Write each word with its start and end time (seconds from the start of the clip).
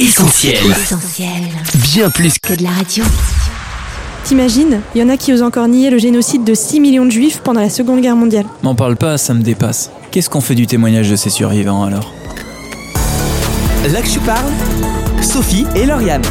Essentiel. 0.00 0.56
Essentiel. 0.70 1.28
Bien 1.74 2.08
plus 2.08 2.38
que 2.38 2.54
Que 2.54 2.58
de 2.58 2.62
la 2.62 2.70
radio. 2.70 3.04
T'imagines 4.24 4.80
Il 4.94 5.00
y 5.02 5.04
en 5.04 5.10
a 5.10 5.18
qui 5.18 5.30
osent 5.30 5.42
encore 5.42 5.68
nier 5.68 5.90
le 5.90 5.98
génocide 5.98 6.42
de 6.42 6.54
6 6.54 6.80
millions 6.80 7.04
de 7.04 7.10
juifs 7.10 7.42
pendant 7.44 7.60
la 7.60 7.68
Seconde 7.68 8.00
Guerre 8.00 8.16
mondiale. 8.16 8.46
M'en 8.62 8.74
parle 8.74 8.96
pas, 8.96 9.18
ça 9.18 9.34
me 9.34 9.42
dépasse. 9.42 9.90
Qu'est-ce 10.10 10.30
qu'on 10.30 10.40
fait 10.40 10.54
du 10.54 10.66
témoignage 10.66 11.10
de 11.10 11.16
ces 11.16 11.28
survivants 11.28 11.84
alors? 11.84 12.14
Là 13.92 14.00
que 14.00 14.08
je 14.08 14.18
parle, 14.20 14.50
Sophie 15.20 15.66
et 15.76 15.84
Lauriane. 15.84 16.22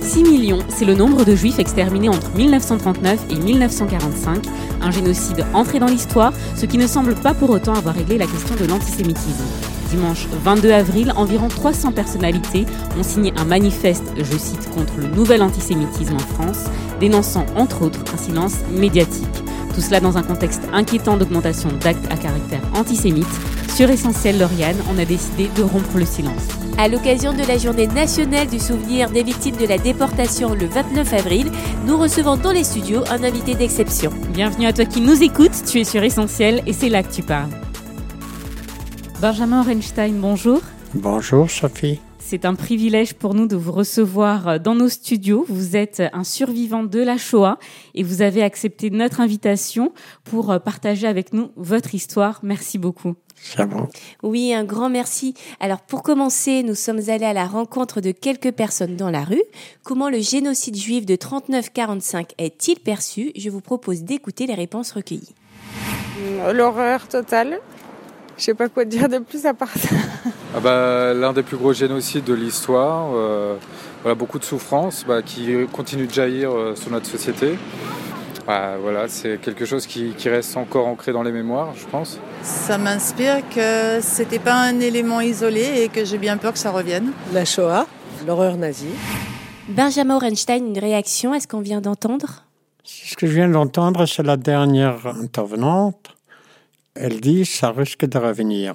6 0.00 0.22
millions, 0.22 0.60
c'est 0.68 0.84
le 0.84 0.94
nombre 0.94 1.24
de 1.24 1.34
juifs 1.34 1.58
exterminés 1.58 2.10
entre 2.10 2.30
1939 2.36 3.18
et 3.30 3.34
1945, 3.34 4.38
un 4.82 4.90
génocide 4.92 5.44
entré 5.52 5.80
dans 5.80 5.88
l'histoire, 5.88 6.32
ce 6.54 6.66
qui 6.66 6.78
ne 6.78 6.86
semble 6.86 7.16
pas 7.16 7.34
pour 7.34 7.50
autant 7.50 7.74
avoir 7.74 7.96
réglé 7.96 8.18
la 8.18 8.26
question 8.26 8.54
de 8.54 8.66
l'antisémitisme. 8.66 9.73
Dimanche 9.94 10.26
22 10.42 10.72
avril, 10.72 11.12
environ 11.14 11.46
300 11.46 11.92
personnalités 11.92 12.66
ont 12.98 13.04
signé 13.04 13.32
un 13.36 13.44
manifeste, 13.44 14.02
je 14.16 14.36
cite, 14.36 14.68
contre 14.74 14.94
le 14.98 15.06
nouvel 15.06 15.40
antisémitisme 15.40 16.16
en 16.16 16.18
France, 16.18 16.64
dénonçant 16.98 17.46
entre 17.54 17.82
autres 17.82 18.00
un 18.12 18.16
silence 18.16 18.56
médiatique. 18.72 19.28
Tout 19.72 19.80
cela 19.80 20.00
dans 20.00 20.18
un 20.18 20.24
contexte 20.24 20.62
inquiétant 20.72 21.16
d'augmentation 21.16 21.68
d'actes 21.80 22.10
à 22.10 22.16
caractère 22.16 22.60
antisémite. 22.74 23.28
Sur 23.72 23.88
Essentiel 23.88 24.36
Lauriane, 24.36 24.76
on 24.92 24.98
a 24.98 25.04
décidé 25.04 25.48
de 25.56 25.62
rompre 25.62 25.96
le 25.96 26.06
silence. 26.06 26.48
À 26.76 26.88
l'occasion 26.88 27.32
de 27.32 27.46
la 27.46 27.56
journée 27.56 27.86
nationale 27.86 28.48
du 28.48 28.58
souvenir 28.58 29.10
des 29.10 29.22
victimes 29.22 29.56
de 29.56 29.66
la 29.66 29.78
déportation 29.78 30.54
le 30.54 30.66
29 30.66 31.12
avril, 31.12 31.52
nous 31.86 31.96
recevons 31.96 32.36
dans 32.36 32.50
les 32.50 32.64
studios 32.64 33.04
un 33.10 33.22
invité 33.22 33.54
d'exception. 33.54 34.10
Bienvenue 34.30 34.66
à 34.66 34.72
toi 34.72 34.86
qui 34.86 35.00
nous 35.00 35.22
écoutes, 35.22 35.62
tu 35.70 35.78
es 35.78 35.84
sur 35.84 36.02
Essentiel 36.02 36.62
et 36.66 36.72
c'est 36.72 36.88
là 36.88 37.04
que 37.04 37.12
tu 37.12 37.22
parles. 37.22 37.63
Benjamin 39.24 39.62
Orenstein, 39.62 40.20
bonjour. 40.20 40.60
Bonjour 40.92 41.50
Sophie. 41.50 41.98
C'est 42.18 42.44
un 42.44 42.54
privilège 42.54 43.14
pour 43.14 43.32
nous 43.32 43.46
de 43.46 43.56
vous 43.56 43.72
recevoir 43.72 44.60
dans 44.60 44.74
nos 44.74 44.90
studios. 44.90 45.46
Vous 45.48 45.76
êtes 45.76 46.02
un 46.12 46.24
survivant 46.24 46.84
de 46.84 47.00
la 47.00 47.16
Shoah 47.16 47.58
et 47.94 48.02
vous 48.02 48.20
avez 48.20 48.42
accepté 48.42 48.90
notre 48.90 49.22
invitation 49.22 49.94
pour 50.24 50.60
partager 50.60 51.06
avec 51.06 51.32
nous 51.32 51.52
votre 51.56 51.94
histoire. 51.94 52.40
Merci 52.42 52.76
beaucoup. 52.76 53.14
Oui, 54.22 54.52
un 54.52 54.64
grand 54.64 54.90
merci. 54.90 55.32
Alors 55.58 55.80
pour 55.80 56.02
commencer, 56.02 56.62
nous 56.62 56.74
sommes 56.74 57.08
allés 57.08 57.24
à 57.24 57.32
la 57.32 57.46
rencontre 57.46 58.02
de 58.02 58.10
quelques 58.10 58.52
personnes 58.52 58.96
dans 58.96 59.10
la 59.10 59.24
rue. 59.24 59.42
Comment 59.84 60.10
le 60.10 60.18
génocide 60.18 60.76
juif 60.76 61.06
de 61.06 61.16
39-45 61.16 62.32
est-il 62.36 62.78
perçu? 62.78 63.32
Je 63.36 63.48
vous 63.48 63.62
propose 63.62 64.02
d'écouter 64.02 64.46
les 64.46 64.52
réponses 64.54 64.92
recueillies. 64.92 65.34
L'horreur 66.52 67.08
totale. 67.08 67.60
Je 68.36 68.42
sais 68.44 68.54
pas 68.54 68.68
quoi 68.68 68.84
dire 68.84 69.08
de 69.08 69.18
plus 69.18 69.46
à 69.46 69.54
part 69.54 69.70
ça. 69.76 69.94
Ah 70.56 70.60
bah, 70.60 71.14
L'un 71.14 71.32
des 71.32 71.42
plus 71.42 71.56
gros 71.56 71.72
génocides 71.72 72.24
de 72.24 72.34
l'histoire, 72.34 73.10
euh, 73.14 73.56
voilà, 74.02 74.14
beaucoup 74.14 74.38
de 74.38 74.44
souffrances 74.44 75.04
bah, 75.06 75.22
qui 75.22 75.54
continuent 75.72 76.06
de 76.06 76.12
jaillir 76.12 76.50
euh, 76.52 76.74
sur 76.74 76.90
notre 76.90 77.06
société. 77.06 77.58
Bah, 78.46 78.74
voilà, 78.80 79.08
c'est 79.08 79.40
quelque 79.40 79.64
chose 79.64 79.86
qui, 79.86 80.10
qui 80.10 80.28
reste 80.28 80.56
encore 80.56 80.86
ancré 80.86 81.12
dans 81.12 81.22
les 81.22 81.32
mémoires, 81.32 81.72
je 81.76 81.86
pense. 81.86 82.18
Ça 82.42 82.76
m'inspire 82.76 83.48
que 83.48 84.00
c'était 84.00 84.38
pas 84.38 84.54
un 84.54 84.80
élément 84.80 85.20
isolé 85.20 85.82
et 85.82 85.88
que 85.88 86.04
j'ai 86.04 86.18
bien 86.18 86.36
peur 86.36 86.52
que 86.52 86.58
ça 86.58 86.70
revienne. 86.70 87.12
La 87.32 87.44
Shoah, 87.44 87.86
l'horreur 88.26 88.56
nazie. 88.56 88.94
Benjamin 89.68 90.16
Orenstein, 90.16 90.66
une 90.66 90.78
réaction 90.78 91.32
à 91.32 91.40
ce 91.40 91.48
qu'on 91.48 91.60
vient 91.60 91.80
d'entendre? 91.80 92.44
Ce 92.84 93.16
que 93.16 93.26
je 93.26 93.32
viens 93.32 93.48
d'entendre, 93.48 94.04
c'est 94.04 94.22
la 94.22 94.36
dernière 94.36 95.06
intervenante. 95.06 96.13
Elle 96.96 97.20
dit 97.20 97.44
ça 97.44 97.72
risque 97.72 98.06
de 98.06 98.18
revenir. 98.18 98.74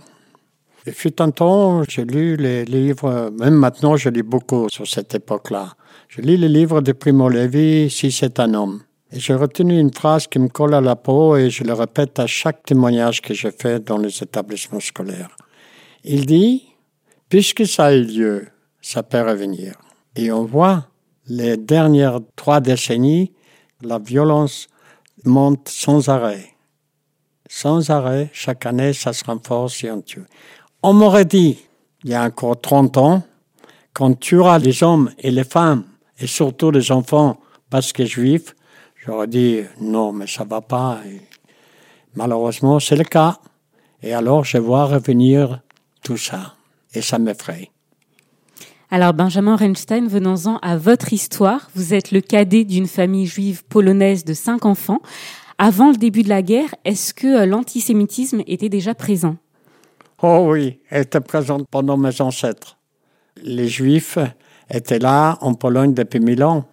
Et 0.86 0.92
fut 0.92 1.22
un 1.22 1.32
temps, 1.32 1.84
j'ai 1.88 2.04
lu 2.04 2.36
les 2.36 2.66
livres, 2.66 3.32
même 3.40 3.54
maintenant 3.54 3.96
je 3.96 4.10
lis 4.10 4.24
beaucoup 4.24 4.68
sur 4.70 4.86
cette 4.88 5.16
époque-là. 5.16 5.74
Je 6.10 6.20
lis 6.22 6.36
les 6.36 6.50
livres 6.50 6.82
de 6.82 6.92
Primo 6.92 7.30
Levi, 7.30 7.90
Si 7.90 8.12
c'est 8.12 8.40
un 8.42 8.54
homme. 8.54 8.82
Et 9.12 9.20
j'ai 9.20 9.36
retenu 9.36 9.80
une 9.80 9.94
phrase 9.94 10.28
qui 10.28 10.38
me 10.38 10.50
colle 10.50 10.74
à 10.74 10.82
la 10.82 10.98
peau 10.98 11.38
et 11.38 11.50
je 11.50 11.64
le 11.64 11.74
répète 11.74 12.20
à 12.20 12.28
chaque 12.28 12.64
témoignage 12.64 13.22
que 13.22 13.34
je 13.34 13.48
fais 13.58 13.80
dans 13.80 13.98
les 13.98 14.22
établissements 14.22 14.82
scolaires. 14.82 15.36
Il 16.04 16.26
dit, 16.26 16.64
puisque 17.30 17.66
ça 17.66 17.86
a 17.86 17.94
eu 17.94 18.04
lieu, 18.04 18.48
ça 18.82 19.02
peut 19.02 19.22
revenir. 19.22 19.76
Et 20.16 20.30
on 20.32 20.44
voit 20.44 20.88
les 21.28 21.56
dernières 21.56 22.20
trois 22.36 22.60
décennies, 22.60 23.32
la 23.82 23.98
violence 23.98 24.68
monte 25.24 25.70
sans 25.70 26.10
arrêt. 26.10 26.59
Sans 27.52 27.90
arrêt, 27.90 28.30
chaque 28.32 28.68
année, 28.68 28.94
ça 28.94 29.12
se 29.12 29.26
renforce 29.26 29.84
et 29.84 29.90
on 29.90 30.02
tue. 30.02 30.24
On 30.84 30.94
m'aurait 30.94 31.26
dit, 31.26 31.58
il 32.04 32.12
y 32.12 32.14
a 32.14 32.24
encore 32.24 32.62
30 32.62 32.98
ans, 32.98 33.24
qu'on 33.94 34.14
tuera 34.14 34.60
les 34.60 34.84
hommes 34.84 35.12
et 35.18 35.32
les 35.32 35.44
femmes, 35.44 35.84
et 36.20 36.28
surtout 36.28 36.70
les 36.70 36.92
enfants, 36.92 37.42
parce 37.72 37.92
que 37.92 38.06
juifs, 38.06 38.56
j'aurais 39.04 39.28
dit, 39.28 39.64
non, 39.82 40.14
mais 40.14 40.28
ça 40.28 40.44
va 40.44 40.62
pas. 40.62 41.00
Malheureusement, 42.16 42.80
c'est 42.80 42.96
le 42.96 43.04
cas. 43.04 43.40
Et 44.04 44.14
alors, 44.14 44.46
je 44.46 44.60
vois 44.60 44.86
revenir 44.86 45.62
tout 46.04 46.18
ça. 46.18 46.54
Et 46.94 47.02
ça 47.02 47.18
m'effraie. 47.18 47.72
Alors 48.92 49.14
Benjamin 49.14 49.56
Renstein, 49.56 50.08
venons-en 50.08 50.58
à 50.58 50.78
votre 50.78 51.14
histoire. 51.14 51.70
Vous 51.76 51.94
êtes 51.94 52.12
le 52.12 52.22
cadet 52.22 52.64
d'une 52.64 52.88
famille 52.88 53.28
juive 53.28 53.64
polonaise 53.66 54.24
de 54.24 54.34
cinq 54.34 54.66
enfants. 54.66 55.02
Avant 55.62 55.92
le 55.92 55.98
début 55.98 56.24
de 56.24 56.30
la 56.30 56.42
guerre, 56.42 56.74
est-ce 56.86 57.14
que 57.14 57.44
l'antisémitisme 57.46 58.42
était 58.48 58.70
déjà 58.70 58.96
présent? 58.96 59.36
Oh 60.24 60.48
oui, 60.52 60.80
elle 60.90 61.02
était 61.02 61.20
présente 61.20 61.68
pendant 61.70 61.98
mes 61.98 62.22
ancêtres. 62.22 62.78
Les 63.44 63.68
Juifs 63.68 64.18
étaient 64.70 65.00
là 65.00 65.38
en 65.42 65.56
Pologne 65.56 65.94
depuis 65.94 66.22
mille 66.22 66.46
ans. 66.46 66.64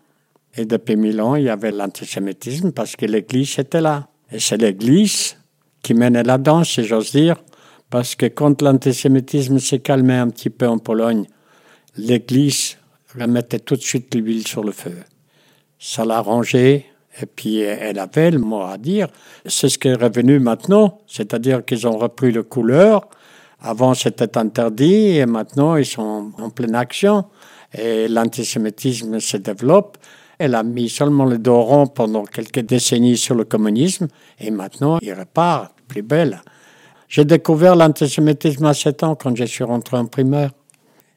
Et 0.57 0.67
depuis 0.67 0.95
mille 0.95 1.21
ans, 1.21 1.35
il 1.35 1.47
y 1.47 1.49
avait 1.49 1.73
l'antisémitisme 1.73 2.71
parce 2.71 2.95
que 2.95 3.07
l'Église 3.07 3.59
était 3.59 3.81
là. 3.81 4.07
Et 4.31 4.39
c'est 4.39 4.57
l'Église 4.57 5.37
qui 5.83 5.93
menait 5.93 6.23
la 6.23 6.39
danse, 6.39 6.71
si 6.71 6.85
j'ose 6.85 7.11
dire, 7.11 7.43
parce 7.91 8.15
que 8.15 8.27
quand 8.27 8.63
l'antisémitisme 8.63 9.59
s'est 9.59 9.81
calmé 9.81 10.15
un 10.15 10.29
petit 10.29 10.51
peu 10.51 10.69
en 10.69 10.79
Pologne, 10.79 11.27
l'Église 11.97 12.77
remettait 13.19 13.59
tout 13.59 13.75
de 13.75 13.83
suite 13.83 14.15
l'huile 14.15 14.47
sur 14.47 14.63
le 14.63 14.71
feu. 14.71 14.95
Ça 15.77 16.05
l'a 16.05 16.19
arrangé, 16.19 16.87
et 17.21 17.27
puis 17.27 17.61
elle 17.61 17.99
avait 17.99 18.31
le 18.31 18.39
mot 18.39 18.63
à 18.63 18.79
dire. 18.79 19.09
C'est 19.47 19.69
ce 19.69 19.79
qui 19.79 19.89
est 19.89 19.95
revenu 19.95 20.39
maintenant, 20.39 20.99
c'est-à-dire 21.07 21.65
qu'ils 21.65 21.87
ont 21.87 21.97
repris 21.97 22.33
le 22.33 22.43
couleur. 22.43 23.09
Avant 23.61 23.95
c'était 23.95 24.37
interdit 24.37 25.17
et 25.17 25.27
maintenant 25.27 25.77
ils 25.77 25.87
sont 25.87 26.31
en 26.39 26.51
pleine 26.51 26.75
action 26.75 27.25
et 27.73 28.07
l'antisémitisme 28.09 29.19
se 29.21 29.39
développe. 29.39 29.97
Elle 30.39 30.55
a 30.55 30.63
mis 30.63 30.91
seulement 30.91 31.25
le 31.25 31.39
dos 31.39 31.63
rond 31.63 31.87
pendant 31.87 32.25
quelques 32.25 32.61
décennies 32.61 33.17
sur 33.17 33.35
le 33.35 33.45
communisme 33.45 34.09
et 34.39 34.51
maintenant 34.51 34.99
il 35.01 35.13
repart 35.15 35.73
plus 35.89 36.03
belle. 36.03 36.43
J'ai 37.09 37.25
découvert 37.25 37.77
l'antisémitisme 37.77 38.67
à 38.67 38.75
7 38.75 39.03
ans 39.05 39.15
quand 39.15 39.35
je 39.35 39.45
suis 39.45 39.65
rentré 39.65 39.97
en 39.97 40.07
primaire 40.07 40.51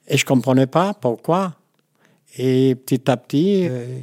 et 0.08 0.18
je 0.18 0.26
comprenais 0.26 0.68
pas 0.68 0.94
pourquoi. 0.94 1.56
Et 2.38 2.76
petit 2.76 3.10
à 3.10 3.18
petit, 3.18 3.68
euh, 3.68 4.00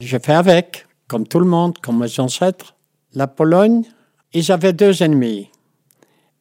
j'ai 0.00 0.18
fait 0.18 0.32
avec 0.32 0.87
comme 1.08 1.26
tout 1.26 1.40
le 1.40 1.46
monde, 1.46 1.78
comme 1.78 1.98
mes 2.00 2.20
ancêtres. 2.20 2.74
La 3.14 3.26
Pologne, 3.26 3.82
ils 4.32 4.52
avaient 4.52 4.72
deux 4.74 5.02
ennemis. 5.02 5.48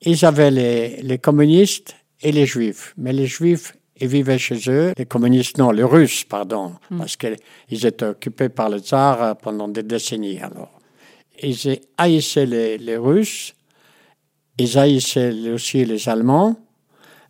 Ils 0.02 0.26
avaient 0.26 0.52
les, 0.52 1.02
les 1.02 1.18
communistes 1.18 1.96
et 2.22 2.32
les 2.32 2.46
juifs. 2.46 2.94
Mais 2.98 3.14
les 3.14 3.26
juifs, 3.26 3.76
ils 4.00 4.08
vivaient 4.08 4.38
chez 4.38 4.60
eux. 4.70 4.94
Les 4.98 5.06
communistes, 5.06 5.58
non, 5.58 5.72
les 5.72 5.84
russes, 5.84 6.24
pardon, 6.24 6.74
Mm. 6.92 6.98
parce 7.00 7.16
qu'ils 7.18 7.86
étaient 7.86 8.06
occupés 8.06 8.50
par 8.50 8.70
le 8.70 8.80
tsar 8.80 9.38
pendant 9.38 9.68
des 9.68 9.84
décennies. 9.84 10.40
Alors, 10.40 10.72
ils 11.42 11.80
haïssaient 11.98 12.46
les, 12.46 12.78
les 12.78 12.98
Russes, 12.98 13.54
ils 14.60 14.78
haïssaient 14.78 15.32
aussi 15.52 15.86
les 15.86 16.10
Allemands, 16.10 16.56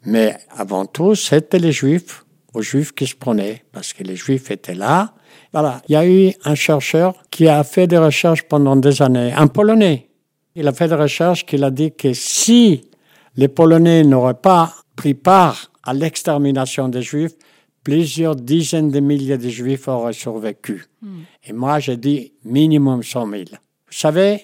mais 0.05 0.37
avant 0.51 0.85
tout, 0.85 1.13
c'était 1.15 1.59
les 1.59 1.73
Juifs, 1.73 2.23
aux 2.57 2.61
Juifs 2.61 2.93
qui 2.93 3.05
se 3.05 3.15
prenaient, 3.15 3.63
parce 3.71 3.93
que 3.93 4.03
les 4.03 4.15
Juifs 4.15 4.49
étaient 4.49 4.73
là. 4.73 5.13
Voilà, 5.53 5.81
il 5.87 5.93
y 5.93 5.95
a 5.95 6.07
eu 6.07 6.33
un 6.43 6.55
chercheur 6.55 7.13
qui 7.29 7.47
a 7.47 7.63
fait 7.63 7.85
des 7.85 7.99
recherches 7.99 8.43
pendant 8.43 8.75
des 8.75 9.01
années, 9.01 9.31
un 9.31 9.47
Polonais. 9.47 10.09
Il 10.55 10.67
a 10.67 10.73
fait 10.73 10.87
des 10.87 10.95
recherches 10.95 11.45
qu'il 11.45 11.63
a 11.63 11.69
dit 11.69 11.91
que 11.91 12.13
si 12.13 12.89
les 13.35 13.47
Polonais 13.47 14.03
n'auraient 14.03 14.33
pas 14.33 14.73
pris 14.95 15.13
part 15.13 15.71
à 15.83 15.93
l'extermination 15.93 16.89
des 16.89 17.03
Juifs, 17.03 17.35
plusieurs 17.83 18.35
dizaines 18.35 18.89
de 18.89 18.99
milliers 18.99 19.37
de 19.37 19.49
Juifs 19.49 19.87
auraient 19.87 20.13
survécu. 20.13 20.85
Hmm. 21.03 21.19
Et 21.45 21.53
moi, 21.53 21.77
j'ai 21.77 21.95
dit 21.95 22.33
minimum 22.43 23.03
100 23.03 23.29
000. 23.29 23.43
Vous 23.51 23.57
savez, 23.91 24.41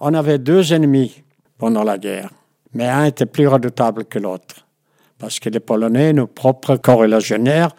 on 0.00 0.14
avait 0.14 0.38
deux 0.38 0.72
ennemis 0.72 1.22
pendant 1.58 1.84
la 1.84 1.98
guerre, 1.98 2.30
mais 2.72 2.86
un 2.86 3.04
était 3.04 3.26
plus 3.26 3.46
redoutable 3.46 4.06
que 4.06 4.18
l'autre. 4.18 4.66
Parce 5.20 5.38
que 5.38 5.50
les 5.50 5.60
Polonais, 5.60 6.12
nos 6.12 6.26
propres 6.26 6.76
corrélagionnaires, 6.76 7.76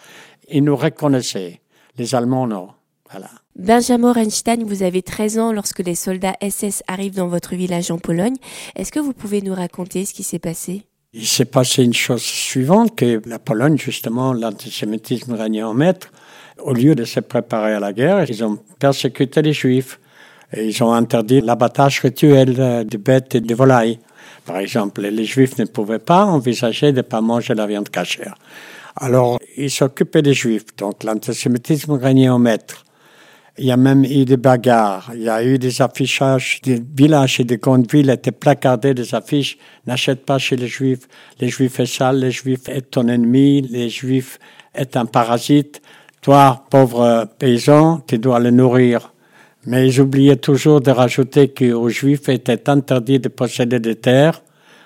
ils 0.49 0.63
nous 0.63 0.75
reconnaissaient. 0.75 1.59
Les 1.97 2.15
Allemands, 2.15 2.47
non. 2.47 2.69
Voilà. 3.09 3.29
Benjamin 3.57 4.11
Orenstein, 4.11 4.63
vous 4.63 4.83
avez 4.83 5.01
13 5.01 5.39
ans 5.39 5.51
lorsque 5.51 5.79
les 5.79 5.95
soldats 5.95 6.35
SS 6.41 6.83
arrivent 6.87 7.15
dans 7.15 7.27
votre 7.27 7.55
village 7.55 7.91
en 7.91 7.97
Pologne. 7.97 8.35
Est-ce 8.75 8.91
que 8.91 8.99
vous 8.99 9.11
pouvez 9.11 9.41
nous 9.41 9.53
raconter 9.53 10.05
ce 10.05 10.13
qui 10.13 10.23
s'est 10.23 10.39
passé? 10.39 10.83
Il 11.13 11.27
s'est 11.27 11.45
passé 11.45 11.83
une 11.83 11.93
chose 11.93 12.21
suivante, 12.21 12.95
que 12.95 13.21
la 13.25 13.39
Pologne, 13.39 13.77
justement, 13.77 14.31
l'antisémitisme 14.31 15.33
régnait 15.33 15.63
en 15.63 15.73
maître. 15.73 16.09
Au 16.63 16.73
lieu 16.73 16.95
de 16.95 17.03
se 17.03 17.19
préparer 17.19 17.73
à 17.73 17.81
la 17.81 17.91
guerre, 17.91 18.29
ils 18.29 18.43
ont 18.45 18.59
persécuté 18.79 19.41
les 19.41 19.51
Juifs. 19.51 19.99
Et 20.53 20.67
ils 20.67 20.83
ont 20.83 20.93
interdit 20.93 21.41
l'abattage 21.41 21.99
rituel 22.01 22.85
de 22.85 22.97
bêtes 22.97 23.35
et 23.35 23.41
de 23.41 23.55
volailles. 23.55 23.99
Par 24.45 24.57
exemple, 24.57 25.01
les 25.01 25.25
Juifs 25.25 25.57
ne 25.57 25.65
pouvaient 25.65 25.99
pas 25.99 26.25
envisager 26.25 26.91
de 26.91 26.97
ne 26.97 27.01
pas 27.01 27.21
manger 27.21 27.53
la 27.53 27.67
viande 27.67 27.89
cachère. 27.89 28.35
Alors, 28.95 29.39
ils 29.57 29.71
s'occupaient 29.71 30.21
des 30.21 30.33
Juifs. 30.33 30.75
Donc, 30.77 31.03
l'antisémitisme 31.03 31.93
régnait 31.93 32.29
en 32.29 32.39
maître. 32.39 32.83
Il 33.57 33.65
y 33.65 33.71
a 33.71 33.77
même 33.77 34.03
eu 34.05 34.25
des 34.25 34.37
bagarres. 34.37 35.11
Il 35.13 35.21
y 35.21 35.29
a 35.29 35.43
eu 35.43 35.59
des 35.59 35.81
affichages. 35.81 36.61
Des 36.63 36.81
villages 36.95 37.39
et 37.39 37.43
des 37.43 37.57
grandes 37.57 37.89
villes 37.91 38.09
étaient 38.09 38.31
placardés 38.31 38.93
des 38.93 39.13
affiches. 39.13 39.57
N'achète 39.85 40.25
pas 40.25 40.37
chez 40.37 40.55
les 40.55 40.67
Juifs. 40.67 41.07
Les 41.39 41.49
Juifs 41.49 41.79
est 41.79 41.85
sale. 41.85 42.19
Les 42.19 42.31
Juifs 42.31 42.67
est 42.67 42.89
ton 42.91 43.07
ennemi. 43.07 43.61
Les 43.61 43.89
Juifs 43.89 44.39
est 44.73 44.97
un 44.97 45.05
parasite. 45.05 45.81
Toi, 46.21 46.65
pauvre 46.69 47.27
paysan, 47.39 48.01
tu 48.07 48.19
dois 48.19 48.39
le 48.39 48.51
nourrir. 48.51 49.10
Mais 49.65 49.87
ils 49.87 50.01
oubliaient 50.01 50.37
toujours 50.37 50.81
de 50.81 50.91
rajouter 50.91 51.49
qu'aux 51.49 51.89
Juifs 51.89 52.29
était 52.29 52.69
interdit 52.69 53.19
de 53.19 53.29
posséder 53.29 53.79
des 53.79 53.95
terres 53.95 54.41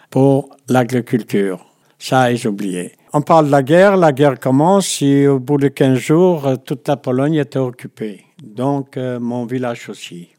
pour 0.09 0.49
l'agriculture. 0.67 1.65
Ça, 1.97 2.31
ils 2.31 2.47
oubliaient. 2.47 2.93
On 3.13 3.21
parle 3.21 3.47
de 3.47 3.51
la 3.51 3.63
guerre, 3.63 3.95
la 3.95 4.11
guerre 4.11 4.39
commence 4.39 5.01
et 5.01 5.27
au 5.27 5.39
bout 5.39 5.57
de 5.57 5.69
15 5.69 5.97
jours, 5.97 6.49
toute 6.65 6.87
la 6.87 6.97
Pologne 6.97 7.35
était 7.35 7.59
occupée. 7.59 8.25
Donc, 8.43 8.97
euh, 8.97 9.19
mon 9.19 9.45
village 9.45 9.87
aussi. 9.89 10.29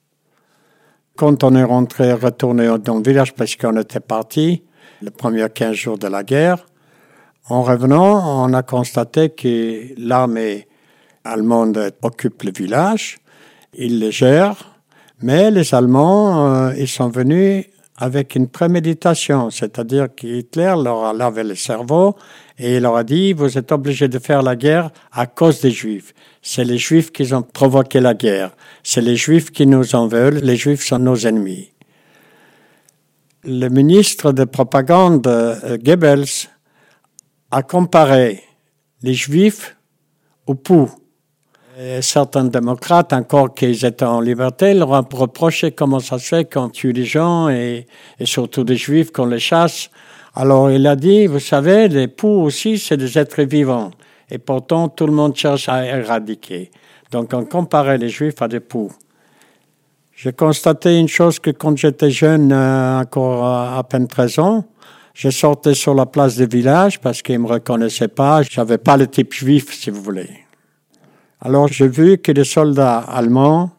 Quand 1.16 1.42
on 1.42 1.54
est 1.54 1.64
rentré, 1.64 2.12
retourné 2.12 2.68
dans 2.84 2.96
le 2.96 3.02
village 3.02 3.32
parce 3.32 3.56
qu'on 3.56 3.76
était 3.80 4.00
parti, 4.00 4.62
les 5.00 5.10
premiers 5.10 5.48
15 5.48 5.72
jours 5.72 5.98
de 5.98 6.08
la 6.08 6.22
guerre, 6.22 6.66
en 7.48 7.62
revenant, 7.62 8.44
on 8.44 8.52
a 8.52 8.62
constaté 8.62 9.30
que 9.30 9.94
l'armée 9.96 10.68
allemande 11.24 11.92
occupe 12.02 12.42
le 12.42 12.52
village 12.52 13.18
ils 13.78 13.98
les 13.98 14.12
gèrent, 14.12 14.76
mais 15.22 15.50
les 15.50 15.74
Allemands, 15.74 16.46
euh, 16.46 16.74
ils 16.76 16.88
sont 16.88 17.08
venus 17.08 17.66
avec 17.98 18.34
une 18.34 18.48
préméditation, 18.48 19.50
c'est-à-dire 19.50 20.08
qu'Hitler 20.14 20.74
leur 20.82 21.04
a 21.04 21.12
lavé 21.14 21.42
le 21.42 21.54
cerveau 21.54 22.14
et 22.58 22.76
il 22.76 22.82
leur 22.82 22.96
a 22.96 23.04
dit, 23.04 23.32
vous 23.32 23.56
êtes 23.56 23.72
obligés 23.72 24.08
de 24.08 24.18
faire 24.18 24.42
la 24.42 24.54
guerre 24.54 24.90
à 25.12 25.26
cause 25.26 25.60
des 25.62 25.70
Juifs. 25.70 26.12
C'est 26.42 26.64
les 26.64 26.76
Juifs 26.76 27.10
qui 27.10 27.32
ont 27.32 27.42
provoqué 27.42 28.00
la 28.00 28.12
guerre. 28.12 28.50
C'est 28.82 29.00
les 29.00 29.16
Juifs 29.16 29.50
qui 29.50 29.66
nous 29.66 29.94
en 29.94 30.08
veulent. 30.08 30.40
Les 30.42 30.56
Juifs 30.56 30.84
sont 30.84 30.98
nos 30.98 31.16
ennemis. 31.16 31.70
Le 33.44 33.68
ministre 33.68 34.32
de 34.32 34.44
propagande, 34.44 35.26
euh, 35.26 35.78
Goebbels, 35.78 36.48
a 37.50 37.62
comparé 37.62 38.42
les 39.02 39.14
Juifs 39.14 39.76
aux 40.46 40.54
poux 40.54 40.90
certains 42.00 42.44
démocrates, 42.44 43.12
encore 43.12 43.54
qu'ils 43.54 43.84
étaient 43.84 44.04
en 44.04 44.20
liberté, 44.20 44.72
leur 44.72 44.90
ont 44.90 45.06
reproché 45.12 45.72
comment 45.72 46.00
ça 46.00 46.18
se 46.18 46.28
fait 46.28 46.50
qu'on 46.50 46.70
tue 46.70 46.92
des 46.92 47.04
gens 47.04 47.48
et, 47.48 47.86
et 48.18 48.26
surtout 48.26 48.64
des 48.64 48.76
juifs 48.76 49.12
qu'on 49.12 49.26
les 49.26 49.38
chasse. 49.38 49.90
Alors 50.34 50.70
il 50.70 50.86
a 50.86 50.96
dit, 50.96 51.26
vous 51.26 51.40
savez, 51.40 51.88
les 51.88 52.08
poux 52.08 52.42
aussi, 52.42 52.78
c'est 52.78 52.96
des 52.96 53.18
êtres 53.18 53.42
vivants. 53.42 53.90
Et 54.30 54.38
pourtant, 54.38 54.88
tout 54.88 55.06
le 55.06 55.12
monde 55.12 55.36
cherche 55.36 55.68
à 55.68 55.84
éradiquer. 55.84 56.70
Donc 57.10 57.32
on 57.32 57.44
comparait 57.44 57.98
les 57.98 58.08
juifs 58.08 58.40
à 58.42 58.48
des 58.48 58.60
poux. 58.60 58.90
J'ai 60.14 60.32
constaté 60.32 60.98
une 60.98 61.08
chose 61.08 61.38
que 61.38 61.50
quand 61.50 61.76
j'étais 61.76 62.10
jeune, 62.10 62.50
euh, 62.52 63.00
encore 63.00 63.44
à 63.44 63.84
peine 63.84 64.08
13 64.08 64.38
ans, 64.38 64.64
je 65.12 65.28
sortais 65.28 65.74
sur 65.74 65.94
la 65.94 66.06
place 66.06 66.36
du 66.36 66.46
village 66.46 67.00
parce 67.00 67.22
qu'ils 67.22 67.38
me 67.38 67.46
reconnaissaient 67.46 68.08
pas. 68.08 68.42
J'avais 68.42 68.78
pas 68.78 68.96
le 68.96 69.06
type 69.06 69.32
juif, 69.32 69.72
si 69.72 69.90
vous 69.90 70.02
voulez. 70.02 70.45
Alors 71.40 71.68
j'ai 71.68 71.88
vu 71.88 72.18
que 72.18 72.32
les 72.32 72.44
soldats 72.44 72.98
allemands 72.98 73.70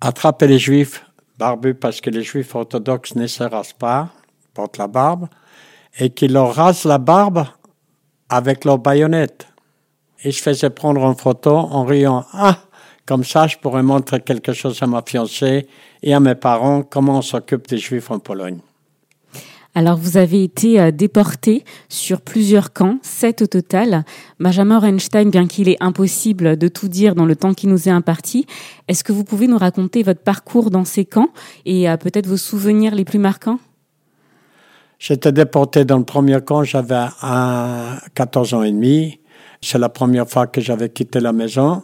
attrapaient 0.00 0.48
les 0.48 0.58
juifs 0.58 1.04
barbus 1.38 1.74
parce 1.74 2.00
que 2.00 2.10
les 2.10 2.22
juifs 2.22 2.54
orthodoxes 2.54 3.14
ne 3.14 3.26
se 3.26 3.44
rasent 3.44 3.72
pas, 3.72 4.08
portent 4.54 4.78
la 4.78 4.88
barbe, 4.88 5.28
et 5.98 6.10
qu'ils 6.10 6.32
leur 6.32 6.54
rasent 6.54 6.84
la 6.84 6.98
barbe 6.98 7.46
avec 8.28 8.64
leurs 8.64 8.78
baïonnettes. 8.78 9.46
Et 10.24 10.32
je 10.32 10.42
faisais 10.42 10.70
prendre 10.70 11.00
une 11.04 11.16
photo 11.16 11.50
en 11.56 11.84
riant. 11.84 12.24
Ah, 12.32 12.58
comme 13.06 13.24
ça, 13.24 13.46
je 13.46 13.56
pourrais 13.56 13.84
montrer 13.84 14.20
quelque 14.20 14.52
chose 14.52 14.82
à 14.82 14.86
ma 14.86 15.02
fiancée 15.06 15.68
et 16.02 16.12
à 16.12 16.20
mes 16.20 16.34
parents 16.34 16.82
comment 16.82 17.18
on 17.18 17.22
s'occupe 17.22 17.68
des 17.68 17.78
juifs 17.78 18.10
en 18.10 18.18
Pologne. 18.18 18.58
Alors, 19.74 19.96
vous 19.96 20.16
avez 20.16 20.42
été 20.42 20.80
euh, 20.80 20.90
déporté 20.90 21.64
sur 21.88 22.20
plusieurs 22.20 22.72
camps, 22.72 22.98
sept 23.02 23.42
au 23.42 23.46
total. 23.46 24.04
Benjamin 24.40 24.78
Renstein, 24.78 25.30
bien 25.30 25.46
qu'il 25.46 25.68
est 25.68 25.76
impossible 25.80 26.56
de 26.56 26.68
tout 26.68 26.88
dire 26.88 27.14
dans 27.14 27.26
le 27.26 27.36
temps 27.36 27.54
qui 27.54 27.66
nous 27.66 27.88
est 27.88 27.92
imparti, 27.92 28.46
est-ce 28.88 29.04
que 29.04 29.12
vous 29.12 29.24
pouvez 29.24 29.46
nous 29.46 29.58
raconter 29.58 30.02
votre 30.02 30.22
parcours 30.22 30.70
dans 30.70 30.84
ces 30.84 31.04
camps 31.04 31.28
et 31.64 31.88
euh, 31.88 31.96
peut-être 31.96 32.26
vos 32.26 32.36
souvenirs 32.36 32.94
les 32.94 33.04
plus 33.04 33.18
marquants? 33.18 33.58
J'étais 34.98 35.30
déporté 35.30 35.84
dans 35.84 35.98
le 35.98 36.04
premier 36.04 36.40
camp, 36.40 36.64
j'avais 36.64 37.06
14 38.14 38.54
ans 38.54 38.62
et 38.64 38.72
demi. 38.72 39.20
C'est 39.60 39.78
la 39.78 39.88
première 39.88 40.28
fois 40.28 40.48
que 40.48 40.60
j'avais 40.60 40.88
quitté 40.88 41.20
la 41.20 41.32
maison 41.32 41.82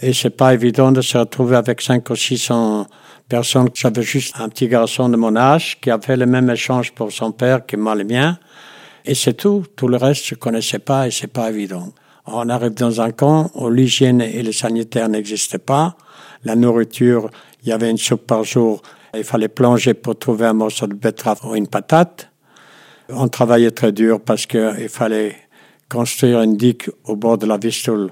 et 0.00 0.12
c'est 0.12 0.30
pas 0.30 0.54
évident 0.54 0.92
de 0.92 1.00
se 1.00 1.18
retrouver 1.18 1.56
avec 1.56 1.80
5 1.82 2.08
ou 2.08 2.16
600 2.16 2.86
personne. 3.28 3.68
J'avais 3.74 4.02
juste 4.02 4.34
un 4.38 4.48
petit 4.48 4.68
garçon 4.68 5.08
de 5.08 5.16
mon 5.16 5.36
âge 5.36 5.78
qui 5.80 5.90
a 5.90 6.00
fait 6.00 6.16
le 6.16 6.26
même 6.26 6.48
échange 6.50 6.92
pour 6.92 7.12
son 7.12 7.32
père 7.32 7.64
que 7.66 7.76
moi 7.76 7.94
le 7.94 8.04
mien. 8.04 8.38
Et 9.04 9.14
c'est 9.14 9.34
tout. 9.34 9.64
Tout 9.76 9.88
le 9.88 9.96
reste, 9.96 10.26
je 10.26 10.34
connaissais 10.34 10.78
pas 10.78 11.06
et 11.06 11.10
c'est 11.10 11.32
pas 11.32 11.50
évident. 11.50 11.92
On 12.26 12.48
arrive 12.48 12.74
dans 12.74 13.00
un 13.00 13.10
camp 13.10 13.50
où 13.54 13.70
l'hygiène 13.70 14.20
et 14.20 14.42
le 14.42 14.52
sanitaire 14.52 15.08
n'existaient 15.08 15.58
pas. 15.58 15.96
La 16.44 16.56
nourriture, 16.56 17.30
il 17.62 17.68
y 17.68 17.72
avait 17.72 17.90
une 17.90 17.98
soupe 17.98 18.26
par 18.26 18.44
jour. 18.44 18.82
Il 19.14 19.24
fallait 19.24 19.48
plonger 19.48 19.94
pour 19.94 20.18
trouver 20.18 20.46
un 20.46 20.52
morceau 20.52 20.86
de 20.86 20.94
betterave 20.94 21.40
ou 21.44 21.54
une 21.54 21.68
patate. 21.68 22.30
On 23.08 23.28
travaillait 23.28 23.70
très 23.70 23.92
dur 23.92 24.20
parce 24.20 24.44
qu'il 24.44 24.88
fallait 24.90 25.36
construire 25.88 26.42
une 26.42 26.56
digue 26.56 26.90
au 27.04 27.16
bord 27.16 27.38
de 27.38 27.46
la 27.46 27.56
Vistule 27.56 28.10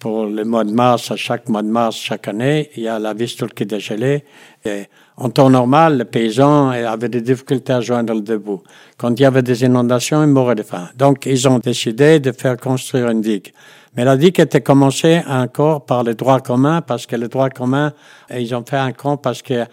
pour 0.00 0.24
le 0.24 0.44
mois 0.44 0.64
de 0.64 0.72
mars, 0.72 1.10
à 1.10 1.16
chaque 1.16 1.48
mois 1.50 1.62
de 1.62 1.68
mars, 1.68 1.94
chaque 1.94 2.26
année, 2.26 2.70
il 2.74 2.84
y 2.84 2.88
a 2.88 2.98
la 2.98 3.12
Vistule 3.12 3.52
qui 3.52 3.66
dégelait. 3.66 4.24
Et 4.64 4.84
en 5.18 5.28
temps 5.28 5.50
normal, 5.50 5.98
les 5.98 6.04
paysans 6.06 6.70
avaient 6.70 7.10
des 7.10 7.20
difficultés 7.20 7.74
à 7.74 7.82
joindre 7.82 8.14
le 8.14 8.22
debout. 8.22 8.62
Quand 8.96 9.10
il 9.10 9.22
y 9.22 9.26
avait 9.26 9.42
des 9.42 9.62
inondations, 9.62 10.22
ils 10.22 10.30
mouraient 10.30 10.54
de 10.54 10.62
faim. 10.62 10.88
Donc, 10.96 11.26
ils 11.26 11.46
ont 11.46 11.58
décidé 11.58 12.18
de 12.18 12.32
faire 12.32 12.56
construire 12.56 13.10
une 13.10 13.20
digue. 13.20 13.52
Mais 13.94 14.04
la 14.04 14.16
digue 14.16 14.40
était 14.40 14.62
commencée 14.62 15.20
encore 15.28 15.84
par 15.84 16.02
les 16.02 16.14
droits 16.14 16.40
communs, 16.40 16.80
parce 16.80 17.06
que 17.06 17.16
les 17.16 17.28
droits 17.28 17.50
communs, 17.50 17.92
ils 18.34 18.54
ont 18.54 18.64
fait 18.64 18.78
un 18.78 18.92
camp 18.92 19.18
parce 19.18 19.42
que 19.42 19.66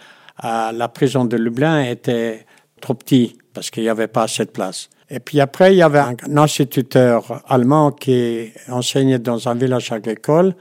la 0.43 0.89
prison 0.89 1.23
de 1.23 1.37
Lublin 1.37 1.83
était 1.83 2.45
trop 2.81 2.95
petite, 2.95 3.37
parce 3.53 3.69
qu'il 3.69 3.83
n'y 3.83 3.89
avait 3.89 4.09
pas 4.09 4.23
assez 4.23 4.43
de 4.43 4.51
place. 4.51 4.89
Et 5.09 5.19
puis 5.19 5.39
après, 5.39 5.73
il 5.73 5.77
y 5.77 5.81
avait 5.81 5.99
un 5.99 6.37
instituteur 6.37 7.41
allemand 7.47 7.91
qui 7.91 8.51
enseignait 8.69 9.19
dans 9.19 9.47
un 9.47 9.55
village 9.55 9.91
agricole. 9.91 10.53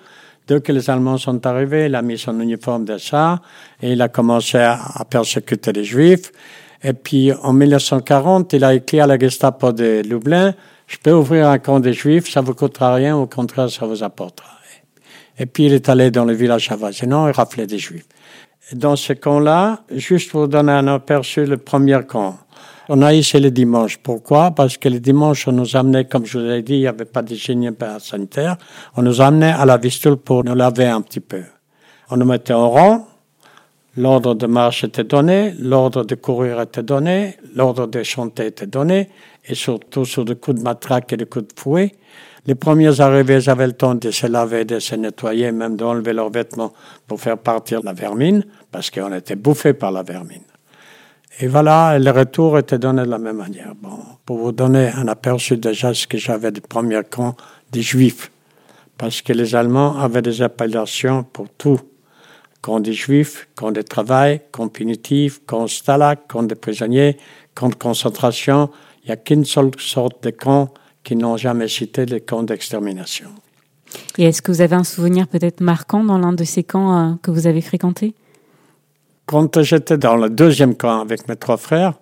Dès 0.47 0.61
que 0.61 0.71
les 0.71 0.89
Allemands 0.89 1.19
sont 1.19 1.45
arrivés, 1.45 1.87
il 1.87 1.95
a 1.97 2.03
mis 2.03 2.17
son 2.17 2.39
uniforme 2.41 2.85
de 2.85 2.99
ça 2.99 3.41
et 3.83 3.93
il 3.93 4.03
a 4.03 4.09
commencé 4.09 4.59
à 4.59 5.05
persécuter 5.11 5.73
les 5.73 5.83
Juifs. 5.83 6.31
Et 6.85 6.93
puis 6.93 7.33
en 7.33 7.53
1940, 7.53 8.53
il 8.53 8.63
a 8.63 8.75
écrit 8.75 9.01
à 9.01 9.07
la 9.09 9.19
Gestapo 9.19 9.73
de 9.73 10.03
Lublin, 10.07 10.55
je 10.87 10.99
peux 11.03 11.13
ouvrir 11.13 11.49
un 11.49 11.59
camp 11.59 11.81
des 11.81 11.93
Juifs, 11.93 12.31
ça 12.31 12.41
vous 12.41 12.55
coûtera 12.55 12.95
rien, 12.95 13.17
au 13.17 13.27
contraire, 13.27 13.69
ça 13.69 13.87
vous 13.87 14.05
apportera. 14.05 14.57
Et 15.39 15.47
puis 15.47 15.67
il 15.67 15.73
est 15.73 15.89
allé 15.89 16.11
dans 16.11 16.25
le 16.25 16.33
village 16.33 16.71
avoisinant 16.71 17.29
et 17.29 17.33
raflait 17.33 17.67
des 17.67 17.79
Juifs. 17.79 18.07
Dans 18.73 18.97
ce 18.97 19.13
camp-là, 19.13 19.83
juste 19.91 20.31
pour 20.31 20.49
donner 20.49 20.73
un 20.73 20.89
aperçu, 20.89 21.45
le 21.45 21.57
premier 21.57 21.99
camp, 22.07 22.39
on 22.89 23.03
a 23.03 23.13
essayé 23.15 23.43
le 23.43 23.51
dimanche. 23.51 23.99
Pourquoi? 23.99 24.51
Parce 24.53 24.77
que 24.77 24.89
le 24.89 25.01
dimanche, 25.01 25.49
on 25.49 25.53
nous 25.53 25.77
amenait, 25.77 26.05
comme 26.05 26.25
je 26.25 26.39
vous 26.39 26.45
l'ai 26.45 26.63
dit, 26.63 26.75
il 26.75 26.81
n'y 26.81 26.87
avait 26.87 27.05
pas 27.05 27.23
d'hygiène 27.23 27.75
sanitaire. 27.99 28.57
On 28.97 29.03
nous 29.03 29.21
amenait 29.21 29.53
à 29.53 29.65
la 29.65 29.77
Vistule 29.77 30.17
pour 30.17 30.45
nous 30.45 30.55
laver 30.55 30.87
un 30.87 31.01
petit 31.01 31.21
peu. 31.21 31.43
On 32.11 32.17
nous 32.17 32.27
mettait 32.27 32.53
en 32.53 32.71
rang. 32.71 33.09
L'ordre 33.97 34.35
de 34.35 34.47
marche 34.47 34.85
était 34.85 35.05
donné, 35.05 35.55
l'ordre 35.59 36.05
de 36.05 36.15
courir 36.15 36.61
était 36.61 36.83
donné, 36.83 37.37
l'ordre 37.55 37.87
de 37.87 38.03
chanter 38.03 38.49
était 38.49 38.67
donné, 38.67 39.09
et 39.47 39.55
surtout 39.55 40.05
sur 40.05 40.27
des 40.27 40.37
coups 40.37 40.59
de 40.59 40.63
matraque 40.63 41.15
et 41.15 41.17
des 41.17 41.25
coups 41.25 41.47
de 41.47 41.59
fouet. 41.59 41.95
Les 42.45 42.55
premiers 42.55 43.01
arrivés 43.01 43.49
avaient 43.49 43.67
le 43.67 43.73
temps 43.73 43.95
de 43.95 44.11
se 44.11 44.27
laver, 44.27 44.67
de 44.67 44.79
se 44.81 44.95
nettoyer, 44.97 45.51
même 45.51 45.77
d'enlever 45.77 46.13
leurs 46.13 46.31
vêtements 46.31 46.75
pour 47.07 47.23
faire 47.23 47.39
partir 47.39 47.81
la 47.83 47.95
vermine, 47.95 48.45
parce 48.71 48.91
qu'on 48.91 49.13
était 49.15 49.35
bouffé 49.35 49.73
par 49.73 49.93
la 49.93 50.03
vermine. 50.03 50.43
Et 51.39 51.49
voilà, 51.49 51.99
le 51.99 52.11
retour 52.11 52.59
était 52.59 52.79
donné 52.79 53.03
de 53.03 53.11
la 53.11 53.19
même 53.19 53.37
manière. 53.37 53.75
Bon, 53.75 53.99
pour 54.25 54.39
vous 54.39 54.53
donner 54.53 54.89
un 54.95 55.07
aperçu 55.07 55.59
déjà 55.59 55.93
ce 55.93 56.07
que 56.07 56.17
j'avais 56.17 56.51
du 56.51 56.63
premier 56.63 57.03
camp 57.11 57.37
des 57.73 57.83
Juifs, 57.83 58.31
parce 58.97 59.21
que 59.21 59.35
les 59.35 59.55
Allemands 59.55 59.99
avaient 59.99 60.23
des 60.23 60.41
appellations 60.41 61.25
pour 61.25 61.49
tout. 61.59 61.79
Camp 62.63 62.81
des 62.81 62.95
Juifs, 62.95 63.49
camp 63.55 63.71
de 63.71 63.83
travail, 63.83 64.41
camp 64.51 64.69
punitif, 64.69 65.43
camp 65.45 65.67
stalag, 65.67 66.21
camp 66.27 66.43
de 66.43 66.55
prisonniers, 66.55 67.19
camp 67.55 67.69
de 67.69 67.75
concentration. 67.75 68.71
Il 69.05 69.09
n'y 69.09 69.13
a 69.13 69.17
qu'une 69.17 69.45
seule 69.45 69.71
sorte 69.79 70.25
de 70.25 70.31
camp 70.31 70.73
qui 71.05 71.17
n'ont 71.17 71.37
jamais 71.37 71.69
cité 71.69 72.07
les 72.07 72.23
camps 72.23 72.45
d'extermination. 72.45 73.29
Et 74.17 74.25
est-ce 74.25 74.41
que 74.41 74.51
vous 74.51 74.63
avez 74.63 74.75
un 74.75 74.85
souvenir 74.85 75.29
peut-être 75.29 75.61
marquant 75.61 76.03
dans 76.03 76.19
l'un 76.19 76.33
de 76.33 76.45
ces 76.45 76.65
camps 76.65 76.99
euh, 76.99 77.15
que 77.23 77.31
vous 77.31 77.47
avez 77.47 77.61
fréquentés 77.61 78.15
Quand 79.27 79.61
j'étais 79.61 79.99
dans 79.99 80.17
le 80.17 80.31
deuxième 80.31 80.77
camp 80.77 81.01
avec 81.01 81.29
mes 81.29 81.35
trois 81.35 81.57
frères, 81.57 81.95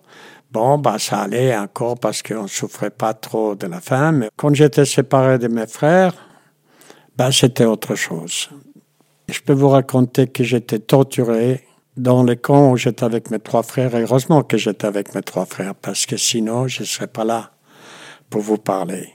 bon, 0.53 0.77
bah, 0.77 0.99
ça 0.99 1.21
allait 1.21 1.57
encore 1.57 1.99
parce 1.99 2.23
qu'on 2.23 2.47
souffrait 2.47 2.91
pas 2.91 3.15
trop 3.15 3.55
de 3.55 3.67
la 3.67 3.81
faim. 3.81 4.13
Mais 4.13 4.29
quand 4.37 4.55
j'étais 4.55 4.85
séparé 4.85 5.39
de 5.39 5.49
mes 5.49 5.67
frères, 5.67 6.13
bah, 7.17 7.33
c'était 7.33 7.65
autre 7.65 7.95
chose. 7.95 8.51
Je 9.29 9.41
peux 9.41 9.55
vous 9.55 9.71
raconter 9.71 10.27
que 10.27 10.45
j'étais 10.45 10.79
torturé 10.79 11.65
dans 11.97 12.25
le 12.25 12.35
camp 12.35 12.73
où 12.73 12.77
j'étais 12.77 13.05
avec 13.05 13.31
mes 13.31 13.39
trois 13.39 13.63
frères. 13.63 13.95
Et 13.95 14.03
heureusement 14.03 14.43
que 14.43 14.59
j'étais 14.59 14.87
avec 14.87 15.15
mes 15.15 15.23
trois 15.23 15.47
frères 15.47 15.75
parce 15.75 16.05
que 16.05 16.19
sinon, 16.19 16.69
je 16.69 16.83
ne 16.83 16.87
serais 16.87 17.07
pas 17.07 17.25
là 17.25 17.53
pour 18.29 18.43
vous 18.43 18.59
parler. 18.59 19.09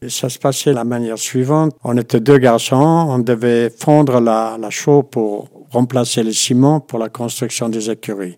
Et 0.00 0.08
ça 0.08 0.30
se 0.30 0.38
passait 0.38 0.70
de 0.70 0.76
la 0.76 0.84
manière 0.84 1.18
suivante. 1.18 1.76
On 1.84 1.98
était 1.98 2.20
deux 2.20 2.38
garçons, 2.38 3.06
on 3.10 3.18
devait 3.18 3.68
fondre 3.68 4.20
la, 4.20 4.56
la 4.58 4.70
chaux 4.70 5.02
pour 5.02 5.50
remplacer 5.74 6.22
le 6.22 6.32
ciment 6.32 6.80
pour 6.80 6.98
la 6.98 7.08
construction 7.08 7.68
des 7.68 7.90
écuries. 7.90 8.36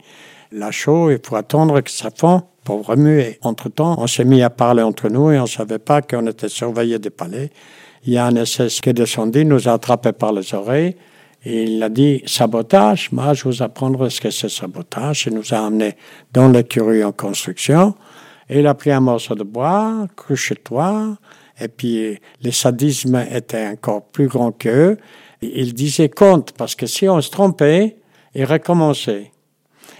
La 0.52 0.70
chaux, 0.70 1.10
il 1.10 1.20
faut 1.22 1.36
attendre 1.36 1.80
que 1.80 1.90
ça 1.90 2.10
fond 2.14 2.42
pour 2.64 2.86
remuer. 2.86 3.38
Entre-temps, 3.42 3.96
on 3.98 4.06
s'est 4.06 4.24
mis 4.24 4.42
à 4.42 4.50
parler 4.50 4.82
entre 4.82 5.08
nous 5.08 5.30
et 5.30 5.38
on 5.38 5.42
ne 5.42 5.48
savait 5.48 5.78
pas 5.78 6.02
qu'on 6.02 6.26
était 6.26 6.48
surveillés 6.48 6.98
des 6.98 7.10
palais. 7.10 7.50
Il 8.04 8.12
y 8.12 8.18
a 8.18 8.26
un 8.26 8.44
SS 8.44 8.80
qui 8.80 8.90
est 8.90 8.92
descendu, 8.92 9.44
nous 9.44 9.68
a 9.68 9.72
attrapés 9.72 10.12
par 10.12 10.32
les 10.32 10.54
oreilles 10.54 10.96
et 11.44 11.62
il 11.62 11.82
a 11.82 11.88
dit 11.88 12.22
sabotage. 12.26 13.12
Moi, 13.12 13.32
je 13.34 13.44
vous 13.44 13.62
apprendrai 13.62 14.10
ce 14.10 14.20
que 14.20 14.30
c'est 14.30 14.48
sabotage. 14.48 15.28
Il 15.28 15.34
nous 15.34 15.54
a 15.54 15.64
amenés 15.64 15.96
dans 16.32 16.48
l'écurie 16.48 17.04
en 17.04 17.12
construction. 17.12 17.94
Et 18.48 18.60
il 18.60 18.66
a 18.66 18.74
pris 18.74 18.90
un 18.90 19.00
morceau 19.00 19.34
de 19.34 19.44
bois, 19.44 20.06
couche-toi. 20.16 21.16
Et 21.60 21.68
puis, 21.68 22.18
le 22.42 22.50
sadisme 22.50 23.24
était 23.30 23.68
encore 23.68 24.02
plus 24.06 24.26
grand 24.26 24.50
qu'eux. 24.50 24.98
Il 25.42 25.74
disait 25.74 26.08
compte, 26.08 26.52
parce 26.52 26.74
que 26.74 26.86
si 26.86 27.08
on 27.08 27.20
se 27.20 27.30
trompait, 27.30 27.96
il 28.34 28.44
recommençait. 28.44 29.32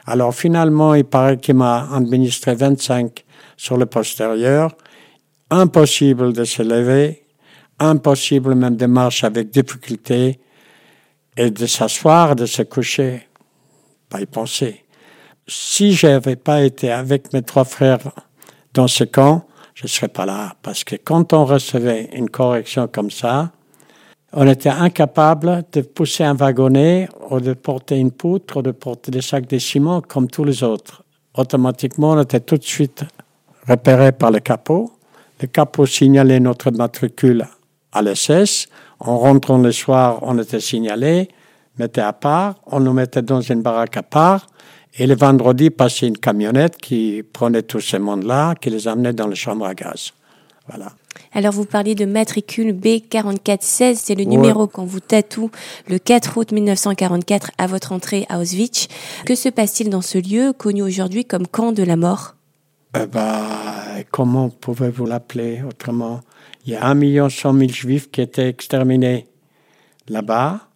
Alors, 0.06 0.34
finalement, 0.34 0.94
il 0.94 1.04
paraît 1.04 1.38
qu'il 1.38 1.56
m'a 1.56 1.88
administré 1.92 2.54
25 2.54 3.24
sur 3.56 3.76
le 3.76 3.86
postérieur. 3.86 4.76
Impossible 5.50 6.32
de 6.32 6.44
se 6.44 6.62
lever, 6.62 7.24
impossible 7.78 8.54
même 8.54 8.76
de 8.76 8.86
marcher 8.86 9.26
avec 9.26 9.50
difficulté 9.50 10.40
et 11.36 11.50
de 11.50 11.66
s'asseoir, 11.66 12.34
de 12.34 12.46
se 12.46 12.62
coucher, 12.62 13.28
pas 14.08 14.20
y 14.20 14.26
penser. 14.26 14.84
Si 15.46 15.92
j'avais 15.92 16.36
pas 16.36 16.62
été 16.62 16.90
avec 16.90 17.32
mes 17.32 17.42
trois 17.42 17.64
frères 17.64 18.00
dans 18.74 18.88
ce 18.88 19.04
camp, 19.04 19.46
je 19.74 19.86
serais 19.86 20.08
pas 20.08 20.26
là. 20.26 20.56
Parce 20.62 20.82
que 20.82 20.96
quand 20.96 21.32
on 21.32 21.44
recevait 21.44 22.10
une 22.12 22.30
correction 22.30 22.88
comme 22.88 23.10
ça, 23.10 23.52
on 24.38 24.46
était 24.46 24.68
incapable 24.68 25.64
de 25.72 25.80
pousser 25.80 26.22
un 26.22 26.34
wagonnet 26.34 27.08
ou 27.30 27.40
de 27.40 27.54
porter 27.54 27.96
une 27.96 28.10
poutre 28.10 28.58
ou 28.58 28.62
de 28.62 28.70
porter 28.70 29.10
des 29.10 29.22
sacs 29.22 29.48
de 29.48 29.58
ciment 29.58 30.02
comme 30.02 30.28
tous 30.28 30.44
les 30.44 30.62
autres. 30.62 31.04
Automatiquement, 31.34 32.10
on 32.10 32.20
était 32.20 32.40
tout 32.40 32.58
de 32.58 32.62
suite 32.62 33.04
repéré 33.66 34.12
par 34.12 34.30
le 34.30 34.40
capot. 34.40 34.92
Le 35.40 35.46
capot 35.46 35.86
signalait 35.86 36.38
notre 36.38 36.70
matricule 36.70 37.46
à 37.92 38.02
l'SS. 38.02 38.68
En 39.00 39.18
rentrant 39.18 39.56
le 39.56 39.72
soir, 39.72 40.18
on 40.20 40.38
était 40.38 40.60
signalé, 40.60 41.28
mettait 41.78 42.02
à 42.02 42.12
part, 42.12 42.56
on 42.66 42.80
nous 42.80 42.92
mettait 42.92 43.22
dans 43.22 43.40
une 43.40 43.62
baraque 43.62 43.96
à 43.96 44.02
part. 44.02 44.46
Et 44.98 45.06
le 45.06 45.16
vendredi, 45.16 45.70
passait 45.70 46.08
une 46.08 46.18
camionnette 46.18 46.76
qui 46.76 47.22
prenait 47.22 47.62
tous 47.62 47.80
ces 47.80 47.98
mondes-là, 47.98 48.54
qui 48.54 48.68
les 48.68 48.86
amenait 48.86 49.14
dans 49.14 49.28
les 49.28 49.34
chambres 49.34 49.66
à 49.66 49.74
gaz. 49.74 50.12
Voilà. 50.68 50.92
Alors 51.32 51.52
vous 51.52 51.64
parliez 51.64 51.94
de 51.94 52.04
matricule 52.04 52.72
B4416, 52.72 53.96
c'est 53.96 54.14
le 54.14 54.24
numéro 54.24 54.66
qu'on 54.66 54.84
vous 54.84 55.00
tatoue 55.00 55.50
le 55.88 55.98
4 55.98 56.36
août 56.36 56.52
1944 56.52 57.50
à 57.58 57.66
votre 57.66 57.92
entrée 57.92 58.26
à 58.28 58.38
Auschwitz. 58.38 58.88
Que 59.24 59.34
se 59.34 59.48
passe-t-il 59.48 59.90
dans 59.90 60.02
ce 60.02 60.18
lieu 60.18 60.52
connu 60.52 60.82
aujourd'hui 60.82 61.24
comme 61.24 61.46
camp 61.46 61.72
de 61.72 61.82
la 61.82 61.96
mort? 61.96 62.34
Ben, 62.92 64.04
comment 64.10 64.48
pouvez-vous 64.48 65.06
l'appeler 65.06 65.62
autrement? 65.62 66.20
Il 66.64 66.72
y 66.72 66.76
a 66.76 66.86
1 66.86 67.28
100 67.28 67.58
000 67.58 67.70
juifs 67.70 68.10
qui 68.10 68.20
étaient 68.22 68.48
exterminés 68.48 69.26
là-bas, 70.08 70.68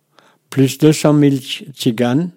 plus 0.50 0.78
200 0.78 1.18
000 1.18 1.36
tziganes, 1.72 2.30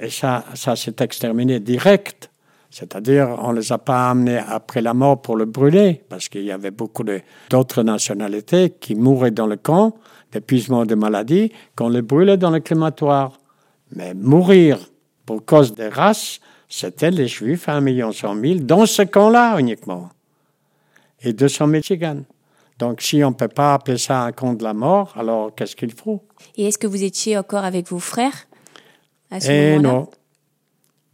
et 0.00 0.10
ça, 0.10 0.44
ça 0.54 0.76
s'est 0.76 0.96
exterminé 1.00 1.60
direct. 1.60 2.30
C'est-à-dire, 2.78 3.38
on 3.40 3.54
ne 3.54 3.60
les 3.60 3.72
a 3.72 3.78
pas 3.78 4.10
amenés 4.10 4.36
après 4.36 4.82
la 4.82 4.92
mort 4.92 5.22
pour 5.22 5.34
le 5.36 5.46
brûler, 5.46 6.02
parce 6.10 6.28
qu'il 6.28 6.42
y 6.44 6.52
avait 6.52 6.70
beaucoup 6.70 7.04
d'autres 7.48 7.82
nationalités 7.82 8.68
qui 8.68 8.94
mouraient 8.94 9.30
dans 9.30 9.46
le 9.46 9.56
camp 9.56 9.94
d'épuisement 10.30 10.84
de 10.84 10.94
maladie, 10.94 11.50
qu'on 11.74 11.88
les 11.88 12.02
brûlait 12.02 12.36
dans 12.36 12.50
le 12.50 12.60
crématoire. 12.60 13.38
Mais 13.94 14.12
mourir 14.12 14.76
pour 15.24 15.42
cause 15.46 15.74
des 15.74 15.88
races, 15.88 16.38
c'était 16.68 17.10
les 17.10 17.28
Juifs, 17.28 17.66
1 17.66 17.80
million 17.80 18.12
100 18.12 18.40
000, 18.42 18.54
dans 18.60 18.84
ce 18.84 19.00
camp-là 19.00 19.58
uniquement. 19.58 20.10
Et 21.22 21.32
200 21.32 21.68
000 21.68 21.80
tziganes. 21.80 22.24
Donc, 22.78 23.00
si 23.00 23.24
on 23.24 23.30
ne 23.30 23.34
peut 23.34 23.48
pas 23.48 23.72
appeler 23.72 23.96
ça 23.96 24.20
un 24.24 24.32
camp 24.32 24.52
de 24.52 24.62
la 24.62 24.74
mort, 24.74 25.14
alors 25.16 25.54
qu'est-ce 25.54 25.76
qu'il 25.76 25.94
faut? 25.94 26.22
Et 26.58 26.66
est-ce 26.66 26.76
que 26.76 26.86
vous 26.86 27.02
étiez 27.04 27.38
encore 27.38 27.64
avec 27.64 27.88
vos 27.88 28.00
frères 28.00 28.46
à 29.30 29.40
ce 29.40 29.50
Eh 29.50 29.76
moment-là? 29.78 29.88
non. 29.94 30.10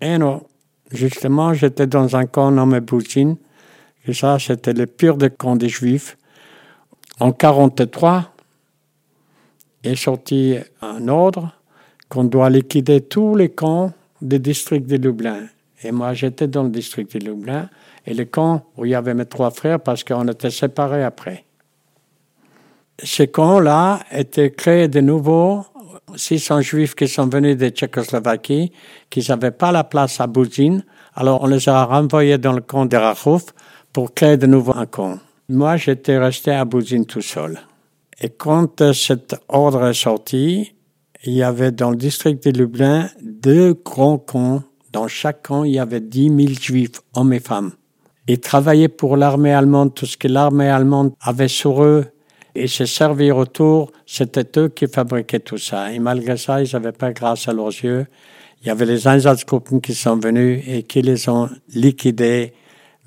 Eh 0.01 0.19
non. 0.19 0.43
Justement, 0.93 1.55
j'étais 1.55 1.87
dans 1.87 2.17
un 2.17 2.27
camp 2.27 2.51
nommé 2.51 2.81
Boutine. 2.81 3.37
Et 4.07 4.13
ça, 4.13 4.39
c'était 4.39 4.73
le 4.73 4.87
pire 4.87 5.17
des 5.17 5.31
camps 5.31 5.57
des 5.57 5.69
Juifs. 5.69 6.19
En 7.21 7.33
43, 7.33 8.33
est 9.85 9.97
sorti 9.97 10.57
un 10.81 11.09
ordre 11.09 11.53
qu'on 12.09 12.25
doit 12.25 12.51
liquider 12.51 13.01
tous 13.01 13.35
les 13.35 13.49
camps 13.49 13.93
des 14.21 14.39
districts 14.39 14.87
de 14.87 14.97
Lublin. 14.97 15.47
Et 15.83 15.91
moi, 15.91 16.15
j'étais 16.15 16.47
dans 16.47 16.63
le 16.63 16.71
district 16.71 17.17
de 17.17 17.25
Lublin. 17.25 17.69
Et 18.07 18.15
le 18.15 18.25
camp 18.25 18.67
où 18.77 18.85
il 18.85 18.91
y 18.91 18.95
avait 18.95 19.15
mes 19.15 19.27
trois 19.27 19.51
frères, 19.51 19.81
parce 19.81 20.05
qu'on 20.05 20.27
était 20.29 20.51
séparés 20.51 21.05
après. 21.05 21.45
Ces 23.03 23.29
camps-là 23.29 24.01
étaient 24.13 24.51
créés 24.51 24.89
de 24.89 25.01
nouveau 25.01 25.65
600 26.17 26.61
juifs 26.61 26.95
qui 26.95 27.09
sont 27.09 27.27
venus 27.27 27.57
de 27.57 27.69
Tchécoslovaquie, 27.69 28.73
qui 29.11 29.27
n'avaient 29.29 29.51
pas 29.51 29.73
la 29.73 29.85
place 29.85 30.21
à 30.21 30.27
Bouzine. 30.27 30.85
Alors 31.15 31.43
on 31.43 31.47
les 31.47 31.69
a 31.69 31.85
renvoyés 31.85 32.39
dans 32.39 32.53
le 32.53 32.61
camp 32.61 32.87
de 32.87 32.97
Rachouf 32.97 33.47
pour 33.93 34.15
créer 34.15 34.37
de 34.37 34.47
nouveau 34.47 34.75
un 34.75 34.87
camp. 34.87 35.19
Moi, 35.49 35.77
j'étais 35.77 36.19
resté 36.19 36.51
à 36.53 36.65
Bouzine 36.65 37.05
tout 37.05 37.21
seul. 37.21 37.61
Et 38.21 38.31
quand 38.31 38.81
euh, 38.81 38.93
cet 38.93 39.35
ordre 39.49 39.87
est 39.87 39.95
sorti, 39.95 40.75
il 41.25 41.33
y 41.33 41.43
avait 41.43 41.73
dans 41.73 41.91
le 41.91 41.97
district 41.97 42.49
de 42.49 42.57
Lublin 42.57 43.09
deux 43.21 43.75
grands 43.75 44.19
camps. 44.19 44.63
Dans 44.93 45.09
chaque 45.09 45.43
camp, 45.43 45.65
il 45.65 45.73
y 45.73 45.79
avait 45.79 46.01
10 46.01 46.29
000 46.29 46.61
juifs, 46.61 47.01
hommes 47.15 47.33
et 47.33 47.41
femmes. 47.41 47.73
Ils 48.29 48.41
travaillaient 48.41 48.89
pour 48.89 49.17
l'armée 49.17 49.53
allemande, 49.53 49.95
tout 49.95 50.07
ce 50.07 50.17
que 50.17 50.29
l'armée 50.29 50.69
allemande 50.69 51.13
avait 51.21 51.49
sur 51.49 51.83
eux, 51.83 52.07
et 52.55 52.67
se 52.67 52.85
servir 52.85 53.37
autour, 53.37 53.93
c'était 54.07 54.61
eux 54.61 54.69
qui 54.69 54.87
fabriquaient 54.87 55.41
tout 55.41 55.59
ça. 55.59 55.93
Et 55.93 55.99
malgré 55.99 56.37
ça, 56.37 56.63
ils 56.63 56.71
n'avaient 56.73 56.93
pas 56.93 57.13
grâce 57.13 57.49
à 57.49 57.53
leurs 57.53 57.69
yeux. 57.69 58.07
Il 58.61 58.69
y 58.69 58.71
avait 58.71 58.85
les 58.85 59.09
Einsatzgruppen 59.09 59.81
qui 59.81 59.95
sont 59.95 60.17
venus 60.17 60.63
et 60.67 60.83
qui 60.83 61.03
les 61.03 61.29
ont 61.29 61.49
liquidés 61.75 62.53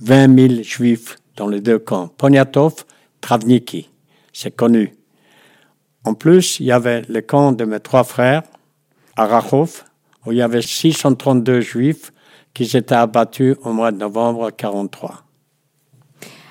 20 0.02 0.50
000 0.50 0.64
juifs 0.64 1.18
dans 1.36 1.48
les 1.48 1.62
deux 1.62 1.80
camps. 1.80 2.08
Poniatov, 2.08 2.86
Travniki, 3.22 3.90
c'est 4.34 4.56
connu. 4.56 4.94
En 6.04 6.14
plus, 6.14 6.60
il 6.60 6.68
y 6.68 6.72
avait 6.72 7.02
le 7.08 7.22
camp 7.22 7.52
de 7.52 7.66
mes 7.66 7.80
trois 7.80 8.04
frères, 8.04 8.44
à 9.16 9.26
Rachov, 9.26 9.84
où 10.26 10.32
il 10.32 10.40
y 10.40 10.42
avait 10.42 10.62
632 10.62 11.62
juifs 11.62 12.12
qui 12.54 12.66
s'étaient 12.66 12.96
abattus 12.96 13.56
au 13.64 13.74
mois 13.74 13.92
de 13.92 13.98
novembre 13.98 14.52
43. 14.52 15.25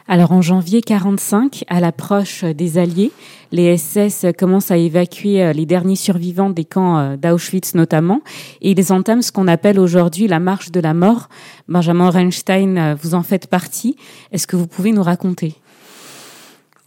Alors 0.06 0.32
en 0.32 0.42
janvier 0.42 0.82
45, 0.82 1.64
à 1.68 1.80
l'approche 1.80 2.44
des 2.44 2.76
Alliés, 2.76 3.10
les 3.52 3.78
SS 3.78 4.26
commencent 4.36 4.70
à 4.70 4.76
évacuer 4.76 5.42
euh, 5.42 5.52
les 5.54 5.64
derniers 5.64 5.96
survivants 5.96 6.50
des 6.50 6.66
camps 6.66 6.98
euh, 6.98 7.16
d'Auschwitz 7.16 7.74
notamment, 7.74 8.20
et 8.60 8.72
ils 8.72 8.92
entament 8.92 9.22
ce 9.22 9.32
qu'on 9.32 9.48
appelle 9.48 9.80
aujourd'hui 9.80 10.28
la 10.28 10.40
marche 10.40 10.70
de 10.70 10.78
la 10.78 10.92
mort. 10.92 11.30
Benjamin 11.68 12.10
Reinstein, 12.10 12.76
euh, 12.76 12.94
vous 13.00 13.14
en 13.14 13.22
faites 13.22 13.46
partie. 13.46 13.96
Est-ce 14.30 14.46
que 14.46 14.56
vous 14.56 14.66
pouvez 14.66 14.92
nous 14.92 15.02
raconter? 15.02 15.54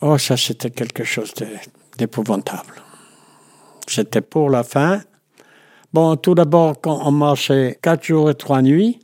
Oh, 0.01 0.19
ça 0.19 0.37
c'était 0.37 0.69
quelque 0.69 1.03
chose 1.03 1.33
d'épouvantable. 1.97 2.83
C'était 3.87 4.21
pour 4.21 4.51
la 4.51 4.63
fin. 4.63 5.01
Bon, 5.91 6.17
tout 6.17 6.35
d'abord, 6.35 6.79
quand 6.79 6.99
on 7.03 7.11
marchait 7.11 7.79
quatre 7.81 8.03
jours 8.03 8.29
et 8.29 8.35
trois 8.35 8.61
nuits, 8.61 8.99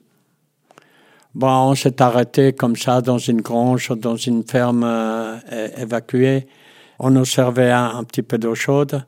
bon, 1.36 1.48
on 1.48 1.76
s'est 1.76 2.02
arrêté 2.02 2.54
comme 2.54 2.76
ça 2.76 3.02
dans 3.02 3.18
une 3.18 3.42
grange, 3.42 3.90
dans 3.90 4.16
une 4.16 4.44
ferme 4.44 4.84
euh, 4.84 5.38
évacuée. 5.78 6.48
On 7.00 7.10
nous 7.10 7.26
servait 7.26 7.72
un, 7.72 7.98
un 7.98 8.04
petit 8.04 8.24
peu 8.24 8.38
d'eau 8.38 8.56
chaude 8.56 9.06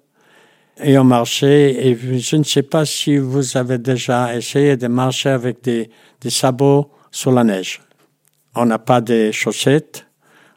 et 0.82 0.98
on 0.98 1.04
marchait. 1.04 1.88
Et 1.88 2.20
je 2.20 2.36
ne 2.36 2.44
sais 2.44 2.64
pas 2.64 2.86
si 2.86 3.18
vous 3.18 3.58
avez 3.58 3.78
déjà 3.78 4.36
essayé 4.36 4.78
de 4.78 4.88
marcher 4.88 5.30
avec 5.30 5.64
des, 5.64 5.90
des 6.22 6.30
sabots 6.30 6.92
sur 7.12 7.32
la 7.32 7.44
neige. 7.44 7.82
On 8.56 8.66
n'a 8.66 8.80
pas 8.80 9.02
de 9.02 9.32
chaussettes. 9.32 10.08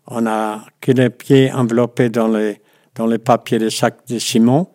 On 0.07 0.27
a 0.27 0.65
que 0.81 0.93
les 0.93 1.11
pieds 1.11 1.53
enveloppés 1.53 2.09
dans 2.09 2.29
les, 2.29 2.61
dans 2.95 3.07
les 3.07 3.19
papiers 3.19 3.59
des 3.59 3.71
sacs 3.71 4.07
de 4.09 4.19
ciment. 4.19 4.75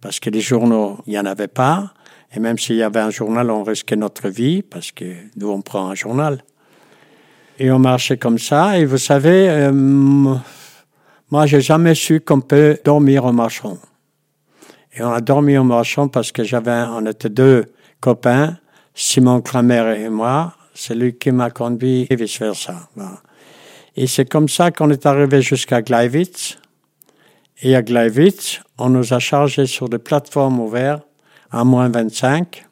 Parce 0.00 0.18
que 0.18 0.30
les 0.30 0.40
journaux, 0.40 0.98
il 1.06 1.10
n'y 1.10 1.18
en 1.18 1.26
avait 1.26 1.48
pas. 1.48 1.92
Et 2.34 2.40
même 2.40 2.58
s'il 2.58 2.76
y 2.76 2.82
avait 2.82 3.00
un 3.00 3.10
journal, 3.10 3.50
on 3.50 3.62
risquait 3.62 3.96
notre 3.96 4.28
vie 4.28 4.62
parce 4.62 4.90
que 4.90 5.04
nous, 5.36 5.50
on 5.50 5.60
prend 5.60 5.90
un 5.90 5.94
journal. 5.94 6.42
Et 7.58 7.70
on 7.70 7.78
marchait 7.78 8.16
comme 8.16 8.38
ça. 8.38 8.78
Et 8.78 8.86
vous 8.86 8.98
savez, 8.98 9.50
euh, 9.50 9.70
moi, 9.72 11.46
j'ai 11.46 11.60
jamais 11.60 11.94
su 11.94 12.20
qu'on 12.20 12.40
peut 12.40 12.78
dormir 12.84 13.26
en 13.26 13.32
marchant. 13.32 13.76
Et 14.94 15.02
on 15.02 15.10
a 15.12 15.20
dormi 15.20 15.56
en 15.58 15.64
marchant 15.64 16.08
parce 16.08 16.32
que 16.32 16.42
j'avais, 16.42 16.84
on 16.90 17.06
était 17.06 17.28
deux 17.28 17.66
copains, 18.00 18.56
Simon 18.94 19.40
Kramer 19.42 19.94
et 19.98 20.08
moi. 20.08 20.54
C'est 20.74 20.94
lui 20.94 21.14
qui 21.14 21.30
m'a 21.32 21.50
conduit 21.50 22.06
et 22.08 22.16
vice 22.16 22.38
versa. 22.38 22.88
Et 23.94 24.06
c'est 24.06 24.24
comme 24.24 24.48
ça 24.48 24.70
qu'on 24.70 24.90
est 24.90 25.04
arrivé 25.04 25.42
jusqu'à 25.42 25.82
Gleiwitz. 25.82 26.58
Et 27.62 27.76
à 27.76 27.82
Gleiwitz, 27.82 28.60
on 28.78 28.88
nous 28.88 29.12
a 29.12 29.18
chargés 29.18 29.66
sur 29.66 29.90
des 29.90 29.98
plateformes 29.98 30.60
ouvertes 30.60 31.06
à 31.52 31.64
moins 31.64 31.88
25. 31.88 32.66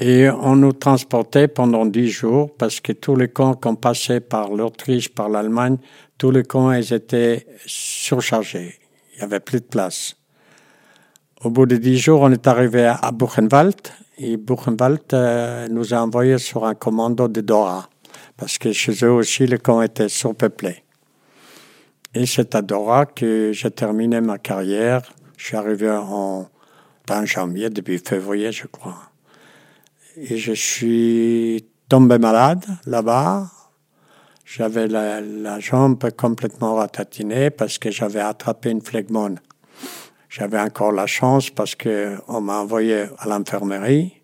Et 0.00 0.28
on 0.28 0.56
nous 0.56 0.72
transportait 0.72 1.46
pendant 1.46 1.86
dix 1.86 2.08
jours 2.08 2.50
parce 2.56 2.80
que 2.80 2.92
tous 2.92 3.14
les 3.14 3.28
camps 3.28 3.54
qu'on 3.54 3.76
passait 3.76 4.20
par 4.20 4.50
l'Autriche, 4.50 5.08
par 5.08 5.28
l'Allemagne, 5.28 5.78
tous 6.18 6.32
les 6.32 6.42
camps, 6.42 6.72
ils 6.72 6.92
étaient 6.92 7.46
surchargés. 7.64 8.74
Il 9.14 9.18
n'y 9.18 9.24
avait 9.24 9.40
plus 9.40 9.60
de 9.60 9.66
place. 9.66 10.16
Au 11.44 11.50
bout 11.50 11.66
de 11.66 11.76
dix 11.76 11.98
jours, 11.98 12.22
on 12.22 12.32
est 12.32 12.46
arrivé 12.48 12.86
à 12.86 13.12
Buchenwald 13.12 13.76
et 14.18 14.36
Buchenwald 14.36 15.02
euh, 15.12 15.68
nous 15.68 15.94
a 15.94 15.98
envoyés 15.98 16.38
sur 16.38 16.64
un 16.64 16.74
commando 16.74 17.28
de 17.28 17.40
Dora 17.40 17.88
parce 18.36 18.58
que 18.58 18.72
chez 18.72 18.92
eux 19.04 19.12
aussi, 19.12 19.46
les 19.46 19.58
camps 19.58 19.82
étaient 19.82 20.08
surpeuplés. 20.08 20.82
Et 22.14 22.26
c'est 22.26 22.54
à 22.54 22.62
Dora 22.62 23.06
que 23.06 23.52
j'ai 23.52 23.70
terminé 23.70 24.20
ma 24.20 24.38
carrière. 24.38 25.02
Je 25.36 25.46
suis 25.46 25.56
arrivé 25.56 25.90
en, 25.90 26.48
en 27.10 27.26
janvier, 27.26 27.70
début 27.70 27.98
février, 27.98 28.52
je 28.52 28.66
crois. 28.66 29.10
Et 30.16 30.36
je 30.36 30.52
suis 30.52 31.66
tombé 31.88 32.18
malade 32.18 32.64
là-bas. 32.86 33.50
J'avais 34.44 34.86
la, 34.86 35.58
jambe 35.58 35.98
complètement 36.16 36.76
ratatinée 36.76 37.50
parce 37.50 37.78
que 37.78 37.90
j'avais 37.90 38.20
attrapé 38.20 38.70
une 38.70 38.82
phlegmone. 38.82 39.40
J'avais 40.28 40.60
encore 40.60 40.92
la 40.92 41.06
chance 41.06 41.50
parce 41.50 41.74
que 41.74 42.16
on 42.28 42.40
m'a 42.40 42.58
envoyé 42.58 43.06
à 43.18 43.28
l'infirmerie. 43.28 44.14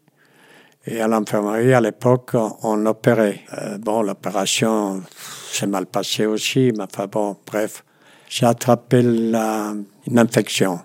Et 0.86 1.00
à 1.00 1.08
l'infirmerie, 1.08 1.74
à 1.74 1.80
l'époque, 1.80 2.34
on 2.62 2.86
opérait. 2.86 3.42
Euh, 3.58 3.78
bon, 3.78 4.02
l'opération 4.02 5.02
s'est 5.50 5.66
mal 5.66 5.86
passée 5.86 6.26
aussi, 6.26 6.72
mais 6.76 6.84
enfin 6.84 7.06
bon, 7.06 7.36
bref. 7.46 7.84
J'ai 8.28 8.46
attrapé 8.46 9.00
une 9.00 10.18
infection. 10.18 10.80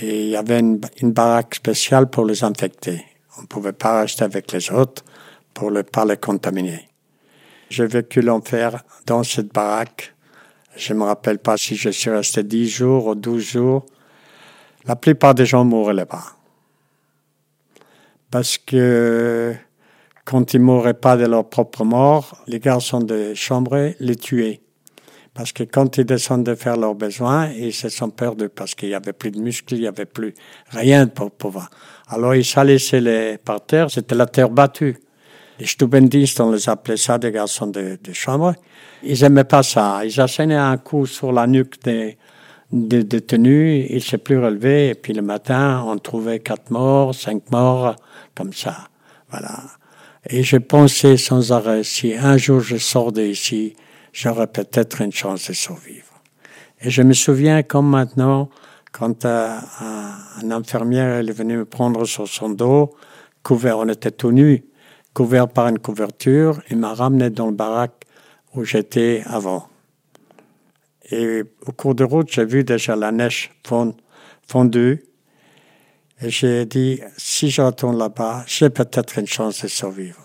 Et 0.00 0.24
il 0.24 0.28
y 0.30 0.36
avait 0.36 0.60
une, 0.60 0.80
baraque 1.12 1.54
spéciale 1.56 2.08
pour 2.08 2.24
les 2.24 2.44
infectés. 2.44 3.04
On 3.38 3.42
ne 3.42 3.46
pouvait 3.46 3.72
pas 3.72 4.00
rester 4.00 4.24
avec 4.24 4.52
les 4.52 4.70
autres 4.70 5.04
pour 5.52 5.70
ne 5.70 5.82
pas 5.82 6.04
les 6.04 6.16
contaminer. 6.16 6.88
J'ai 7.68 7.86
vécu 7.86 8.22
l'enfer 8.22 8.82
dans 9.06 9.22
cette 9.22 9.52
baraque. 9.52 10.14
Je 10.76 10.94
ne 10.94 11.00
me 11.00 11.04
rappelle 11.04 11.38
pas 11.38 11.56
si 11.56 11.76
je 11.76 11.90
suis 11.90 12.10
resté 12.10 12.42
10 12.42 12.68
jours 12.68 13.06
ou 13.06 13.14
12 13.14 13.42
jours. 13.42 13.86
La 14.86 14.96
plupart 14.96 15.34
des 15.34 15.46
gens 15.46 15.64
mouraient 15.64 15.94
là-bas. 15.94 16.24
Parce 18.30 18.56
que 18.56 19.54
quand 20.24 20.54
ils 20.54 20.60
mouraient 20.60 20.94
pas 20.94 21.18
de 21.18 21.26
leur 21.26 21.48
propre 21.48 21.84
mort, 21.84 22.42
les 22.46 22.60
garçons 22.60 23.00
de 23.00 23.34
chambre 23.34 23.92
les 24.00 24.16
tuaient. 24.16 24.61
Parce 25.34 25.52
que 25.52 25.62
quand 25.62 25.96
ils 25.96 26.04
descendaient 26.04 26.56
faire 26.56 26.76
leurs 26.76 26.94
besoins, 26.94 27.48
ils 27.48 27.72
se 27.72 27.88
sont 27.88 28.10
perdus 28.10 28.50
parce 28.50 28.74
qu'il 28.74 28.90
n'y 28.90 28.94
avait 28.94 29.14
plus 29.14 29.30
de 29.30 29.40
muscles, 29.40 29.74
il 29.74 29.80
n'y 29.80 29.86
avait 29.86 30.04
plus 30.04 30.34
rien 30.70 31.06
pour 31.06 31.30
pouvoir. 31.30 31.70
Alors 32.08 32.34
ils 32.34 32.44
s'allaient 32.44 32.76
les 33.00 33.38
par 33.38 33.64
terre, 33.64 33.90
c'était 33.90 34.14
la 34.14 34.26
terre 34.26 34.50
battue. 34.50 34.98
Les 35.58 35.66
Stubendistes, 35.66 36.40
on 36.40 36.52
les 36.52 36.68
appelait 36.68 36.96
ça, 36.96 37.18
des 37.18 37.30
garçons 37.30 37.68
de, 37.68 37.98
chambre. 38.12 38.54
Ils 39.02 39.22
aimaient 39.22 39.44
pas 39.44 39.62
ça. 39.62 40.04
Ils 40.04 40.20
assénaient 40.20 40.56
un 40.56 40.76
coup 40.76 41.06
sur 41.06 41.32
la 41.32 41.46
nuque 41.46 41.82
des, 41.82 42.18
détenus, 42.70 43.86
ils 43.88 44.02
se 44.02 44.16
plus 44.16 44.38
relevés, 44.38 44.88
et 44.88 44.94
puis 44.94 45.12
le 45.12 45.22
matin, 45.22 45.84
on 45.86 45.98
trouvait 45.98 46.40
quatre 46.40 46.70
morts, 46.70 47.14
cinq 47.14 47.50
morts, 47.50 47.96
comme 48.34 48.52
ça. 48.52 48.88
Voilà. 49.30 49.60
Et 50.28 50.42
je 50.42 50.56
pensais 50.56 51.16
sans 51.16 51.52
arrêt, 51.52 51.84
si 51.84 52.14
un 52.14 52.36
jour 52.36 52.60
je 52.60 52.76
sors 52.76 53.12
d'ici, 53.12 53.74
j'aurais 54.12 54.46
peut-être 54.46 55.00
une 55.00 55.12
chance 55.12 55.48
de 55.48 55.54
survivre. 55.54 56.12
Et 56.80 56.90
je 56.90 57.02
me 57.02 57.12
souviens 57.12 57.62
comme 57.62 57.88
maintenant, 57.88 58.50
quand 58.92 59.24
euh, 59.24 59.56
un, 59.80 60.50
infirmière 60.50 61.18
est 61.18 61.32
venu 61.32 61.56
me 61.56 61.64
prendre 61.64 62.04
sur 62.04 62.28
son 62.28 62.50
dos, 62.50 62.94
couvert, 63.42 63.78
on 63.78 63.88
était 63.88 64.10
tout 64.10 64.32
nus, 64.32 64.64
couvert 65.14 65.48
par 65.48 65.68
une 65.68 65.78
couverture, 65.78 66.60
il 66.70 66.78
m'a 66.78 66.94
ramené 66.94 67.30
dans 67.30 67.46
le 67.46 67.52
baraque 67.52 68.04
où 68.54 68.64
j'étais 68.64 69.22
avant. 69.26 69.68
Et 71.10 71.42
au 71.66 71.72
cours 71.72 71.94
de 71.94 72.04
route, 72.04 72.30
j'ai 72.30 72.44
vu 72.44 72.64
déjà 72.64 72.96
la 72.96 73.12
neige 73.12 73.50
fondue. 74.46 75.04
Et 76.20 76.30
j'ai 76.30 76.64
dit, 76.66 77.00
si 77.16 77.50
retourne 77.60 77.98
là-bas, 77.98 78.44
j'ai 78.46 78.70
peut-être 78.70 79.18
une 79.18 79.26
chance 79.26 79.62
de 79.62 79.68
survivre. 79.68 80.20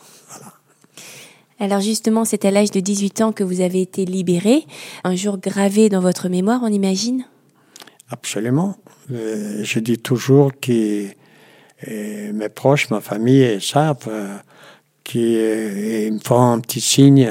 Alors 1.59 1.81
justement, 1.81 2.23
c'est 2.23 2.45
à 2.45 2.51
l'âge 2.51 2.71
de 2.71 2.79
18 2.79 3.21
ans 3.21 3.31
que 3.31 3.43
vous 3.43 3.61
avez 3.61 3.81
été 3.81 4.05
libéré. 4.05 4.65
Un 5.03 5.15
jour 5.15 5.39
gravé 5.39 5.89
dans 5.89 6.01
votre 6.01 6.29
mémoire, 6.29 6.61
on 6.63 6.67
imagine? 6.67 7.25
Absolument. 8.09 8.75
Euh, 9.11 9.63
je 9.63 9.79
dis 9.79 9.97
toujours 9.97 10.51
que 10.61 11.07
euh, 11.87 12.33
mes 12.33 12.49
proches, 12.49 12.89
ma 12.89 13.01
famille 13.01 13.59
savent 13.59 14.07
euh, 14.07 14.37
qu'ils 15.03 16.13
me 16.13 16.19
font 16.19 16.51
un 16.51 16.59
petit 16.59 16.79
signe 16.79 17.29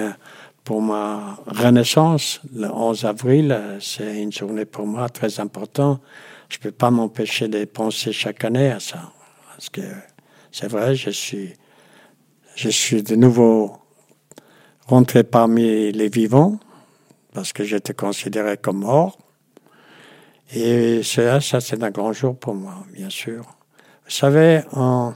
pour 0.65 0.83
ma 0.83 1.39
renaissance. 1.47 2.41
Le 2.53 2.69
11 2.69 3.05
avril, 3.05 3.57
c'est 3.81 4.23
une 4.23 4.33
journée 4.33 4.65
pour 4.65 4.87
moi 4.87 5.09
très 5.09 5.39
importante. 5.39 6.01
Je 6.49 6.59
ne 6.59 6.63
peux 6.63 6.73
pas 6.73 6.91
m'empêcher 6.91 7.47
de 7.47 7.65
penser 7.65 8.13
chaque 8.13 8.45
année 8.45 8.71
à 8.71 8.81
ça. 8.81 9.13
Parce 9.51 9.69
que 9.69 9.83
c'est 10.51 10.69
vrai, 10.69 10.97
je 10.97 11.11
suis, 11.11 11.55
je 12.57 12.69
suis 12.69 13.03
de 13.03 13.15
nouveau 13.15 13.86
rentré 14.87 15.25
parmi 15.25 15.93
les 15.93 16.09
vivants, 16.09 16.59
parce 17.35 17.53
que 17.53 17.65
j'étais 17.65 17.95
considéré 17.95 18.57
comme 18.57 18.79
mort. 18.79 19.19
Et 20.55 21.03
ça, 21.03 21.41
ça 21.41 21.61
c'est 21.61 21.83
un 21.83 21.91
grand 21.91 22.13
jour 22.13 22.39
pour 22.39 22.55
moi, 22.55 22.85
bien 22.93 23.11
sûr. 23.11 23.43
Vous 24.05 24.11
savez, 24.11 24.63
on, 24.73 25.13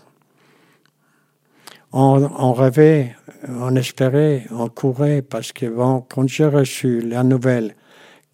on, 1.93 2.31
on 2.37 2.53
rêvait, 2.53 3.15
on 3.49 3.75
espérait, 3.77 4.47
on 4.51 4.69
courait, 4.69 5.23
parce 5.23 5.53
que 5.53 5.67
bon, 5.67 6.01
quand 6.01 6.29
j'ai 6.29 6.47
reçu 6.47 7.01
la 7.01 7.23
nouvelle 7.23 7.77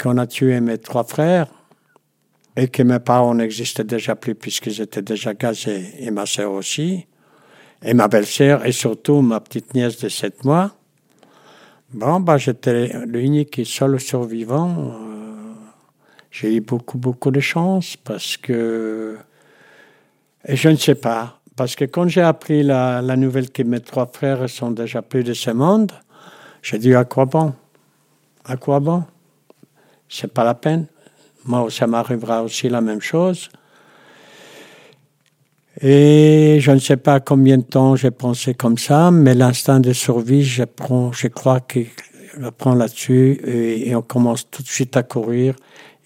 qu'on 0.00 0.16
a 0.18 0.26
tué 0.26 0.60
mes 0.60 0.78
trois 0.78 1.04
frères, 1.04 1.48
et 2.56 2.68
que 2.68 2.82
mes 2.82 2.98
parents 2.98 3.34
n'existaient 3.34 3.84
déjà 3.84 4.16
plus 4.16 4.34
puisqu'ils 4.34 4.80
étaient 4.80 5.02
déjà 5.02 5.34
gazés, 5.34 5.92
et 5.98 6.10
ma 6.10 6.24
sœur 6.24 6.52
aussi, 6.52 7.06
et 7.82 7.92
ma 7.92 8.08
belle-sœur, 8.08 8.64
et 8.64 8.72
surtout 8.72 9.20
ma 9.20 9.40
petite 9.40 9.74
nièce 9.74 9.98
de 10.00 10.08
sept 10.08 10.42
mois, 10.44 10.74
Bon, 11.92 12.18
bah, 12.18 12.36
j'étais 12.36 13.06
l'unique 13.06 13.60
et 13.60 13.64
seul 13.64 14.00
survivant. 14.00 14.74
Euh, 14.78 15.54
j'ai 16.32 16.56
eu 16.56 16.60
beaucoup, 16.60 16.98
beaucoup 16.98 17.30
de 17.30 17.40
chance 17.40 17.96
parce 17.96 18.36
que. 18.36 19.16
Et 20.46 20.56
je 20.56 20.68
ne 20.68 20.76
sais 20.76 20.96
pas. 20.96 21.40
Parce 21.54 21.76
que 21.76 21.84
quand 21.84 22.08
j'ai 22.08 22.22
appris 22.22 22.62
la, 22.62 23.00
la, 23.00 23.16
nouvelle 23.16 23.50
que 23.50 23.62
mes 23.62 23.80
trois 23.80 24.06
frères 24.06 24.48
sont 24.50 24.72
déjà 24.72 25.00
plus 25.00 25.22
de 25.22 25.32
ce 25.32 25.50
monde, 25.50 25.92
j'ai 26.60 26.78
dit 26.78 26.94
à 26.94 27.04
quoi 27.04 27.24
bon? 27.24 27.54
À 28.44 28.56
quoi 28.56 28.80
bon? 28.80 29.04
C'est 30.08 30.32
pas 30.32 30.44
la 30.44 30.54
peine. 30.54 30.86
Moi, 31.44 31.70
ça 31.70 31.86
m'arrivera 31.86 32.42
aussi 32.42 32.68
la 32.68 32.80
même 32.80 33.00
chose. 33.00 33.48
Et 35.80 36.58
je 36.60 36.70
ne 36.70 36.78
sais 36.78 36.96
pas 36.96 37.20
combien 37.20 37.58
de 37.58 37.62
temps 37.62 37.96
j'ai 37.96 38.10
pensé 38.10 38.54
comme 38.54 38.78
ça, 38.78 39.10
mais 39.10 39.34
l'instinct 39.34 39.80
de 39.80 39.92
survie, 39.92 40.42
je, 40.42 40.64
prends, 40.64 41.12
je 41.12 41.28
crois 41.28 41.60
qu'il 41.60 41.88
prend 42.56 42.74
là-dessus 42.74 43.40
et, 43.44 43.94
on 43.94 44.02
commence 44.02 44.50
tout 44.50 44.62
de 44.62 44.68
suite 44.68 44.96
à 44.96 45.02
courir. 45.02 45.54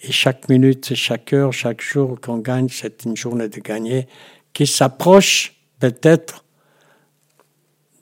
Et 0.03 0.11
chaque 0.11 0.49
minute, 0.49 0.95
chaque 0.95 1.33
heure, 1.33 1.53
chaque 1.53 1.83
jour 1.83 2.19
qu'on 2.21 2.39
gagne, 2.39 2.69
c'est 2.69 3.05
une 3.05 3.17
journée 3.17 3.49
de 3.49 3.61
gagner 3.61 4.09
qui 4.53 4.67
s'approche 4.67 5.55
peut-être 5.79 6.45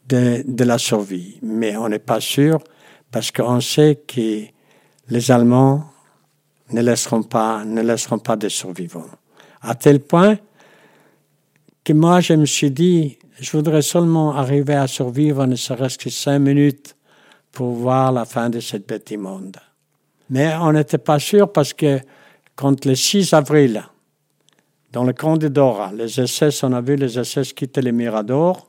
de, 0.09 0.43
de, 0.47 0.65
la 0.65 0.79
survie. 0.79 1.39
Mais 1.43 1.77
on 1.77 1.89
n'est 1.89 1.99
pas 1.99 2.21
sûr 2.21 2.61
parce 3.11 3.31
qu'on 3.31 3.61
sait 3.61 4.01
que 4.07 4.45
les 5.11 5.31
Allemands 5.31 5.85
ne 6.71 6.81
laisseront 6.81 7.23
pas, 7.23 7.65
ne 7.65 7.83
laisseront 7.83 8.19
pas 8.19 8.37
de 8.37 8.49
survivants. 8.49 9.07
À 9.61 9.75
tel 9.75 10.01
point 10.01 10.39
moi, 11.95 12.21
je 12.21 12.35
me 12.35 12.47
suis 12.47 12.71
dit, 12.71 13.19
je 13.41 13.51
voudrais 13.53 13.83
seulement 13.83 14.35
arriver 14.35 14.75
à 14.75 14.87
survivre 14.87 15.47
ne 15.47 15.57
serait-ce 15.57 15.99
que 15.99 16.11
cinq 16.11 16.41
minutes 16.41 16.97
pour 17.53 17.73
voir 17.73 18.13
la 18.13 18.25
fin 18.25 18.51
de 18.51 18.61
cette 18.61 18.87
bête 18.89 19.11
immonde. 19.11 19.57
Mais 20.31 20.55
on 20.61 20.73
n'était 20.73 20.99
pas 20.99 21.19
sûr 21.19 21.53
parce 21.53 21.73
que 21.73 22.01
quand 22.57 22.85
le 22.85 22.95
6 22.95 23.33
avril, 23.33 23.83
dans 24.93 25.05
le 25.05 25.13
camp 25.13 25.37
de 25.37 25.49
Dora, 25.49 25.93
les 25.95 26.09
SS, 26.09 26.63
on 26.63 26.73
a 26.73 26.81
vu 26.81 26.97
les 26.97 27.23
SS 27.23 27.53
quitter 27.53 27.81
les 27.81 27.93
Miradors, 27.93 28.67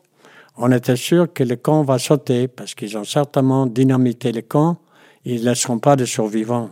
on 0.58 0.71
était 0.71 0.95
sûr 0.95 1.32
que 1.32 1.43
le 1.43 1.55
camp 1.55 1.84
va 1.84 1.99
sauter 1.99 2.47
parce 2.47 2.75
qu'ils 2.75 2.97
ont 2.97 3.05
certainement 3.05 3.65
dynamité 3.65 4.32
le 4.32 4.41
camp, 4.41 4.77
ils 5.25 5.41
ne 5.41 5.49
laisseront 5.49 5.79
pas 5.79 5.95
de 5.95 6.05
survivants. 6.05 6.69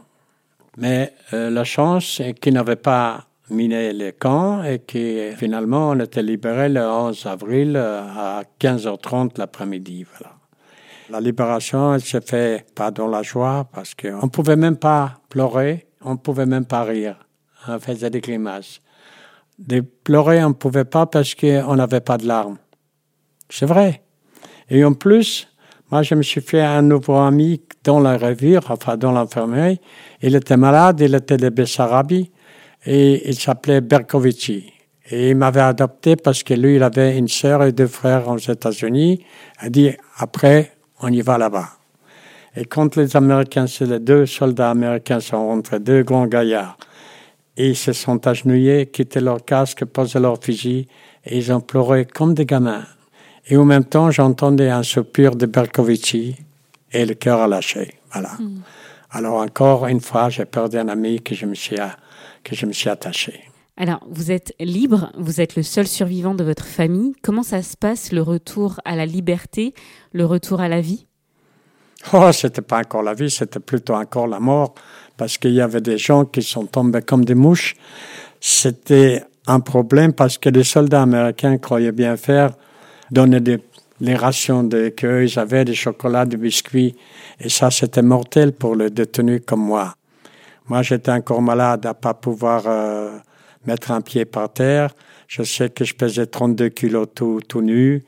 Mais 0.78 1.14
euh, 1.34 1.50
la 1.50 1.64
chance, 1.64 2.16
c'est 2.18 2.34
qu'ils 2.34 2.54
n'avaient 2.54 2.76
pas 2.76 3.27
miné 3.50 3.94
le 3.94 4.12
camp 4.12 4.64
et 4.64 4.80
que 4.80 5.32
finalement 5.38 5.90
on 5.90 6.00
était 6.00 6.24
libéré 6.24 6.70
le 6.70 6.82
11 6.82 7.26
avril 7.26 7.76
euh, 7.76 8.02
à 8.02 8.44
15h30 8.60 9.38
l'après-midi. 9.38 10.06
Voilà. 10.18 10.36
La 11.10 11.22
libération, 11.22 11.94
elle 11.94 12.02
se 12.02 12.20
fait 12.20 12.66
pas 12.76 12.92
dans 12.92 13.08
la 13.08 13.24
joie 13.24 13.68
parce 13.74 13.96
qu'on 13.96 14.26
ne 14.26 14.30
pouvait 14.30 14.58
même 14.58 14.76
pas 14.76 15.22
pleurer, 15.30 15.88
on 16.02 16.18
pouvait 16.18 16.46
même 16.46 16.66
pas 16.66 16.84
rire. 16.84 17.18
On 17.68 17.80
faisait 17.80 18.10
des 18.10 18.22
grimaces. 18.22 18.82
De 19.58 19.80
pleurer, 19.80 20.44
on 20.44 20.50
ne 20.50 20.54
pouvait 20.54 20.86
pas 20.86 21.06
parce 21.06 21.34
qu'on 21.34 21.76
n'avait 21.76 22.02
pas 22.02 22.18
de 22.18 22.28
larmes. 22.28 22.58
C'est 23.50 23.66
vrai. 23.66 24.04
Et 24.70 24.84
en 24.84 24.94
plus, 24.94 25.48
moi, 25.90 26.04
je 26.04 26.16
me 26.16 26.22
suis 26.22 26.42
fait 26.42 26.62
un 26.62 26.82
nouveau 26.82 27.16
ami 27.16 27.62
dans 27.84 28.00
la 28.02 28.18
revue, 28.18 28.58
enfin 28.58 28.98
dans 28.98 29.14
l'infirmerie. 29.14 29.80
Il 30.22 30.36
était 30.36 30.58
malade, 30.58 31.00
il 31.00 31.16
était 31.16 31.38
de 31.38 31.50
Bessarabie 31.50 32.32
et 32.86 33.28
il 33.30 33.36
s'appelait 33.36 33.82
Berkovici. 33.82 34.72
Et 35.10 35.30
il 35.30 35.36
m'avait 35.38 35.62
adopté 35.62 36.16
parce 36.16 36.44
que 36.44 36.54
lui, 36.54 36.76
il 36.76 36.84
avait 36.84 37.18
une 37.18 37.28
sœur 37.28 37.64
et 37.64 37.72
deux 37.72 37.88
frères 37.88 38.28
aux 38.28 38.38
États-Unis. 38.38 39.24
Il 39.62 39.66
a 39.66 39.70
dit, 39.70 39.92
après, 40.18 40.74
on 41.00 41.12
y 41.12 41.22
va 41.22 41.38
là-bas. 41.38 41.70
Et 42.56 42.66
quand 42.66 42.96
les 42.96 43.16
Américains, 43.16 43.66
les 43.82 44.00
deux 44.00 44.26
soldats 44.26 44.72
américains 44.72 45.20
sont 45.20 45.48
rentrés, 45.48 45.80
deux 45.80 46.04
grands 46.04 46.26
gaillards, 46.26 46.78
et 47.56 47.70
ils 47.70 47.76
se 47.76 47.94
sont 47.94 48.26
agenouillés, 48.28 48.88
quittaient 48.88 49.22
leur 49.22 49.46
casque, 49.46 49.86
posaient 49.86 50.20
leur 50.20 50.44
fusil, 50.44 50.88
et 51.24 51.38
ils 51.38 51.54
ont 51.54 51.62
pleuré 51.62 52.06
comme 52.06 52.34
des 52.34 52.46
gamins. 52.46 52.84
Et 53.48 53.58
en 53.58 53.66
même 53.66 53.86
temps, 53.86 54.10
j'entendais 54.10 54.70
un 54.70 54.84
soupir 54.84 55.36
de 55.36 55.46
Berkovici, 55.46 56.36
et 56.92 57.06
le 57.06 57.14
cœur 57.14 57.42
a 57.42 57.48
lâché. 57.48 58.00
Voilà. 58.12 58.30
Hmm. 58.40 58.62
Alors 59.12 59.36
encore 59.36 59.88
une 59.88 60.02
fois, 60.02 60.30
j'ai 60.30 60.46
perdu 60.46 60.78
un 60.78 60.88
ami 60.88 61.22
que 61.22 61.36
je 61.36 61.46
me 61.46 61.56
suis, 61.56 61.78
que 62.48 62.56
je 62.56 62.66
me 62.66 62.72
suis 62.72 62.90
attaché. 62.90 63.42
Alors, 63.76 64.00
vous 64.10 64.32
êtes 64.32 64.56
libre, 64.60 65.12
vous 65.18 65.42
êtes 65.42 65.56
le 65.56 65.64
seul 65.64 65.86
survivant 65.86 66.34
de 66.34 66.44
votre 66.44 66.66
famille. 66.66 67.14
Comment 67.22 67.44
ça 67.44 67.62
se 67.62 67.76
passe, 67.76 68.12
le 68.12 68.22
retour 68.22 68.80
à 68.86 68.96
la 68.96 69.06
liberté, 69.06 69.74
le 70.14 70.26
retour 70.26 70.62
à 70.62 70.70
la 70.70 70.80
vie? 70.80 71.06
Oh, 72.14 72.32
c'était 72.32 72.62
pas 72.62 72.80
encore 72.80 73.04
la 73.04 73.14
vie, 73.14 73.30
c'était 73.30 73.60
plutôt 73.60 73.96
encore 73.96 74.28
la 74.28 74.40
mort, 74.40 74.76
parce 75.18 75.38
qu'il 75.38 75.54
y 75.54 75.62
avait 75.62 75.82
des 75.82 75.98
gens 75.98 76.26
qui 76.26 76.42
sont 76.42 76.66
tombés 76.66 77.02
comme 77.02 77.26
des 77.26 77.36
mouches. 77.36 77.76
C'était 78.40 79.24
un 79.46 79.60
problème 79.60 80.14
parce 80.14 80.38
que 80.38 80.50
les 80.50 80.64
soldats 80.64 81.02
américains 81.02 81.58
croyaient 81.58 81.92
bien 81.92 82.16
faire, 82.16 82.52
donner 83.12 83.42
des, 83.42 83.60
les 84.00 84.16
rations 84.16 84.64
de, 84.64 84.90
qu'ils 84.90 85.38
avaient, 85.38 85.66
des 85.66 85.76
chocolats, 85.76 86.26
des 86.26 86.38
biscuits, 86.38 86.96
et 87.40 87.50
ça, 87.50 87.70
c'était 87.70 88.02
mortel 88.02 88.54
pour 88.54 88.76
les 88.76 88.90
détenus 88.90 89.42
comme 89.46 89.66
moi. 89.66 89.94
Moi, 90.70 90.82
j'étais 90.82 91.12
encore 91.12 91.42
malade 91.42 91.86
à 91.86 91.94
pas 91.94 92.14
pouvoir 92.14 92.64
euh, 92.66 93.18
mettre 93.66 93.92
un 93.92 94.02
pied 94.02 94.26
par 94.26 94.52
terre. 94.52 94.94
Je 95.28 95.44
sais 95.44 95.70
que 95.70 95.86
je 95.86 95.94
pesais 95.94 96.26
32 96.26 96.70
kilos 96.70 97.08
tout, 97.16 97.40
tout 97.48 97.62
nu. 97.62 98.04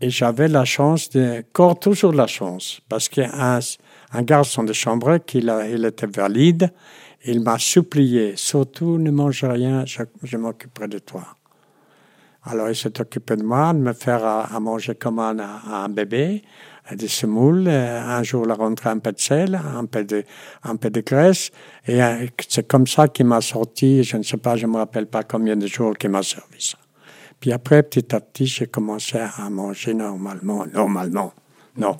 Et 0.00 0.10
j'avais 0.10 0.48
la 0.48 0.64
chance, 0.64 1.10
de, 1.10 1.40
encore 1.40 1.78
toujours 1.78 2.12
la 2.12 2.26
chance, 2.26 2.80
parce 2.88 3.08
qu'un 3.08 3.60
un 4.12 4.22
garçon 4.22 4.64
de 4.64 4.72
chambre, 4.72 5.18
qu'il 5.18 5.54
il 5.70 5.84
était 5.84 6.08
valide, 6.08 6.72
il 7.24 7.40
m'a 7.40 7.56
supplié, 7.56 8.32
surtout 8.34 8.98
ne 8.98 9.12
mange 9.12 9.44
rien, 9.44 9.84
je, 9.86 10.36
m'occuperai 10.36 10.88
de 10.88 10.98
toi. 10.98 11.24
Alors 12.42 12.68
il 12.68 12.74
s'est 12.74 13.00
occupé 13.00 13.36
de 13.36 13.44
moi, 13.44 13.72
de 13.72 13.78
me 13.78 13.92
faire 13.92 14.24
à, 14.24 14.58
manger 14.58 14.96
comme 14.96 15.20
un 15.20 15.88
bébé 15.88 16.42
des 16.90 17.08
semoules, 17.08 17.68
euh, 17.68 18.00
un 18.00 18.22
jour 18.22 18.44
la 18.44 18.54
rentrée 18.54 18.90
un 18.90 18.98
peu 18.98 19.12
de 19.12 19.20
sel, 19.20 19.54
un 19.54 19.86
peu 19.86 20.04
de, 20.04 20.24
un 20.64 20.76
peu 20.76 20.90
de 20.90 21.00
graisse, 21.00 21.50
et 21.86 22.02
euh, 22.02 22.26
c'est 22.48 22.66
comme 22.66 22.86
ça 22.86 23.08
qu'il 23.08 23.26
m'a 23.26 23.40
sorti, 23.40 24.02
je 24.02 24.16
ne 24.16 24.22
sais 24.22 24.36
pas, 24.36 24.56
je 24.56 24.66
me 24.66 24.76
rappelle 24.76 25.06
pas 25.06 25.22
combien 25.22 25.56
de 25.56 25.66
jours 25.66 25.96
qu'il 25.96 26.10
m'a 26.10 26.22
servi 26.22 26.60
ça. 26.60 26.78
Puis 27.40 27.52
après, 27.52 27.82
petit 27.82 28.14
à 28.14 28.20
petit, 28.20 28.46
j'ai 28.46 28.66
commencé 28.66 29.18
à 29.18 29.48
manger 29.50 29.94
normalement, 29.94 30.64
normalement, 30.72 31.32
non, 31.76 31.96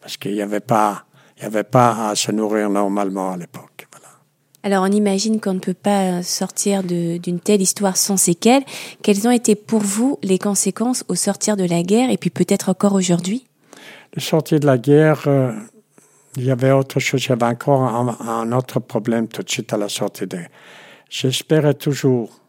parce 0.00 0.16
qu'il 0.16 0.34
n'y 0.34 0.42
avait 0.42 0.60
pas, 0.60 1.04
avait 1.40 1.64
pas 1.64 2.10
à 2.10 2.14
se 2.14 2.32
nourrir 2.32 2.70
normalement 2.70 3.32
à 3.32 3.36
l'époque. 3.36 3.74
Alors 4.64 4.82
on 4.82 4.90
imagine 4.90 5.42
qu'on 5.42 5.52
ne 5.52 5.58
peut 5.58 5.74
pas 5.74 6.22
sortir 6.22 6.82
d'une 6.82 7.38
telle 7.38 7.60
histoire 7.60 7.98
sans 7.98 8.16
séquelles. 8.16 8.64
Quelles 9.02 9.28
ont 9.28 9.30
été 9.30 9.56
pour 9.56 9.80
vous 9.80 10.18
les 10.22 10.38
conséquences 10.38 11.04
au 11.08 11.14
sortir 11.14 11.58
de 11.58 11.64
la 11.64 11.82
guerre 11.82 12.08
et 12.08 12.16
puis 12.16 12.30
peut-être 12.30 12.70
encore 12.70 12.94
aujourd'hui? 12.94 13.46
Sortie 14.20 14.60
de 14.60 14.66
la 14.66 14.78
guerre, 14.78 15.22
euh, 15.26 15.52
il 16.36 16.44
y 16.44 16.50
avait 16.50 16.72
autre 16.72 17.00
chose, 17.00 17.24
il 17.24 17.30
y 17.30 17.32
avait 17.32 17.46
encore 17.46 17.82
un, 17.82 18.52
autre 18.52 18.80
problème 18.80 19.28
tout 19.28 19.42
de 19.42 19.50
suite 19.50 19.72
à 19.72 19.76
la 19.76 19.88
sortie 19.88 20.26
de 20.26 20.38
J'espérais 21.08 21.74
toujours 21.74 22.40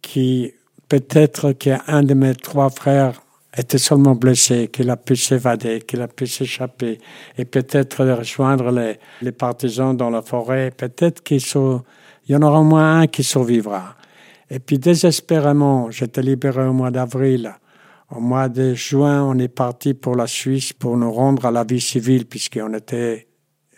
qu'il 0.00 0.52
peut-être 0.88 1.52
qu'un 1.52 2.02
de 2.02 2.14
mes 2.14 2.34
trois 2.34 2.70
frères 2.70 3.22
était 3.56 3.78
seulement 3.78 4.14
blessé, 4.14 4.68
qu'il 4.68 4.88
a 4.90 4.96
pu 4.96 5.16
s'évader, 5.16 5.80
qu'il 5.80 6.00
a 6.00 6.08
pu 6.08 6.26
s'échapper 6.26 6.98
et 7.36 7.44
peut-être 7.44 8.04
rejoindre 8.04 8.70
les, 8.70 8.98
les, 9.20 9.32
partisans 9.32 9.94
dans 9.96 10.08
la 10.08 10.22
forêt. 10.22 10.70
Peut-être 10.70 11.22
qu'il 11.22 11.40
y 12.28 12.36
en 12.36 12.42
aura 12.42 12.60
au 12.60 12.64
moins 12.64 13.00
un 13.00 13.06
qui 13.08 13.24
survivra. 13.24 13.96
Et 14.48 14.58
puis 14.58 14.78
désespérément, 14.78 15.90
j'étais 15.90 16.22
libéré 16.22 16.64
au 16.64 16.72
mois 16.72 16.90
d'avril. 16.90 17.52
Au 18.10 18.18
mois 18.18 18.48
de 18.48 18.74
juin, 18.74 19.22
on 19.22 19.38
est 19.38 19.46
parti 19.46 19.94
pour 19.94 20.16
la 20.16 20.26
Suisse 20.26 20.72
pour 20.72 20.96
nous 20.96 21.12
rendre 21.12 21.46
à 21.46 21.52
la 21.52 21.62
vie 21.62 21.80
civile, 21.80 22.26
puisqu'on 22.26 22.74
était 22.74 23.28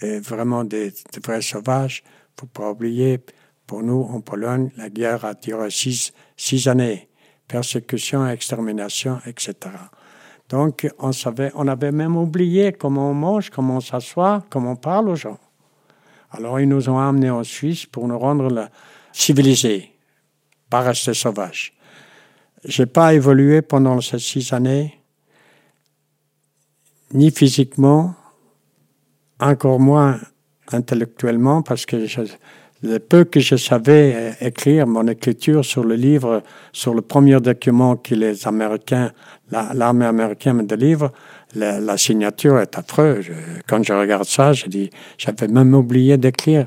euh, 0.03 0.21
vraiment 0.23 0.65
des, 0.65 0.91
vrais 1.23 1.43
sauvages. 1.43 2.03
Faut 2.41 2.47
pas 2.47 2.71
oublier, 2.71 3.21
pour 3.67 3.83
nous, 3.83 4.01
en 4.01 4.23
Pologne, 4.23 4.71
la 4.79 4.89
guerre 4.89 5.27
a 5.27 5.35
duré 5.35 5.69
six, 5.71 6.15
six 6.35 6.67
années. 6.67 7.11
Persécution, 7.47 8.27
extermination, 8.27 9.19
etc. 9.27 9.55
Donc, 10.49 10.89
on 10.99 11.13
savait, 11.13 11.53
on 11.55 11.69
avait 11.69 11.93
même 11.93 12.17
oublié 12.17 12.73
comment 12.73 13.11
on 13.11 13.15
mange, 13.15 13.51
comment 13.51 13.77
on 13.77 13.81
s'assoit, 13.81 14.43
comment 14.49 14.73
on 14.73 14.77
parle 14.77 15.11
aux 15.11 15.17
gens. 15.17 15.39
Alors, 16.31 16.59
ils 16.59 16.69
nous 16.69 16.89
ont 16.89 16.99
amenés 16.99 17.29
en 17.29 17.45
Suisse 17.45 17.85
pour 17.85 18.09
nous 18.09 18.19
rendre 18.19 18.71
civilisés, 19.13 19.93
pas 20.71 20.81
rester 20.81 21.13
sauvages. 21.13 21.75
J'ai 22.65 22.87
pas 22.87 23.15
évolué 23.15 23.61
pendant 23.61 24.01
ces 24.01 24.19
six 24.19 24.53
années, 24.53 24.95
ni 27.13 27.31
physiquement, 27.31 28.15
encore 29.41 29.81
moins 29.81 30.21
intellectuellement, 30.71 31.63
parce 31.63 31.85
que 31.87 32.07
le 32.83 32.99
peu 32.99 33.25
que 33.25 33.41
je 33.41 33.57
savais 33.57 34.37
écrire, 34.41 34.87
mon 34.87 35.07
écriture 35.09 35.65
sur 35.65 35.85
le 35.85 35.97
livre, 35.97 36.43
sur 36.73 36.95
le 36.95 37.03
premier 37.03 37.41
document 37.41 37.97
que 37.97 38.15
les 38.15 38.47
Américains, 38.47 39.13
l'armée 39.51 40.07
américaine 40.07 40.59
me 40.59 40.63
délivre, 40.63 41.13
la, 41.55 41.81
la, 41.81 41.99
signature 41.99 42.61
est 42.61 42.79
affreuse. 42.79 43.27
Quand 43.67 43.83
je 43.83 43.93
regarde 43.93 44.25
ça, 44.25 44.53
je 44.53 44.67
dis, 44.67 44.89
j'avais 45.19 45.49
même 45.49 45.75
oublié 45.75 46.17
d'écrire. 46.17 46.65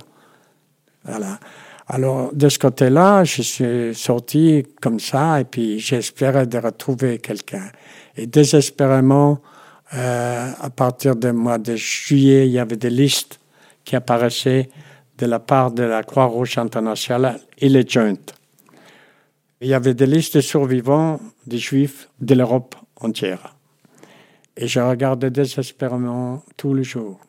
Voilà. 1.06 1.40
Alors, 1.88 2.34
de 2.34 2.50
ce 2.50 2.58
côté-là, 2.58 3.24
je 3.24 3.42
suis 3.44 3.96
sorti 3.96 4.66
comme 4.82 5.00
ça 5.00 5.40
et 5.40 5.44
puis 5.44 5.80
j'espérais 5.80 6.48
de 6.48 6.58
retrouver 6.58 7.20
quelqu'un. 7.20 7.70
Et 8.18 8.26
désespérément, 8.26 9.40
euh, 9.94 10.52
à 10.60 10.70
partir 10.72 11.16
du 11.16 11.32
mois 11.32 11.60
de 11.60 11.76
juillet, 11.76 12.48
il 12.48 12.54
y 12.54 12.60
avait 12.60 12.76
des 12.76 12.90
listes 12.90 13.40
qui 13.84 13.96
apparaissaient 13.96 14.70
de 15.20 15.26
la 15.28 15.40
part 15.40 15.72
de 15.72 15.84
la 15.84 16.02
Croix-Rouge 16.02 16.58
internationale 16.58 17.40
et 17.60 17.70
les 17.70 17.88
Joint. 17.88 18.16
Il 19.62 19.68
y 19.68 19.74
avait 19.74 19.94
des 19.94 20.08
listes 20.08 20.36
de 20.36 20.42
survivants 20.42 21.20
des 21.46 21.60
Juifs 21.60 22.10
de 22.20 22.34
l'Europe 22.34 22.76
entière. 23.00 23.56
Et 24.58 24.68
je 24.68 24.80
regardais 24.80 25.30
désespérément 25.30 26.44
tous 26.58 26.74
les 26.74 26.84
jours. 26.84 27.20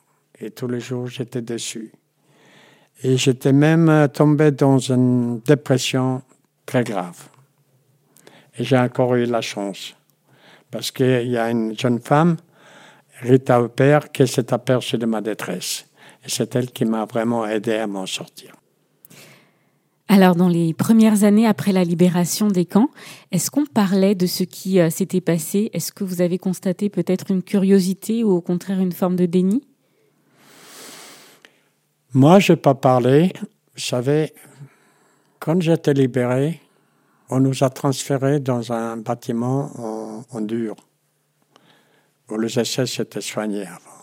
Et 0.40 0.50
tous 0.50 0.66
les 0.66 0.80
jours, 0.80 1.08
j'étais 1.08 1.42
déçu. 1.42 1.92
Et 3.02 3.16
j'étais 3.16 3.52
même 3.52 3.88
euh, 3.88 4.08
tombé 4.08 4.50
dans 4.50 4.78
une 4.78 5.40
dépression 5.40 6.22
très 6.64 6.82
grave. 6.82 7.28
Et 8.58 8.64
j'ai 8.64 8.78
encore 8.78 9.14
eu 9.14 9.26
la 9.26 9.42
chance. 9.42 9.94
Parce 10.70 10.90
qu'il 10.90 11.28
y 11.28 11.36
a 11.36 11.50
une 11.50 11.78
jeune 11.78 12.00
femme, 12.00 12.36
Rita 13.20 13.60
Huppert, 13.60 14.10
qui 14.12 14.26
s'est 14.26 14.52
aperçue 14.52 14.98
de 14.98 15.06
ma 15.06 15.20
détresse. 15.20 15.86
Et 16.24 16.28
c'est 16.28 16.56
elle 16.56 16.70
qui 16.70 16.84
m'a 16.84 17.04
vraiment 17.04 17.46
aidé 17.46 17.74
à 17.74 17.86
m'en 17.86 18.06
sortir. 18.06 18.52
Alors, 20.08 20.36
dans 20.36 20.48
les 20.48 20.72
premières 20.72 21.24
années 21.24 21.46
après 21.46 21.72
la 21.72 21.82
libération 21.82 22.48
des 22.48 22.64
camps, 22.64 22.90
est-ce 23.32 23.50
qu'on 23.50 23.66
parlait 23.66 24.14
de 24.14 24.26
ce 24.26 24.44
qui 24.44 24.80
euh, 24.80 24.88
s'était 24.88 25.20
passé? 25.20 25.68
Est-ce 25.72 25.92
que 25.92 26.04
vous 26.04 26.20
avez 26.22 26.38
constaté 26.38 26.88
peut-être 26.88 27.30
une 27.30 27.42
curiosité 27.42 28.22
ou 28.22 28.30
au 28.30 28.40
contraire 28.40 28.80
une 28.80 28.92
forme 28.92 29.16
de 29.16 29.26
déni? 29.26 29.66
Moi, 32.16 32.38
je 32.38 32.54
n'ai 32.54 32.56
pas 32.56 32.72
parlé. 32.72 33.30
Vous 33.74 33.82
savez, 33.82 34.32
quand 35.38 35.60
j'étais 35.60 35.92
libéré, 35.92 36.62
on 37.28 37.40
nous 37.40 37.62
a 37.62 37.68
transférés 37.68 38.40
dans 38.40 38.72
un 38.72 38.96
bâtiment 38.96 39.70
en, 39.78 40.24
en 40.30 40.40
dur, 40.40 40.76
où 42.30 42.38
les 42.38 42.48
SS 42.48 42.86
s'étaient 42.86 43.20
soignés 43.20 43.66
avant. 43.66 44.00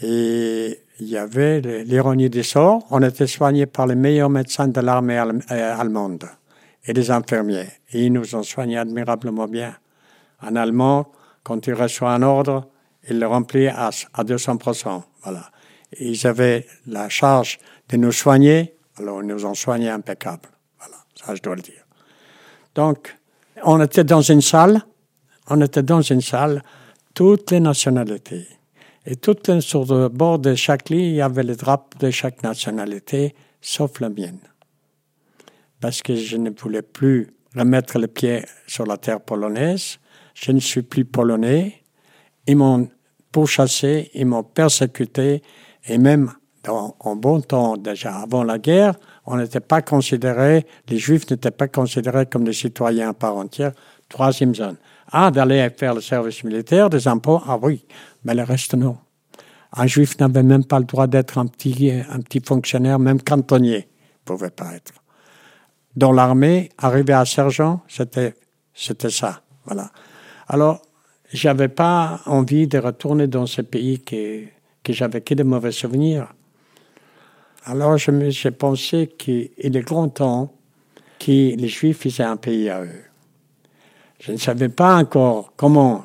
Et 0.00 0.80
il 0.98 1.08
y 1.08 1.18
avait 1.18 1.60
l'ironie 1.84 2.30
des 2.30 2.42
sorts. 2.42 2.86
On 2.90 3.02
était 3.02 3.26
soignés 3.26 3.66
par 3.66 3.86
les 3.86 3.94
meilleurs 3.94 4.30
médecins 4.30 4.68
de 4.68 4.80
l'armée 4.80 5.18
euh, 5.18 5.76
allemande 5.78 6.24
et 6.86 6.94
des 6.94 7.10
infirmiers. 7.10 7.68
Et 7.92 8.06
ils 8.06 8.12
nous 8.14 8.34
ont 8.34 8.42
soignés 8.42 8.78
admirablement 8.78 9.48
bien. 9.48 9.76
Un 10.40 10.56
Allemand, 10.56 11.12
quand 11.42 11.66
il 11.66 11.74
reçoit 11.74 12.14
un 12.14 12.22
ordre, 12.22 12.70
il 13.06 13.20
le 13.20 13.26
remplit 13.26 13.68
à, 13.68 13.90
à 14.14 14.24
200%. 14.24 15.02
Voilà. 15.24 15.50
Ils 15.98 16.26
avaient 16.26 16.66
la 16.86 17.08
charge 17.08 17.58
de 17.88 17.96
nous 17.96 18.12
soigner, 18.12 18.76
alors 18.98 19.22
ils 19.22 19.26
nous 19.26 19.44
ont 19.44 19.54
soignés 19.54 19.90
impeccable. 19.90 20.48
Voilà, 20.78 20.96
ça 21.14 21.34
je 21.34 21.42
dois 21.42 21.56
le 21.56 21.62
dire. 21.62 21.86
Donc, 22.74 23.16
on 23.64 23.80
était 23.82 24.04
dans 24.04 24.20
une 24.20 24.42
salle, 24.42 24.82
on 25.48 25.60
était 25.60 25.82
dans 25.82 26.02
une 26.02 26.20
salle, 26.20 26.62
toutes 27.14 27.50
les 27.50 27.60
nationalités. 27.60 28.46
Et 29.06 29.16
tout 29.16 29.36
sur 29.60 29.84
le 29.86 30.08
bord 30.08 30.40
de 30.40 30.54
chaque 30.54 30.90
lit, 30.90 31.10
il 31.10 31.14
y 31.14 31.20
avait 31.22 31.44
le 31.44 31.54
drapeau 31.54 31.96
de 31.98 32.10
chaque 32.10 32.42
nationalité, 32.42 33.34
sauf 33.60 34.00
la 34.00 34.08
mienne. 34.08 34.40
Parce 35.80 36.02
que 36.02 36.16
je 36.16 36.36
ne 36.36 36.50
voulais 36.50 36.82
plus 36.82 37.28
remettre 37.54 37.98
le 37.98 38.08
pied 38.08 38.44
sur 38.66 38.84
la 38.84 38.96
terre 38.96 39.20
polonaise. 39.20 39.98
Je 40.34 40.50
ne 40.50 40.58
suis 40.58 40.82
plus 40.82 41.04
polonais. 41.04 41.82
Ils 42.46 42.56
m'ont 42.56 42.88
pourchassé, 43.30 44.10
ils 44.14 44.26
m'ont 44.26 44.42
persécuté, 44.42 45.42
et 45.86 45.98
même 45.98 46.32
en 46.68 47.16
bon 47.16 47.40
temps, 47.40 47.76
déjà 47.76 48.16
avant 48.16 48.42
la 48.42 48.58
guerre, 48.58 48.94
on 49.24 49.36
n'était 49.36 49.60
pas 49.60 49.82
considéré, 49.82 50.66
les 50.88 50.98
Juifs 50.98 51.30
n'étaient 51.30 51.50
pas 51.50 51.68
considérés 51.68 52.26
comme 52.26 52.44
des 52.44 52.52
citoyens 52.52 53.10
à 53.10 53.14
part 53.14 53.36
entière. 53.36 53.72
Troisième 54.08 54.54
zone. 54.54 54.76
Ah, 55.10 55.30
d'aller 55.30 55.68
faire 55.76 55.94
le 55.94 56.00
service 56.00 56.42
militaire, 56.44 56.90
des 56.90 57.06
impôts, 57.08 57.40
ah 57.46 57.58
oui, 57.60 57.84
mais 58.24 58.34
le 58.34 58.42
reste, 58.42 58.74
non. 58.74 58.98
Un 59.72 59.86
juif 59.86 60.18
n'avait 60.18 60.42
même 60.42 60.64
pas 60.64 60.78
le 60.78 60.84
droit 60.84 61.06
d'être 61.06 61.38
un 61.38 61.46
petit, 61.46 61.92
un 62.08 62.20
petit 62.20 62.40
fonctionnaire, 62.40 62.98
même 62.98 63.20
cantonnier, 63.20 63.88
ne 63.88 64.24
pouvait 64.24 64.50
pas 64.50 64.74
être. 64.74 64.92
Dans 65.96 66.12
l'armée, 66.12 66.70
arriver 66.78 67.12
à 67.12 67.24
sergent, 67.24 67.82
c'était, 67.88 68.34
c'était 68.74 69.10
ça. 69.10 69.42
Voilà. 69.64 69.90
Alors, 70.48 70.82
j'avais 71.32 71.68
pas 71.68 72.20
envie 72.26 72.66
de 72.66 72.78
retourner 72.78 73.26
dans 73.26 73.46
ce 73.46 73.62
pays 73.62 74.00
que, 74.00 74.44
que 74.86 74.92
j'avais 74.92 75.20
que 75.20 75.34
de 75.34 75.42
mauvais 75.42 75.72
souvenirs. 75.72 76.28
Alors, 77.64 77.98
je 77.98 78.12
me, 78.12 78.30
j'ai 78.30 78.52
pensé 78.52 79.08
qu'il 79.18 79.50
est 79.58 79.84
grand 79.84 80.08
temps 80.08 80.52
que 81.18 81.32
les 81.32 81.66
Juifs 81.66 82.02
faisaient 82.02 82.22
un 82.22 82.36
pays 82.36 82.70
à 82.70 82.84
eux. 82.84 83.04
Je 84.20 84.30
ne 84.30 84.36
savais 84.36 84.68
pas 84.68 84.96
encore 84.96 85.52
comment. 85.56 86.04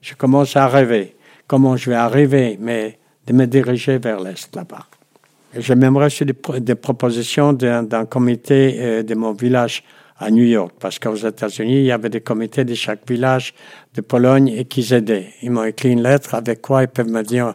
Je 0.00 0.14
commence 0.14 0.54
à 0.54 0.68
rêver 0.68 1.16
comment 1.48 1.76
je 1.76 1.90
vais 1.90 1.96
arriver, 1.96 2.56
mais 2.60 3.00
de 3.26 3.32
me 3.32 3.46
diriger 3.46 3.98
vers 3.98 4.20
l'Est 4.20 4.54
là-bas. 4.54 4.86
J'ai 5.56 5.74
même 5.74 5.96
reçu 5.96 6.24
des, 6.24 6.74
propositions 6.74 7.52
d'un 7.52 8.06
comité 8.06 8.76
euh, 8.78 9.02
de 9.02 9.14
mon 9.14 9.32
village 9.32 9.82
à 10.18 10.30
New 10.30 10.44
York, 10.44 10.72
parce 10.78 10.98
qu'aux 10.98 11.16
États-Unis, 11.16 11.78
il 11.78 11.84
y 11.86 11.92
avait 11.92 12.08
des 12.08 12.20
comités 12.20 12.64
de 12.64 12.74
chaque 12.74 13.08
village 13.08 13.52
de 13.94 14.00
Pologne 14.00 14.48
et 14.48 14.64
qu'ils 14.64 14.92
aidaient. 14.92 15.32
Ils 15.42 15.50
m'ont 15.50 15.64
écrit 15.64 15.90
une 15.90 16.02
lettre 16.02 16.34
avec 16.34 16.62
quoi 16.62 16.82
ils 16.82 16.88
peuvent 16.88 17.10
me 17.10 17.22
dire. 17.22 17.52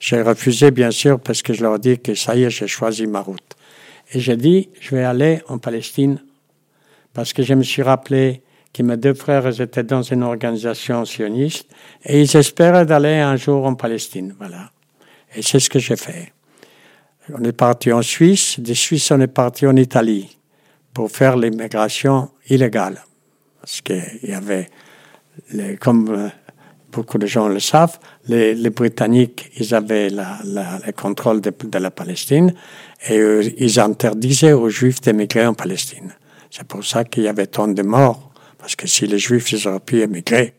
J'ai 0.00 0.20
refusé, 0.22 0.70
bien 0.70 0.90
sûr, 0.90 1.20
parce 1.20 1.42
que 1.42 1.52
je 1.52 1.62
leur 1.62 1.78
dis 1.78 1.98
que 1.98 2.14
ça 2.14 2.34
y 2.34 2.44
est, 2.44 2.50
j'ai 2.50 2.66
choisi 2.66 3.06
ma 3.06 3.20
route. 3.20 3.56
Et 4.12 4.18
j'ai 4.18 4.36
dit, 4.36 4.70
je 4.80 4.96
vais 4.96 5.04
aller 5.04 5.40
en 5.46 5.58
Palestine, 5.58 6.20
parce 7.14 7.32
que 7.32 7.42
je 7.42 7.54
me 7.54 7.62
suis 7.62 7.82
rappelé 7.82 8.42
que 8.72 8.82
mes 8.82 8.96
deux 8.96 9.14
frères 9.14 9.60
étaient 9.60 9.84
dans 9.84 10.02
une 10.02 10.22
organisation 10.22 11.04
sioniste 11.04 11.68
et 12.04 12.20
ils 12.20 12.36
espéraient 12.36 12.86
d'aller 12.86 13.16
un 13.16 13.36
jour 13.36 13.66
en 13.66 13.74
Palestine. 13.74 14.34
Voilà. 14.38 14.70
Et 15.34 15.42
c'est 15.42 15.58
ce 15.58 15.68
que 15.68 15.78
j'ai 15.78 15.96
fait. 15.96 16.32
On 17.32 17.42
est 17.44 17.52
parti 17.52 17.92
en 17.92 18.02
Suisse, 18.02 18.58
des 18.58 18.74
Suisses 18.74 19.10
on 19.10 19.20
est 19.20 19.26
parti 19.26 19.66
en 19.66 19.76
Italie 19.76 20.39
pour 20.94 21.10
faire 21.10 21.36
l'immigration 21.36 22.30
illégale. 22.48 23.02
Parce 23.60 23.80
qu'il 23.80 24.20
y 24.22 24.32
avait, 24.32 24.68
comme 25.80 26.08
euh, 26.08 26.28
beaucoup 26.90 27.18
de 27.18 27.26
gens 27.26 27.48
le 27.48 27.60
savent, 27.60 27.98
les, 28.26 28.70
Britanniques, 28.70 29.50
ils 29.56 29.74
avaient 29.74 30.10
le 30.10 30.92
contrôle 30.92 31.40
de, 31.40 31.52
la 31.78 31.90
Palestine 31.90 32.54
et 33.08 33.18
ils 33.58 33.80
interdisaient 33.80 34.52
aux 34.52 34.68
Juifs 34.68 35.00
d'émigrer 35.00 35.46
en 35.46 35.54
Palestine. 35.54 36.14
C'est 36.50 36.66
pour 36.66 36.84
ça 36.84 37.04
qu'il 37.04 37.24
y 37.24 37.28
avait 37.28 37.46
tant 37.46 37.68
de 37.68 37.82
morts 37.82 38.30
parce 38.58 38.76
que 38.76 38.86
si 38.86 39.06
les 39.06 39.18
Juifs 39.18 39.52
ils 39.52 39.68
auraient 39.68 39.80
pu 39.80 40.00
émigrer, 40.00 40.54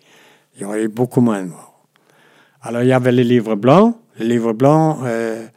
il 0.55 0.61
y 0.61 0.65
aurait 0.65 0.83
eu 0.83 0.87
beaucoup 0.87 1.21
moins 1.21 1.43
de 1.43 1.49
morts. 1.49 1.85
Alors 2.61 2.81
il 2.83 2.87
y 2.87 2.93
avait 2.93 3.11
les 3.11 3.23
livres 3.23 3.55
blancs. 3.55 3.95
Les 4.19 4.25
livres 4.25 4.53
blancs 4.53 4.99
euh, 5.03 5.47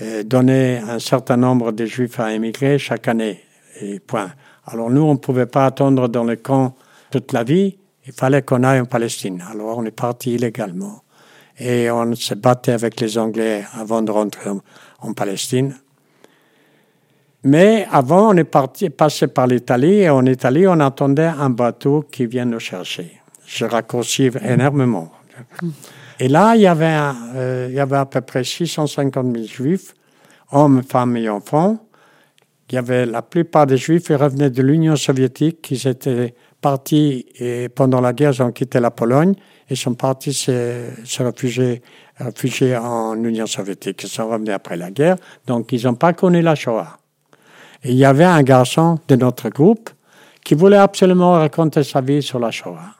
euh, 0.00 0.22
donnaient 0.22 0.82
un 0.88 0.98
certain 0.98 1.36
nombre 1.36 1.72
de 1.72 1.84
Juifs 1.86 2.20
à 2.20 2.32
émigrer 2.32 2.78
chaque 2.78 3.08
année. 3.08 3.40
Et 3.80 4.00
point. 4.00 4.32
Alors 4.66 4.90
nous, 4.90 5.02
on 5.02 5.14
ne 5.14 5.18
pouvait 5.18 5.46
pas 5.46 5.66
attendre 5.66 6.08
dans 6.08 6.24
le 6.24 6.36
camp 6.36 6.74
toute 7.10 7.32
la 7.32 7.44
vie. 7.44 7.78
Il 8.06 8.12
fallait 8.12 8.42
qu'on 8.42 8.62
aille 8.64 8.80
en 8.80 8.84
Palestine. 8.84 9.42
Alors 9.50 9.78
on 9.78 9.84
est 9.84 9.90
parti 9.90 10.34
illégalement. 10.34 11.02
Et 11.58 11.90
on 11.90 12.14
se 12.14 12.34
battait 12.34 12.72
avec 12.72 13.00
les 13.00 13.18
Anglais 13.18 13.64
avant 13.74 14.02
de 14.02 14.10
rentrer 14.10 14.50
en 15.00 15.12
Palestine. 15.12 15.76
Mais 17.44 17.86
avant, 17.90 18.32
on 18.32 18.36
est 18.36 18.44
parti, 18.44 18.88
passé 18.88 19.26
par 19.26 19.48
l'Italie 19.48 20.00
et 20.00 20.10
en 20.10 20.24
Italie, 20.26 20.66
on 20.68 20.78
attendait 20.78 21.26
un 21.26 21.50
bateau 21.50 22.04
qui 22.10 22.26
vient 22.26 22.44
nous 22.44 22.60
chercher. 22.60 23.20
Je 23.46 23.64
raccourcis 23.64 24.30
énormément. 24.44 25.10
Et 26.20 26.28
là, 26.28 26.54
il 26.54 26.62
y 26.62 26.66
avait, 26.68 26.96
euh, 27.34 27.66
il 27.68 27.74
y 27.74 27.80
avait 27.80 27.96
à 27.96 28.06
peu 28.06 28.20
près 28.20 28.44
650 28.44 29.34
000 29.34 29.46
juifs, 29.46 29.94
hommes, 30.52 30.82
femmes 30.84 31.16
et 31.16 31.28
enfants. 31.28 31.78
Il 32.70 32.76
y 32.76 32.78
avait 32.78 33.04
la 33.06 33.22
plupart 33.22 33.66
des 33.66 33.76
juifs 33.76 34.04
qui 34.04 34.14
revenaient 34.14 34.50
de 34.50 34.62
l'Union 34.62 34.96
soviétique, 34.96 35.60
qui 35.62 35.86
étaient 35.86 36.34
partis 36.62 37.26
et 37.38 37.68
pendant 37.68 38.00
la 38.00 38.14
guerre, 38.14 38.32
ils 38.32 38.42
ont 38.42 38.52
quitté 38.52 38.80
la 38.80 38.90
Pologne 38.90 39.34
et 39.68 39.74
sont 39.74 39.94
partis 39.94 40.32
se, 40.32 40.88
se 41.04 41.22
réfugier, 41.22 41.82
réfugier 42.16 42.76
en 42.76 43.22
Union 43.22 43.46
soviétique. 43.46 44.04
Ils 44.04 44.08
sont 44.08 44.28
revenus 44.28 44.54
après 44.54 44.76
la 44.76 44.90
guerre, 44.90 45.16
donc 45.46 45.72
ils 45.72 45.84
n'ont 45.84 45.94
pas 45.94 46.14
connu 46.14 46.40
la 46.40 46.54
Shoah. 46.54 46.98
Et 47.84 47.90
il 47.90 47.96
y 47.96 48.04
avait 48.04 48.24
un 48.24 48.42
garçon 48.42 48.98
de 49.08 49.16
notre 49.16 49.50
groupe 49.50 49.90
qui 50.44 50.54
voulait 50.54 50.76
absolument 50.76 51.32
raconter 51.32 51.82
sa 51.82 52.00
vie 52.00 52.22
sur 52.22 52.38
la 52.38 52.50
Shoah. 52.50 52.94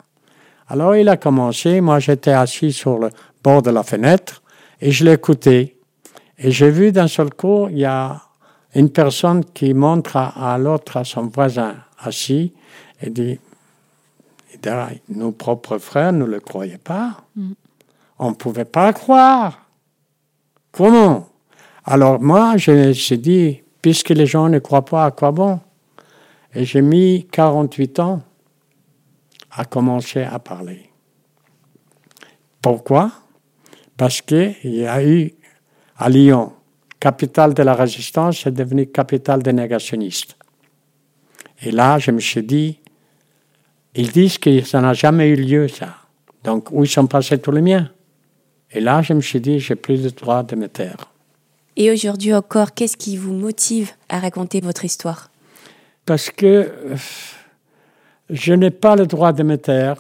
Alors 0.69 0.97
il 0.97 1.09
a 1.09 1.17
commencé, 1.17 1.81
moi 1.81 1.99
j'étais 1.99 2.33
assis 2.33 2.73
sur 2.73 2.99
le 2.99 3.11
bord 3.43 3.63
de 3.63 3.71
la 3.71 3.83
fenêtre 3.83 4.43
et 4.81 4.91
je 4.91 5.05
l'écoutais. 5.05 5.77
Et 6.39 6.51
j'ai 6.51 6.71
vu 6.71 6.93
d'un 6.93 7.09
seul 7.09 7.33
coup, 7.33 7.69
il 7.71 7.79
y 7.79 7.85
a 7.85 8.21
une 8.75 8.91
personne 8.91 9.45
qui 9.45 9.75
montre 9.75 10.17
à, 10.17 10.57
l'autre, 10.59 10.97
à 10.97 11.05
son 11.05 11.27
voisin 11.27 11.77
assis, 11.99 12.53
et 13.03 13.11
dit, 13.11 13.39
nos 15.09 15.33
propres 15.33 15.79
frères 15.79 16.13
ne 16.13 16.25
le 16.25 16.41
croyaient 16.41 16.79
pas. 16.79 17.25
Mm. 17.37 17.53
On 18.19 18.31
ne 18.31 18.35
pouvait 18.35 18.65
pas 18.65 18.93
croire. 18.93 19.67
Comment? 20.71 21.29
Alors 21.85 22.21
moi, 22.21 22.57
j'ai 22.57 23.17
dit, 23.17 23.63
puisque 23.83 24.11
les 24.11 24.27
gens 24.27 24.49
ne 24.49 24.59
croient 24.59 24.85
pas 24.85 25.07
à 25.07 25.11
quoi 25.11 25.33
bon? 25.33 25.61
Et 26.55 26.65
j'ai 26.65 26.83
mis 26.83 27.27
48 27.31 27.99
ans 27.99 28.23
à 29.51 29.65
commencer 29.65 30.23
à 30.23 30.39
parler. 30.39 30.91
Pourquoi? 32.61 33.11
Parce 33.97 34.21
qu'il 34.21 34.57
y 34.63 34.87
a 34.87 35.05
eu 35.05 35.35
à 35.97 36.09
Lyon, 36.09 36.53
capitale 37.03 37.53
de 37.53 37.65
la 37.65 37.75
résistance, 37.75 38.43
c'est 38.45 38.55
devenu 38.55 38.87
capitale 38.87 39.43
des 39.43 39.53
négationnistes. 39.53 40.37
Et 41.61 41.73
là, 41.73 41.99
je 41.99 42.13
me 42.13 42.21
suis 42.21 42.45
dit, 42.45 42.79
ils 43.97 44.13
disent 44.13 44.39
que 44.39 44.63
ça 44.63 44.81
n'a 44.81 44.93
jamais 44.93 45.29
eu 45.31 45.35
lieu, 45.35 45.67
ça. 45.67 45.97
Donc, 46.45 46.71
où 46.71 46.85
ils 46.85 46.89
sont 46.89 47.09
passés 47.09 47.39
tous 47.39 47.51
les 47.51 47.61
miens? 47.61 47.91
Et 48.71 48.79
là, 48.79 49.03
je 49.03 49.15
me 49.15 49.21
suis 49.21 49.41
dit, 49.41 49.59
j'ai 49.59 49.75
plus 49.75 50.01
de 50.01 50.11
droit 50.11 50.45
de 50.45 50.55
me 50.55 50.69
taire. 50.69 51.11
Et 51.75 51.91
aujourd'hui 51.91 52.33
encore, 52.35 52.73
qu'est-ce 52.73 52.97
qui 52.97 53.17
vous 53.17 53.33
motive 53.33 53.91
à 54.09 54.21
raconter 54.21 54.61
votre 54.61 54.85
histoire? 54.85 55.29
Parce 56.07 56.31
que 56.31 56.47
euh, 56.47 56.97
je 58.31 58.53
n'ai 58.53 58.71
pas 58.71 58.95
le 58.95 59.07
droit 59.07 59.33
de 59.33 59.43
me 59.43 59.57
taire 59.59 59.97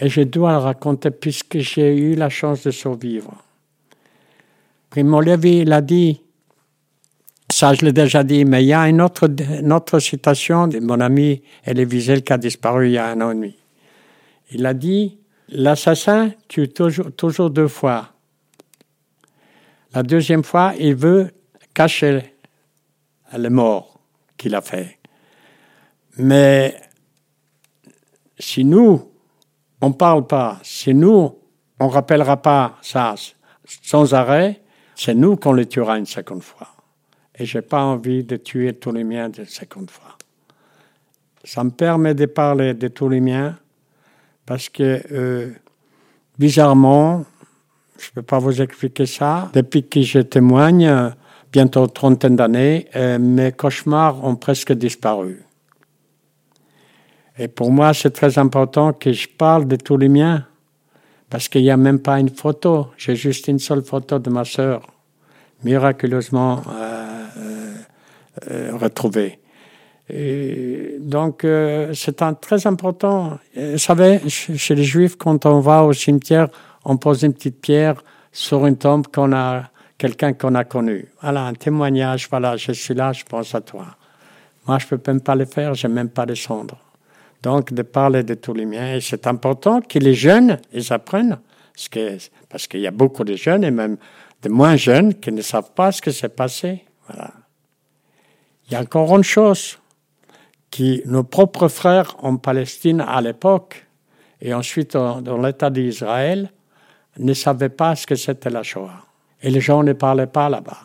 et 0.00 0.08
je 0.08 0.20
dois 0.20 0.52
le 0.52 0.58
raconter 0.58 1.10
puisque 1.10 1.58
j'ai 1.58 1.96
eu 1.96 2.14
la 2.14 2.28
chance 2.28 2.62
de 2.62 2.70
survivre. 2.70 3.43
Primo 4.94 5.20
l'a 5.20 5.80
dit, 5.80 6.22
Ça, 7.50 7.74
je 7.74 7.84
l'ai 7.84 7.92
déjà 7.92 8.22
dit, 8.22 8.44
mais 8.44 8.62
il 8.62 8.68
y 8.68 8.72
a 8.72 8.88
une 8.88 9.02
autre, 9.02 9.28
une 9.28 9.72
autre 9.72 9.98
citation 9.98 10.68
de 10.68 10.78
mon 10.78 11.00
ami 11.00 11.42
Elie 11.66 11.84
Wiesel 11.84 12.22
qui 12.22 12.32
a 12.32 12.38
disparu 12.38 12.86
il 12.86 12.92
y 12.92 12.98
a 12.98 13.08
un 13.08 13.20
an 13.20 13.32
et 13.32 13.34
demi. 13.34 13.56
Il 14.52 14.64
a 14.64 14.72
dit 14.72 15.18
L'assassin 15.48 16.30
tue 16.46 16.68
toujours, 16.68 17.10
toujours 17.10 17.50
deux 17.50 17.66
fois. 17.66 18.10
La 19.92 20.04
deuxième 20.04 20.44
fois, 20.44 20.74
il 20.78 20.94
veut 20.94 21.32
cacher 21.74 22.32
le 23.36 23.48
mort 23.48 23.98
qu'il 24.36 24.54
a 24.54 24.60
fait. 24.60 25.00
Mais 26.18 26.80
si 28.38 28.64
nous, 28.64 29.10
on 29.80 29.88
ne 29.88 29.94
parle 29.94 30.28
pas, 30.28 30.60
si 30.62 30.94
nous, 30.94 31.36
on 31.80 31.86
ne 31.88 31.90
rappellera 31.90 32.40
pas 32.40 32.78
ça 32.80 33.16
sans 33.82 34.14
arrêt, 34.14 34.60
c'est 34.94 35.14
nous 35.14 35.36
qu'on 35.36 35.52
le 35.52 35.66
tuera 35.66 35.98
une 35.98 36.06
seconde 36.06 36.42
fois. 36.42 36.68
Et 37.36 37.46
je 37.46 37.58
n'ai 37.58 37.62
pas 37.62 37.82
envie 37.82 38.22
de 38.24 38.36
tuer 38.36 38.74
tous 38.74 38.92
les 38.92 39.04
miens 39.04 39.30
une 39.30 39.44
seconde 39.44 39.90
fois. 39.90 40.16
Ça 41.42 41.64
me 41.64 41.70
permet 41.70 42.14
de 42.14 42.26
parler 42.26 42.74
de 42.74 42.88
tous 42.88 43.08
les 43.08 43.20
miens 43.20 43.58
parce 44.46 44.68
que, 44.68 45.02
euh, 45.12 45.50
bizarrement, 46.38 47.24
je 47.98 48.08
ne 48.08 48.14
peux 48.14 48.22
pas 48.22 48.38
vous 48.38 48.60
expliquer 48.60 49.06
ça, 49.06 49.50
depuis 49.52 49.86
que 49.86 50.02
je 50.02 50.20
témoigne, 50.20 51.12
bientôt 51.52 51.86
trentaine 51.86 52.36
d'années, 52.36 52.88
euh, 52.96 53.18
mes 53.18 53.52
cauchemars 53.52 54.24
ont 54.24 54.36
presque 54.36 54.72
disparu. 54.72 55.44
Et 57.38 57.48
pour 57.48 57.70
moi, 57.70 57.94
c'est 57.94 58.10
très 58.10 58.38
important 58.38 58.92
que 58.92 59.12
je 59.12 59.28
parle 59.28 59.66
de 59.66 59.76
tous 59.76 59.96
les 59.96 60.08
miens, 60.08 60.46
parce 61.30 61.48
qu'il 61.48 61.62
n'y 61.62 61.70
a 61.70 61.76
même 61.76 61.98
pas 61.98 62.20
une 62.20 62.30
photo. 62.30 62.88
J'ai 62.96 63.16
juste 63.16 63.48
une 63.48 63.58
seule 63.58 63.82
photo 63.82 64.18
de 64.18 64.30
ma 64.30 64.44
sœur, 64.44 64.82
miraculeusement 65.64 66.62
euh, 66.68 67.74
euh, 68.50 68.70
retrouvée. 68.76 69.38
Et 70.10 70.96
donc, 71.00 71.44
euh, 71.44 71.92
c'est 71.94 72.20
un, 72.20 72.34
très 72.34 72.66
important. 72.66 73.38
Vous 73.56 73.78
savez, 73.78 74.20
chez 74.28 74.74
les 74.74 74.84
Juifs, 74.84 75.16
quand 75.16 75.46
on 75.46 75.60
va 75.60 75.82
au 75.82 75.92
cimetière, 75.92 76.48
on 76.84 76.96
pose 76.98 77.22
une 77.22 77.32
petite 77.32 77.60
pierre 77.60 78.02
sur 78.30 78.66
une 78.66 78.76
tombe 78.76 79.06
qu'on 79.06 79.32
a, 79.32 79.70
quelqu'un 79.96 80.34
qu'on 80.34 80.54
a 80.54 80.64
connu. 80.64 81.06
Voilà, 81.22 81.46
un 81.46 81.54
témoignage. 81.54 82.28
Voilà, 82.28 82.56
je 82.56 82.72
suis 82.72 82.94
là, 82.94 83.12
je 83.12 83.24
pense 83.24 83.54
à 83.54 83.60
toi. 83.60 83.86
Moi, 84.66 84.78
je 84.78 84.86
peux 84.86 85.00
même 85.06 85.20
pas 85.20 85.34
le 85.34 85.46
faire, 85.46 85.74
j'ai 85.74 85.88
même 85.88 86.10
pas 86.10 86.26
les 86.26 86.36
cendres. 86.36 86.78
Donc, 87.44 87.74
de 87.74 87.82
parler 87.82 88.22
de 88.22 88.32
tous 88.32 88.54
les 88.54 88.64
miens. 88.64 88.94
Et 88.94 89.02
c'est 89.02 89.26
important 89.26 89.82
que 89.82 89.98
les 89.98 90.14
jeunes, 90.14 90.58
ils 90.72 90.90
apprennent. 90.94 91.38
Parce 92.48 92.66
qu'il 92.66 92.80
y 92.80 92.86
a 92.86 92.90
beaucoup 92.90 93.22
de 93.22 93.36
jeunes 93.36 93.64
et 93.64 93.70
même 93.70 93.98
de 94.42 94.48
moins 94.48 94.76
jeunes 94.76 95.12
qui 95.12 95.30
ne 95.30 95.42
savent 95.42 95.72
pas 95.74 95.92
ce 95.92 96.00
qui 96.00 96.10
s'est 96.10 96.30
passé. 96.30 96.84
Voilà. 97.06 97.32
Il 98.66 98.72
y 98.72 98.76
a 98.76 98.80
encore 98.80 99.14
une 99.14 99.24
chose 99.24 99.78
qui 100.70 101.02
nos 101.04 101.22
propres 101.22 101.68
frères 101.68 102.16
en 102.20 102.38
Palestine 102.38 103.04
à 103.06 103.20
l'époque 103.20 103.86
et 104.40 104.54
ensuite 104.54 104.94
dans 104.94 105.36
l'État 105.36 105.68
d'Israël 105.68 106.50
ne 107.18 107.34
savaient 107.34 107.68
pas 107.68 107.94
ce 107.94 108.06
que 108.06 108.14
c'était 108.14 108.48
la 108.48 108.62
Shoah. 108.62 109.04
Et 109.42 109.50
les 109.50 109.60
gens 109.60 109.82
ne 109.82 109.92
parlaient 109.92 110.26
pas 110.26 110.48
là-bas. 110.48 110.78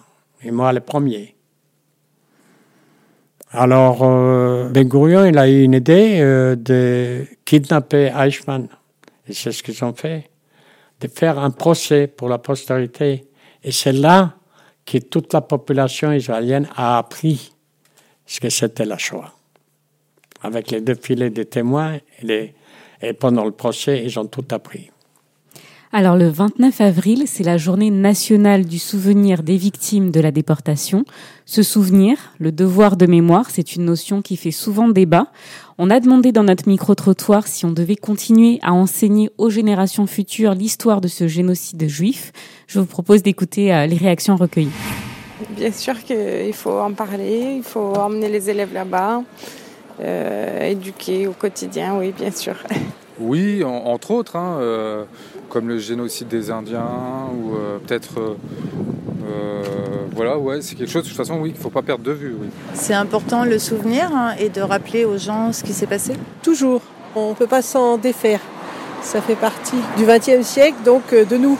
Et 0.43 0.51
moi, 0.51 0.73
le 0.73 0.81
premier. 0.81 1.35
Alors, 3.51 4.03
euh, 4.03 4.69
Ben 4.69 4.87
Gurion, 4.87 5.25
il 5.25 5.37
a 5.37 5.49
eu 5.49 5.63
une 5.63 5.73
idée 5.73 6.19
euh, 6.19 6.55
de 6.55 7.25
kidnapper 7.45 8.11
Eichmann. 8.15 8.67
Et 9.27 9.33
c'est 9.33 9.51
ce 9.51 9.63
qu'ils 9.63 9.83
ont 9.83 9.93
fait. 9.93 10.29
De 10.99 11.07
faire 11.07 11.39
un 11.39 11.49
procès 11.49 12.07
pour 12.07 12.29
la 12.29 12.37
postérité. 12.37 13.25
Et 13.63 13.71
c'est 13.71 13.93
là 13.93 14.35
que 14.85 14.97
toute 14.99 15.33
la 15.33 15.41
population 15.41 16.11
israélienne 16.11 16.67
a 16.75 16.97
appris 16.99 17.53
ce 18.25 18.39
que 18.39 18.49
c'était 18.49 18.85
la 18.85 18.97
Shoah 18.97 19.33
avec 20.41 20.71
les 20.71 20.81
deux 20.81 20.95
filets 20.95 21.29
de 21.29 21.43
témoins 21.43 21.97
et 23.01 23.13
pendant 23.13 23.45
le 23.45 23.51
procès, 23.51 24.03
ils 24.03 24.19
ont 24.19 24.25
tout 24.25 24.45
appris. 24.51 24.89
Alors 25.91 26.15
le 26.17 26.29
29 26.29 26.81
avril, 26.81 27.23
c'est 27.25 27.43
la 27.43 27.57
journée 27.57 27.89
nationale 27.89 28.63
du 28.63 28.77
souvenir 28.77 29.41
des 29.41 29.57
victimes 29.57 30.11
de 30.11 30.19
la 30.19 30.29
déportation. 30.29 31.03
Ce 31.47 31.63
souvenir, 31.63 32.15
le 32.37 32.51
devoir 32.51 32.95
de 32.95 33.07
mémoire, 33.07 33.49
c'est 33.49 33.75
une 33.75 33.85
notion 33.85 34.21
qui 34.21 34.37
fait 34.37 34.51
souvent 34.51 34.87
débat. 34.87 35.29
On 35.79 35.89
a 35.89 35.99
demandé 35.99 36.31
dans 36.31 36.43
notre 36.43 36.67
micro-trottoir 36.67 37.47
si 37.47 37.65
on 37.65 37.71
devait 37.71 37.95
continuer 37.95 38.59
à 38.61 38.71
enseigner 38.71 39.31
aux 39.39 39.49
générations 39.49 40.05
futures 40.05 40.53
l'histoire 40.53 41.01
de 41.01 41.07
ce 41.07 41.27
génocide 41.27 41.87
juif. 41.87 42.33
Je 42.67 42.79
vous 42.79 42.85
propose 42.85 43.23
d'écouter 43.23 43.73
euh, 43.73 43.87
les 43.87 43.97
réactions 43.97 44.35
recueillies. 44.35 44.69
Bien 45.57 45.71
sûr 45.71 46.03
qu'il 46.03 46.53
faut 46.53 46.77
en 46.77 46.93
parler, 46.93 47.55
il 47.57 47.63
faut 47.63 47.95
emmener 47.95 48.29
les 48.29 48.47
élèves 48.47 48.75
là-bas. 48.75 49.23
Euh, 50.01 50.69
éduquer 50.69 51.25
au 51.25 51.31
quotidien, 51.31 51.97
oui, 51.97 52.13
bien 52.15 52.29
sûr. 52.29 52.53
Oui, 53.19 53.63
entre 53.65 54.11
autres, 54.11 54.37
hein, 54.37 54.59
euh, 54.61 55.03
comme 55.49 55.67
le 55.67 55.77
génocide 55.77 56.27
des 56.27 56.51
Indiens, 56.51 57.27
ou 57.33 57.55
euh, 57.55 57.79
peut-être. 57.79 58.37
voilà, 60.15 60.37
ouais, 60.37 60.61
c'est 60.61 60.75
quelque 60.75 60.91
chose, 60.91 61.03
de 61.03 61.07
toute 61.07 61.17
façon, 61.17 61.39
oui, 61.39 61.49
qu'il 61.49 61.59
ne 61.59 61.63
faut 61.63 61.69
pas 61.69 61.81
perdre 61.81 62.03
de 62.03 62.11
vue. 62.11 62.35
Oui. 62.39 62.47
C'est 62.73 62.93
important 62.93 63.45
le 63.45 63.57
souvenir 63.59 64.09
hein, 64.13 64.35
et 64.39 64.49
de 64.49 64.61
rappeler 64.61 65.05
aux 65.05 65.17
gens 65.17 65.53
ce 65.53 65.63
qui 65.63 65.73
s'est 65.73 65.87
passé? 65.87 66.13
Toujours. 66.41 66.81
On 67.15 67.29
ne 67.29 67.35
peut 67.35 67.47
pas 67.47 67.61
s'en 67.61 67.97
défaire. 67.97 68.41
Ça 69.01 69.21
fait 69.21 69.35
partie 69.35 69.77
du 69.97 70.05
XXe 70.05 70.45
siècle, 70.45 70.77
donc 70.83 71.13
de 71.13 71.37
nous. 71.37 71.57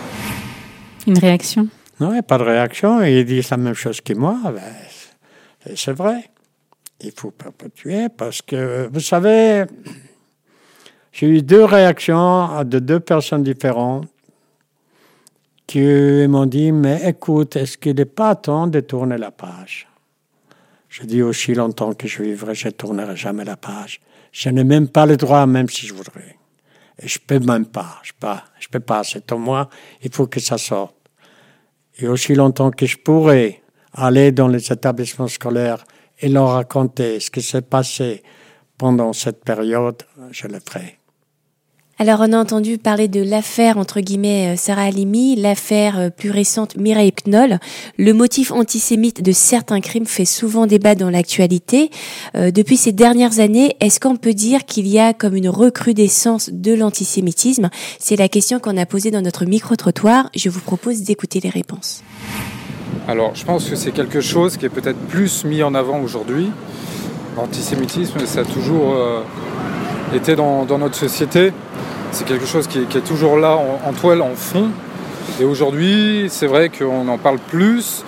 Une 1.08 1.18
réaction? 1.18 1.68
Non, 2.00 2.22
pas 2.22 2.38
de 2.38 2.44
réaction. 2.44 3.02
Il 3.04 3.26
dit 3.26 3.42
la 3.50 3.58
même 3.58 3.74
chose 3.74 4.02
que 4.02 4.14
moi. 4.14 4.38
Ben, 4.44 5.76
c'est 5.76 5.94
vrai 5.94 6.30
il 7.02 7.12
faut 7.12 7.32
perpétuer 7.32 8.08
parce 8.10 8.42
que, 8.42 8.90
vous 8.92 9.00
savez, 9.00 9.66
j'ai 11.12 11.28
eu 11.28 11.42
deux 11.42 11.64
réactions 11.64 12.64
de 12.64 12.80
deux 12.80 13.00
personnes 13.00 13.44
différentes 13.44 14.08
qui 15.68 15.80
m'ont 16.28 16.46
dit, 16.46 16.72
mais 16.72 17.02
écoute, 17.08 17.56
est-ce 17.56 17.78
qu'il 17.78 17.96
n'est 17.96 18.06
pas 18.06 18.36
temps 18.36 18.68
de 18.68 18.80
tourner 18.80 19.18
la 19.18 19.32
page? 19.32 19.88
Je 20.88 21.04
dis 21.04 21.22
aussi 21.22 21.54
longtemps 21.54 21.94
que 21.94 22.08
je 22.08 22.24
vivrai, 22.24 22.56
je 22.56 22.68
ne 22.68 22.72
tournerai 22.72 23.16
jamais 23.16 23.46
la 23.46 23.56
page. 23.56 24.00
Je 24.32 24.50
n'ai 24.50 24.64
même 24.64 24.88
pas 24.88 25.06
le 25.06 25.18
droit, 25.18 25.46
même 25.46 25.70
si 25.70 25.86
je 25.86 25.94
voudrais. 25.94 26.38
Et 27.02 27.08
je 27.08 27.20
ne 27.20 27.40
peux 27.40 27.46
même 27.46 27.68
pas. 27.68 28.00
Je 28.04 28.14
ne 28.26 28.34
je 28.60 28.68
peux 28.70 28.80
pas. 28.80 29.04
C'est 29.04 29.32
en 29.32 29.38
moi. 29.38 29.70
Il 30.02 30.14
faut 30.14 30.28
que 30.28 30.40
ça 30.40 30.58
sorte. 30.58 30.96
Et 32.00 32.08
aussi 32.08 32.34
longtemps 32.34 32.72
que 32.72 32.86
je 32.86 32.98
pourrais 32.98 33.62
aller 33.94 34.32
dans 34.32 34.48
les 34.48 34.72
établissements 34.72 35.28
scolaires 35.28 35.84
et 36.20 36.30
leur 36.30 36.50
raconter 36.50 37.20
ce 37.20 37.30
qui 37.30 37.42
s'est 37.42 37.62
passé 37.62 38.24
pendant 38.78 39.14
cette 39.14 39.44
période, 39.44 40.02
je 40.32 40.48
le 40.48 40.60
ferai. 40.60 40.99
Alors 42.02 42.22
on 42.22 42.32
a 42.32 42.38
entendu 42.38 42.78
parler 42.78 43.10
de 43.10 43.22
l'affaire 43.22 43.78
entre 43.78 44.00
guillemets 44.00 44.54
euh, 44.54 44.56
Sarah 44.56 44.84
Halimi, 44.84 45.36
l'affaire 45.36 46.00
euh, 46.00 46.10
plus 46.10 46.32
récente 46.32 46.78
Mireille 46.78 47.12
Knoll. 47.26 47.60
Le 47.98 48.14
motif 48.14 48.54
antisémite 48.54 49.22
de 49.22 49.34
certains 49.34 49.82
crimes 49.82 50.06
fait 50.06 50.24
souvent 50.24 50.66
débat 50.66 50.96
dans 50.96 51.10
l'actualité. 51.10 51.92
Euh, 52.36 52.52
depuis 52.52 52.78
ces 52.78 52.94
dernières 52.94 53.42
années, 53.42 53.76
est-ce 53.82 54.00
qu'on 54.00 54.16
peut 54.16 54.34
dire 54.34 54.64
qu'il 54.64 54.88
y 54.88 54.98
a 54.98 55.12
comme 55.12 55.36
une 55.36 55.50
recrudescence 55.50 56.50
de 56.54 56.74
l'antisémitisme? 56.74 57.70
C'est 58.00 58.16
la 58.16 58.30
question 58.30 58.60
qu'on 58.60 58.78
a 58.78 58.86
posée 58.86 59.12
dans 59.12 59.22
notre 59.22 59.44
micro-trottoir. 59.44 60.30
Je 60.34 60.48
vous 60.48 60.62
propose 60.62 61.02
d'écouter 61.02 61.42
les 61.42 61.50
réponses. 61.50 62.02
Alors, 63.10 63.36
je 63.36 63.44
pense 63.44 63.70
que 63.70 63.76
c'est 63.76 63.92
quelque 63.92 64.22
chose 64.22 64.56
qui 64.56 64.66
est 64.66 64.70
peut-être 64.70 65.00
plus 65.10 65.44
mis 65.44 65.64
en 65.64 65.76
avant 65.76 66.00
aujourd'hui. 66.00 66.50
L'antisémitisme, 67.36 68.26
ça 68.26 68.40
a 68.42 68.46
toujours 68.46 68.96
été 70.14 70.36
dans, 70.36 70.66
notre 70.66 70.96
société. 70.96 71.52
C'est 72.12 72.26
quelque 72.26 72.46
chose 72.46 72.68
qui 72.68 72.80
est, 72.80 73.06
toujours 73.06 73.38
là 73.38 73.56
en, 73.56 73.94
toile, 73.94 74.22
en 74.22 74.36
fond. 74.36 74.70
Et 75.40 75.46
aujourd'hui, 75.46 76.28
c'est 76.30 76.48
vrai 76.48 76.70
qu'on 76.70 77.08
en 77.08 77.18
parle 77.18 77.38
plus 77.38 78.04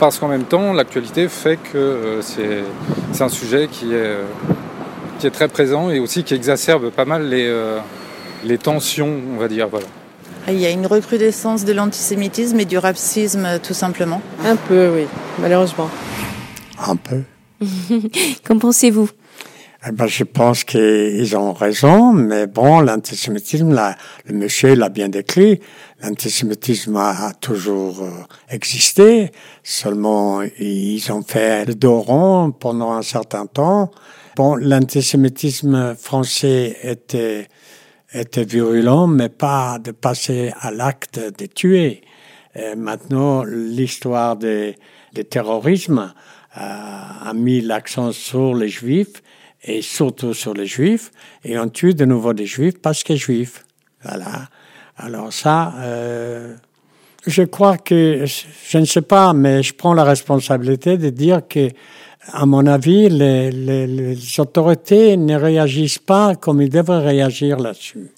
parce 0.00 0.18
qu'en 0.18 0.28
même 0.28 0.44
temps, 0.44 0.72
l'actualité 0.72 1.28
fait 1.28 1.56
que 1.56 1.76
euh, 1.78 2.22
c'est 2.22 3.22
un 3.22 3.28
sujet 3.28 3.68
qui 3.70 3.92
est, 3.92 3.96
euh, 3.96 4.24
qui 5.18 5.26
est 5.26 5.30
très 5.30 5.48
présent 5.48 5.90
et 5.90 6.00
aussi 6.00 6.24
qui 6.24 6.34
exacerbe 6.34 6.90
pas 6.90 7.04
mal 7.04 7.28
les, 7.28 7.52
les 8.44 8.58
tensions, 8.58 9.12
on 9.34 9.38
va 9.38 9.48
dire. 9.48 9.68
Voilà. 9.68 9.86
Il 10.48 10.58
y 10.58 10.66
a 10.66 10.70
une 10.70 10.86
recrudescence 10.86 11.64
de 11.64 11.72
l'antisémitisme 11.72 12.60
et 12.60 12.66
du 12.66 12.76
racisme, 12.76 13.58
tout 13.62 13.72
simplement. 13.72 14.20
Un 14.44 14.56
peu, 14.56 14.90
oui, 14.94 15.06
malheureusement. 15.38 15.88
Un 16.86 16.96
peu. 16.96 17.22
Qu'en 18.46 18.58
pensez-vous? 18.58 19.08
Eh 19.86 19.92
ben, 19.92 20.06
je 20.06 20.24
pense 20.24 20.64
qu'ils 20.64 21.36
ont 21.36 21.52
raison, 21.52 22.14
mais 22.14 22.46
bon, 22.46 22.80
l'antisémitisme, 22.80 23.74
là, 23.74 23.96
le 24.24 24.34
monsieur 24.34 24.74
l'a 24.74 24.88
bien 24.88 25.10
décrit, 25.10 25.60
l'antisémitisme 26.02 26.96
a, 26.96 27.32
toujours 27.38 28.02
euh, 28.02 28.10
existé, 28.48 29.30
seulement 29.62 30.40
ils 30.58 31.04
ont 31.12 31.22
fait 31.22 31.66
le 31.66 31.74
dos 31.74 32.00
rond 32.00 32.50
pendant 32.52 32.92
un 32.92 33.02
certain 33.02 33.44
temps. 33.44 33.90
Bon, 34.36 34.56
l'antisémitisme 34.56 35.94
français 35.96 36.78
était 36.82 37.48
était 38.14 38.44
virulent, 38.44 39.08
mais 39.08 39.28
pas 39.28 39.78
de 39.80 39.90
passer 39.90 40.52
à 40.60 40.70
l'acte 40.70 41.18
de 41.18 41.46
tuer. 41.46 42.02
maintenant, 42.76 43.42
l'histoire 43.42 44.36
des, 44.36 44.76
des 45.12 45.24
terrorismes 45.24 46.14
a 46.52 47.32
mis 47.34 47.60
l'accent 47.60 48.12
sur 48.12 48.54
les 48.54 48.68
juifs 48.68 49.23
et 49.64 49.82
surtout 49.82 50.34
sur 50.34 50.54
les 50.54 50.66
juifs, 50.66 51.10
et 51.44 51.58
on 51.58 51.68
tue 51.68 51.94
de 51.94 52.04
nouveau 52.04 52.34
des 52.34 52.46
juifs 52.46 52.80
parce 52.80 53.02
qu'ils 53.02 53.18
sont 53.18 53.24
juifs. 53.24 53.64
Voilà. 54.02 54.48
Alors 54.96 55.32
ça, 55.32 55.74
euh, 55.78 56.54
je 57.26 57.42
crois 57.42 57.78
que, 57.78 58.24
je 58.26 58.78
ne 58.78 58.84
sais 58.84 59.02
pas, 59.02 59.32
mais 59.32 59.62
je 59.62 59.74
prends 59.74 59.94
la 59.94 60.04
responsabilité 60.04 60.98
de 60.98 61.10
dire 61.10 61.40
que, 61.48 61.70
à 62.32 62.46
mon 62.46 62.66
avis, 62.66 63.08
les, 63.08 63.50
les, 63.50 63.86
les 63.86 64.40
autorités 64.40 65.16
ne 65.16 65.34
réagissent 65.34 65.98
pas 65.98 66.34
comme 66.34 66.62
ils 66.62 66.70
devraient 66.70 67.04
réagir 67.04 67.58
là-dessus. 67.58 68.10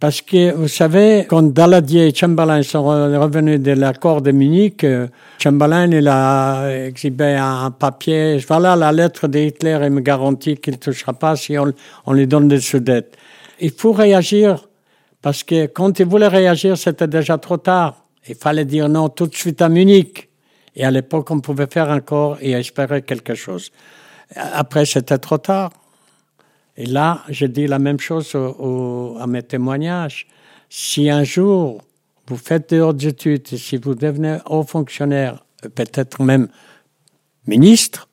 Parce 0.00 0.22
que, 0.22 0.52
vous 0.52 0.68
savez, 0.68 1.26
quand 1.28 1.42
Daladier 1.42 2.06
et 2.06 2.14
Chamberlain 2.14 2.62
sont 2.62 2.84
revenus 2.84 3.60
de 3.60 3.72
l'accord 3.72 4.22
de 4.22 4.30
Munich, 4.30 4.84
euh, 4.84 5.08
Chamberlain, 5.40 5.90
il 5.90 6.06
a 6.06 6.86
exhibé 6.86 7.34
un 7.34 7.72
papier, 7.72 8.38
voilà 8.46 8.76
la 8.76 8.92
lettre 8.92 9.26
de 9.26 9.40
Hitler, 9.40 9.76
il 9.82 9.90
me 9.90 10.00
garantit 10.00 10.56
qu'il 10.56 10.74
ne 10.74 10.78
touchera 10.78 11.14
pas 11.14 11.34
si 11.34 11.58
on, 11.58 11.72
on 12.06 12.12
lui 12.12 12.28
donne 12.28 12.46
des 12.46 12.60
sous-dettes. 12.60 13.16
Il 13.58 13.72
faut 13.72 13.92
réagir, 13.92 14.68
parce 15.20 15.42
que 15.42 15.66
quand 15.66 15.98
il 15.98 16.06
voulait 16.06 16.28
réagir, 16.28 16.78
c'était 16.78 17.08
déjà 17.08 17.36
trop 17.36 17.56
tard. 17.56 18.04
Il 18.28 18.36
fallait 18.36 18.66
dire 18.66 18.88
non 18.88 19.08
tout 19.08 19.26
de 19.26 19.34
suite 19.34 19.60
à 19.62 19.68
Munich. 19.68 20.28
Et 20.76 20.84
à 20.84 20.92
l'époque, 20.92 21.28
on 21.32 21.40
pouvait 21.40 21.66
faire 21.66 21.88
encore 21.88 22.38
et 22.40 22.52
espérer 22.52 23.02
quelque 23.02 23.34
chose. 23.34 23.72
Après, 24.36 24.84
c'était 24.84 25.18
trop 25.18 25.38
tard. 25.38 25.70
Et 26.80 26.86
là, 26.86 27.24
je 27.28 27.44
dis 27.44 27.66
la 27.66 27.80
même 27.80 27.98
chose 27.98 28.36
au, 28.36 28.38
au, 28.38 29.18
à 29.18 29.26
mes 29.26 29.42
témoignages. 29.42 30.28
Si 30.70 31.10
un 31.10 31.24
jour 31.24 31.82
vous 32.28 32.36
faites 32.36 32.70
des 32.70 32.80
hautes 32.80 33.02
études, 33.02 33.48
si 33.48 33.76
vous 33.78 33.96
devenez 33.96 34.38
haut 34.46 34.62
fonctionnaire, 34.62 35.44
peut-être 35.74 36.22
même 36.22 36.48
ministre, 37.48 38.08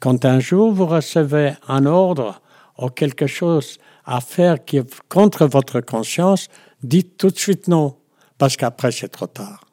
quand 0.00 0.24
un 0.24 0.40
jour 0.40 0.72
vous 0.72 0.86
recevez 0.86 1.52
un 1.68 1.86
ordre 1.86 2.42
ou 2.76 2.88
quelque 2.88 3.28
chose 3.28 3.78
à 4.04 4.20
faire 4.20 4.64
qui 4.64 4.78
est 4.78 5.00
contre 5.08 5.46
votre 5.46 5.80
conscience, 5.80 6.48
dites 6.82 7.18
tout 7.18 7.30
de 7.30 7.38
suite 7.38 7.68
non, 7.68 7.98
parce 8.36 8.56
qu'après 8.56 8.90
c'est 8.90 9.10
trop 9.10 9.28
tard. 9.28 9.64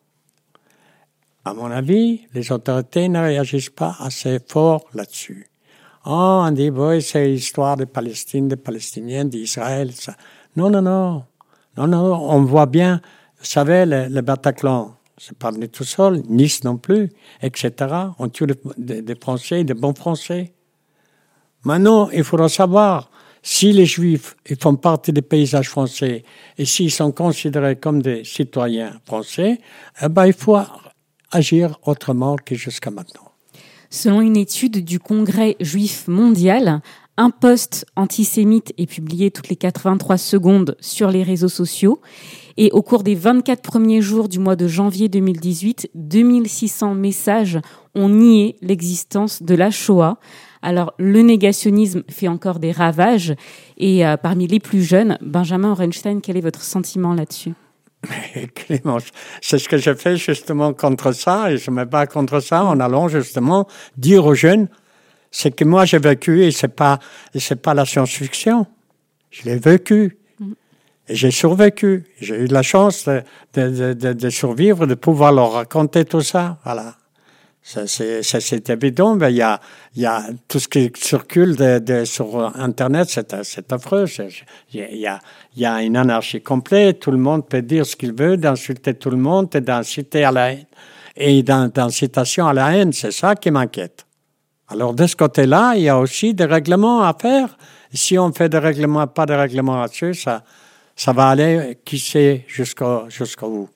À 1.46 1.56
mon 1.56 1.72
avis, 1.72 2.28
les 2.36 2.52
autorités 2.52 3.10
ne 3.10 3.20
réagissent 3.20 3.72
pas 3.72 3.96
assez 4.00 4.38
fort 4.48 4.86
là-dessus. 4.94 5.48
Oh, 6.08 6.44
on 6.46 6.52
dit, 6.52 6.70
oui, 6.70 7.02
c'est 7.02 7.26
l'histoire 7.28 7.78
de 7.78 7.86
Palestine, 7.86 8.48
des 8.48 8.58
Palestiniens, 8.58 9.26
d'Israël. 9.26 9.92
Ça. 9.92 10.16
Non, 10.56 10.70
non, 10.70 10.82
non. 10.82 11.26
Non, 11.78 11.88
non, 11.88 12.30
on 12.30 12.44
voit 12.44 12.68
bien, 12.68 13.02
vous 13.40 13.46
savez, 13.46 13.86
le, 13.86 14.08
le 14.08 14.22
Bataclan, 14.22 14.96
c'est 15.18 15.38
pas 15.38 15.52
tout 15.52 15.84
seul, 15.84 16.22
Nice 16.30 16.64
non 16.64 16.78
plus, 16.78 17.12
etc. 17.42 17.74
On 18.20 18.30
tue 18.30 18.46
des, 18.78 19.02
des 19.02 19.16
Français, 19.16 19.64
des 19.64 19.74
bons 19.74 19.94
Français. 19.94 20.54
Maintenant, 21.64 22.10
il 22.12 22.24
faudra 22.24 22.48
savoir 22.48 23.10
si 23.42 23.74
les 23.74 23.86
Juifs 23.86 24.36
ils 24.50 24.58
font 24.58 24.76
partie 24.76 25.12
des 25.12 25.22
paysages 25.22 25.70
français 25.70 26.24
et 26.58 26.66
s'ils 26.66 26.92
sont 26.92 27.12
considérés 27.12 27.76
comme 27.76 28.02
des 28.02 28.24
citoyens 28.24 29.00
français, 29.06 29.60
eh 30.02 30.10
ben, 30.10 30.26
il 30.26 30.34
faut 30.34 30.58
agir 31.32 31.78
autrement 31.84 32.36
que 32.38 32.56
jusqu'à 32.56 32.90
maintenant. 32.90 33.25
Selon 33.90 34.22
une 34.22 34.38
étude 34.38 34.84
du 34.84 35.00
Congrès 35.00 35.56
juif 35.60 36.08
mondial, 36.08 36.82
un 37.18 37.30
post 37.30 37.86
antisémite 37.96 38.74
est 38.78 38.88
publié 38.88 39.32
toutes 39.32 39.48
les 39.48 39.56
83 39.56 40.18
secondes 40.18 40.76
sur 40.82 41.10
les 41.12 41.24
réseaux 41.24 41.50
sociaux. 41.50 42.02
Et 42.58 42.72
au 42.72 42.82
cours 42.82 43.04
des 43.04 43.16
24 43.16 43.62
premiers 43.62 44.02
jours 44.02 44.28
du 44.28 44.40
mois 44.40 44.56
de 44.56 44.68
janvier 44.68 45.08
2018, 45.08 45.92
2600 45.96 46.96
messages 46.96 47.60
ont 47.96 48.10
nié 48.10 48.58
l'existence 48.62 49.44
de 49.44 49.56
la 49.56 49.72
Shoah. 49.72 50.20
Alors, 50.62 50.94
le 50.98 51.22
négationnisme 51.22 52.04
fait 52.10 52.28
encore 52.28 52.60
des 52.60 52.72
ravages. 52.72 53.36
Et 53.78 54.06
euh, 54.06 54.18
parmi 54.18 54.48
les 54.48 54.60
plus 54.60 54.84
jeunes, 54.84 55.18
Benjamin 55.22 55.72
Orenstein, 55.72 56.20
quel 56.22 56.38
est 56.38 56.42
votre 56.42 56.64
sentiment 56.64 57.14
là-dessus? 57.14 57.54
Clément, 58.56 58.98
c'est 59.42 59.58
ce 59.58 59.70
que 59.70 59.78
je 59.78 59.94
fais 59.94 60.18
justement 60.18 60.74
contre 60.74 61.12
ça, 61.12 61.52
et 61.52 61.58
je 61.58 61.72
me 61.72 61.86
bats 61.86 62.08
contre 62.08 62.40
ça 62.40 62.64
en 62.64 62.80
allant 62.80 63.08
justement 63.08 63.68
dire 63.98 64.26
aux 64.26 64.36
jeunes, 64.36 64.68
c'est 65.32 65.52
que 65.52 65.66
moi 65.66 65.86
j'ai 65.86 66.00
vécu 66.00 66.44
et 66.44 66.52
c'est 66.52 66.70
pas, 66.70 67.00
c'est 67.36 67.62
pas 67.62 67.74
la 67.74 67.86
science-fiction. 67.86 68.68
Je 69.32 69.44
l'ai 69.44 69.58
vécu. 69.58 70.18
Et 71.08 71.16
j'ai 71.16 71.32
survécu. 71.32 72.06
J'ai 72.20 72.36
eu 72.36 72.48
la 72.48 72.64
chance 72.64 73.06
de, 73.06 73.22
de, 73.54 73.94
de, 73.94 74.14
de, 74.14 74.30
survivre, 74.30 74.88
de 74.88 74.96
pouvoir 74.96 75.32
leur 75.32 75.52
raconter 75.52 76.06
tout 76.06 76.22
ça. 76.22 76.58
Voilà. 76.64 76.96
C'est 77.68 78.70
évident, 78.70 79.16
mais 79.16 79.32
il 79.32 79.38
y 79.38 79.42
a, 79.42 79.60
il 79.96 80.04
y 80.04 80.06
a 80.06 80.28
tout 80.48 80.60
ce 80.60 80.68
qui 80.68 80.92
circule 80.96 81.56
de, 81.56 81.80
de, 81.80 82.06
sur 82.06 82.56
Internet, 82.56 83.10
c'est 83.10 83.74
affreux. 83.74 84.06
Il 84.72 85.00
y, 85.00 85.08
a, 85.08 85.20
il 85.56 85.62
y 85.64 85.66
a 85.66 85.82
une 85.82 85.98
anarchie 85.98 86.42
complète, 86.42 87.00
tout 87.00 87.10
le 87.10 87.18
monde 87.18 87.50
peut 87.50 87.64
dire 87.64 87.84
ce 87.84 87.96
qu'il 87.96 88.14
veut, 88.14 88.38
d'insulter 88.38 88.94
tout 88.94 89.10
le 89.10 89.18
monde 89.18 89.50
et 89.56 89.62
d'inciter 89.62 90.24
à 90.24 90.32
la 90.32 90.52
haine. 90.52 90.66
Et 91.18 91.42
d'incitation 91.42 92.46
à 92.46 92.54
la 92.54 92.78
haine, 92.78 92.94
c'est 92.94 93.12
ça 93.12 93.34
qui 93.34 93.50
m'inquiète. 93.50 94.06
Alors 94.68 94.94
de 94.94 95.08
ce 95.08 95.16
côté-là, 95.16 95.74
il 95.76 95.84
y 95.84 95.90
a 95.90 95.98
aussi 95.98 96.36
des 96.36 96.46
règlements 96.46 97.02
à 97.02 97.16
faire. 97.20 97.58
Si 97.92 98.20
on 98.20 98.32
fait 98.32 98.50
des 98.50 98.60
règlements, 98.60 99.08
pas 99.08 99.26
de 99.26 99.34
règlements 99.34 99.82
là-dessus, 99.82 100.14
ça, 100.14 100.44
ça 100.96 101.14
va 101.14 101.30
aller, 101.30 101.80
qui 101.84 101.98
sait, 101.98 102.46
jusqu'au 102.48 103.08
bout. 103.42 103.70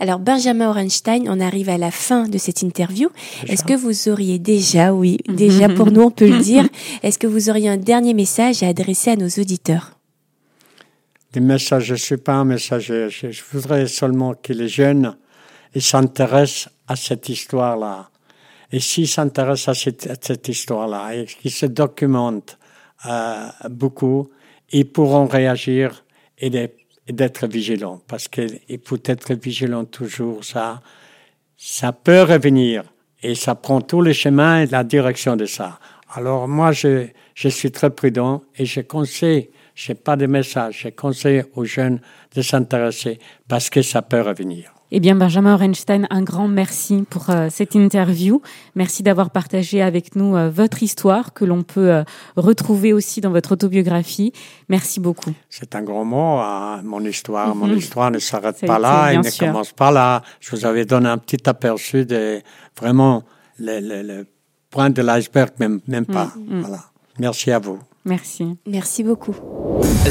Alors 0.00 0.18
Benjamin 0.18 0.70
Orenstein, 0.70 1.28
on 1.28 1.40
arrive 1.40 1.68
à 1.68 1.78
la 1.78 1.90
fin 1.90 2.28
de 2.28 2.38
cette 2.38 2.62
interview. 2.62 3.08
Est-ce 3.46 3.64
que 3.64 3.74
vous 3.74 4.08
auriez 4.08 4.38
déjà, 4.38 4.92
oui, 4.92 5.18
déjà 5.28 5.68
pour 5.68 5.90
nous 5.90 6.02
on 6.02 6.10
peut 6.10 6.28
le 6.28 6.38
dire, 6.42 6.68
est-ce 7.02 7.18
que 7.18 7.26
vous 7.26 7.50
auriez 7.50 7.68
un 7.68 7.76
dernier 7.76 8.14
message 8.14 8.62
à 8.62 8.68
adresser 8.68 9.10
à 9.10 9.16
nos 9.16 9.28
auditeurs? 9.28 9.92
Des 11.32 11.40
messages, 11.40 11.84
je 11.84 11.92
ne 11.92 11.98
suis 11.98 12.16
pas 12.16 12.34
un 12.34 12.44
messager. 12.44 13.08
Je, 13.10 13.30
je 13.30 13.42
voudrais 13.52 13.86
seulement 13.86 14.34
que 14.34 14.52
les 14.52 14.68
jeunes 14.68 15.16
s'intéressent 15.76 16.70
à 16.86 16.96
cette 16.96 17.28
histoire-là. 17.28 18.10
Et 18.72 18.80
s'ils 18.80 19.08
s'intéressent 19.08 19.68
à 19.68 19.74
cette, 19.74 20.06
à 20.06 20.14
cette 20.20 20.48
histoire-là 20.48 21.14
et 21.14 21.24
qu'ils 21.24 21.50
se 21.50 21.66
documentent 21.66 22.58
euh, 23.06 23.48
beaucoup, 23.70 24.28
ils 24.70 24.90
pourront 24.90 25.26
réagir 25.26 26.04
et 26.38 26.50
des 26.50 26.74
d'être 27.08 27.46
vigilant 27.46 28.00
parce 28.06 28.28
qu'il 28.28 28.80
faut 28.84 28.98
être 29.04 29.34
vigilant 29.34 29.84
toujours. 29.84 30.44
Ça, 30.44 30.80
ça 31.56 31.92
peut 31.92 32.22
revenir 32.22 32.84
et 33.22 33.34
ça 33.34 33.54
prend 33.54 33.80
tous 33.80 34.02
les 34.02 34.14
chemins 34.14 34.62
et 34.62 34.66
la 34.66 34.84
direction 34.84 35.36
de 35.36 35.46
ça. 35.46 35.78
Alors 36.14 36.48
moi, 36.48 36.72
je, 36.72 37.06
je 37.34 37.48
suis 37.48 37.70
très 37.70 37.90
prudent 37.90 38.42
et 38.56 38.64
je 38.64 38.80
conseille, 38.80 39.50
je 39.74 39.92
n'ai 39.92 39.96
pas 39.96 40.16
de 40.16 40.26
message, 40.26 40.80
je 40.84 40.88
conseille 40.88 41.44
aux 41.54 41.64
jeunes 41.64 42.00
de 42.34 42.42
s'intéresser 42.42 43.18
parce 43.48 43.70
que 43.70 43.82
ça 43.82 44.02
peut 44.02 44.20
revenir. 44.20 44.72
Eh 44.90 45.00
bien, 45.00 45.14
Benjamin 45.16 45.52
Orenstein, 45.54 46.06
un 46.08 46.22
grand 46.22 46.48
merci 46.48 47.04
pour 47.10 47.28
euh, 47.28 47.48
cette 47.50 47.74
interview. 47.74 48.40
Merci 48.74 49.02
d'avoir 49.02 49.28
partagé 49.30 49.82
avec 49.82 50.16
nous 50.16 50.34
euh, 50.34 50.48
votre 50.48 50.82
histoire 50.82 51.34
que 51.34 51.44
l'on 51.44 51.62
peut 51.62 51.92
euh, 51.92 52.04
retrouver 52.36 52.94
aussi 52.94 53.20
dans 53.20 53.30
votre 53.30 53.52
autobiographie. 53.52 54.32
Merci 54.70 54.98
beaucoup. 54.98 55.32
C'est 55.50 55.74
un 55.74 55.82
grand 55.82 56.06
mot, 56.06 56.38
hein, 56.38 56.80
mon 56.84 57.00
histoire. 57.04 57.48
Mm 57.48 57.52
-hmm. 57.52 57.68
Mon 57.68 57.76
histoire 57.76 58.10
ne 58.10 58.18
s'arrête 58.18 58.60
pas 58.66 58.78
là, 58.78 59.12
elle 59.12 59.18
ne 59.18 59.30
sûr. 59.30 59.46
commence 59.46 59.72
pas 59.72 59.90
là. 59.90 60.22
Je 60.40 60.48
vous 60.56 60.64
avais 60.64 60.86
donné 60.86 61.08
un 61.10 61.18
petit 61.18 61.42
aperçu 61.48 62.06
de 62.06 62.40
vraiment 62.80 63.24
le, 63.58 63.80
le, 63.80 64.02
le 64.10 64.26
point 64.70 64.88
de 64.90 65.02
l'iceberg, 65.02 65.50
même, 65.58 65.80
même 65.86 66.06
pas. 66.06 66.28
Mm 66.34 66.40
-hmm. 66.48 66.60
Voilà. 66.64 66.80
Merci 67.18 67.50
à 67.52 67.58
vous. 67.66 67.78
Merci. 68.04 68.56
Merci 68.66 69.02
beaucoup. 69.02 69.34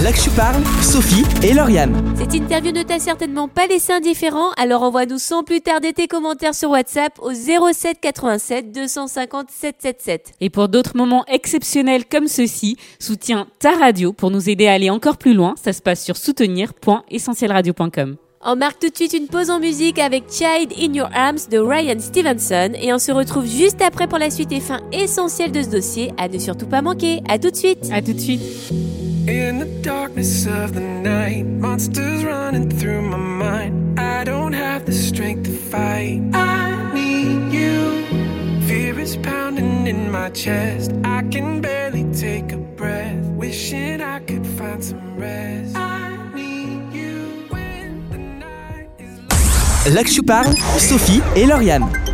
Là 0.03 0.11
que 0.11 0.19
je 0.19 0.29
parle, 0.29 0.61
Sophie 0.81 1.23
et 1.43 1.53
Lauriane. 1.53 2.13
Cette 2.17 2.35
interview 2.35 2.71
ne 2.71 2.83
t'a 2.83 2.99
certainement 2.99 3.47
pas 3.47 3.67
laissé 3.67 3.93
indifférent, 3.93 4.51
alors 4.57 4.83
envoie-nous 4.83 5.17
sans 5.17 5.43
plus 5.43 5.61
tarder 5.61 5.93
tes 5.93 6.07
commentaires 6.07 6.53
sur 6.53 6.69
WhatsApp 6.69 7.17
au 7.21 7.31
07 7.33 7.99
87 7.99 8.71
250 8.71 9.49
777. 9.49 10.33
Et 10.39 10.49
pour 10.49 10.69
d'autres 10.69 10.95
moments 10.95 11.25
exceptionnels 11.27 12.05
comme 12.05 12.27
ceux-ci, 12.27 12.77
soutiens 12.99 13.47
ta 13.59 13.71
radio 13.71 14.13
pour 14.13 14.31
nous 14.31 14.49
aider 14.49 14.67
à 14.67 14.73
aller 14.73 14.89
encore 14.89 15.17
plus 15.17 15.33
loin. 15.33 15.55
Ça 15.61 15.73
se 15.73 15.81
passe 15.81 16.03
sur 16.03 16.17
soutenir.essentielradio.com. 16.17 18.17
On 18.49 18.55
marque 18.55 18.79
tout 18.79 18.87
de 18.87 18.95
suite 18.95 19.11
une 19.11 19.27
pause 19.27 19.49
en 19.49 19.59
musique 19.59 19.99
avec 19.99 20.31
Child 20.31 20.71
in 20.79 20.93
Your 20.93 21.09
Arms 21.13 21.49
de 21.51 21.57
Ryan 21.57 21.99
Stevenson 21.99 22.71
et 22.81 22.93
on 22.93 22.97
se 22.97 23.11
retrouve 23.11 23.45
juste 23.45 23.81
après 23.81 24.07
pour 24.07 24.19
la 24.19 24.29
suite 24.29 24.53
et 24.53 24.61
fin 24.61 24.79
essentielle 24.93 25.51
de 25.51 25.61
ce 25.61 25.67
dossier 25.67 26.13
à 26.17 26.29
ne 26.29 26.37
surtout 26.37 26.65
pas 26.65 26.81
manquer. 26.81 27.19
À 27.27 27.39
tout 27.39 27.51
de 27.51 27.57
suite. 27.57 27.89
À 27.91 28.01
tout 28.01 28.13
de 28.13 28.19
suite. 28.19 28.41
In 29.27 29.59
the 29.59 29.67
darkness 29.81 30.47
of 30.47 30.71
the 30.71 30.79
night, 30.79 31.45
monsters 31.45 32.23
running 32.23 32.69
through 32.69 33.01
my 33.01 33.17
mind. 33.17 33.99
I 33.99 34.23
don't 34.23 34.53
have 34.53 34.85
the 34.85 34.93
strength 34.93 35.43
to 35.43 35.51
fight. 35.51 36.21
I 36.33 36.93
need 36.93 37.51
you. 37.51 38.05
Fear 38.65 38.97
is 38.97 39.17
pounding 39.17 39.87
in 39.87 40.09
my 40.09 40.29
chest. 40.29 40.93
I 41.03 41.23
can 41.29 41.59
barely 41.59 42.05
take 42.13 42.53
a 42.53 42.57
breath. 42.77 43.25
Wishing 43.35 44.01
I 44.01 44.19
could 44.19 44.47
find 44.47 44.81
some 44.81 45.17
rest. 45.17 45.75
I 45.75 46.06
je 49.89 50.21
parle, 50.21 50.53
Sophie 50.77 51.21
et 51.35 51.45
Lauriane. 51.45 52.06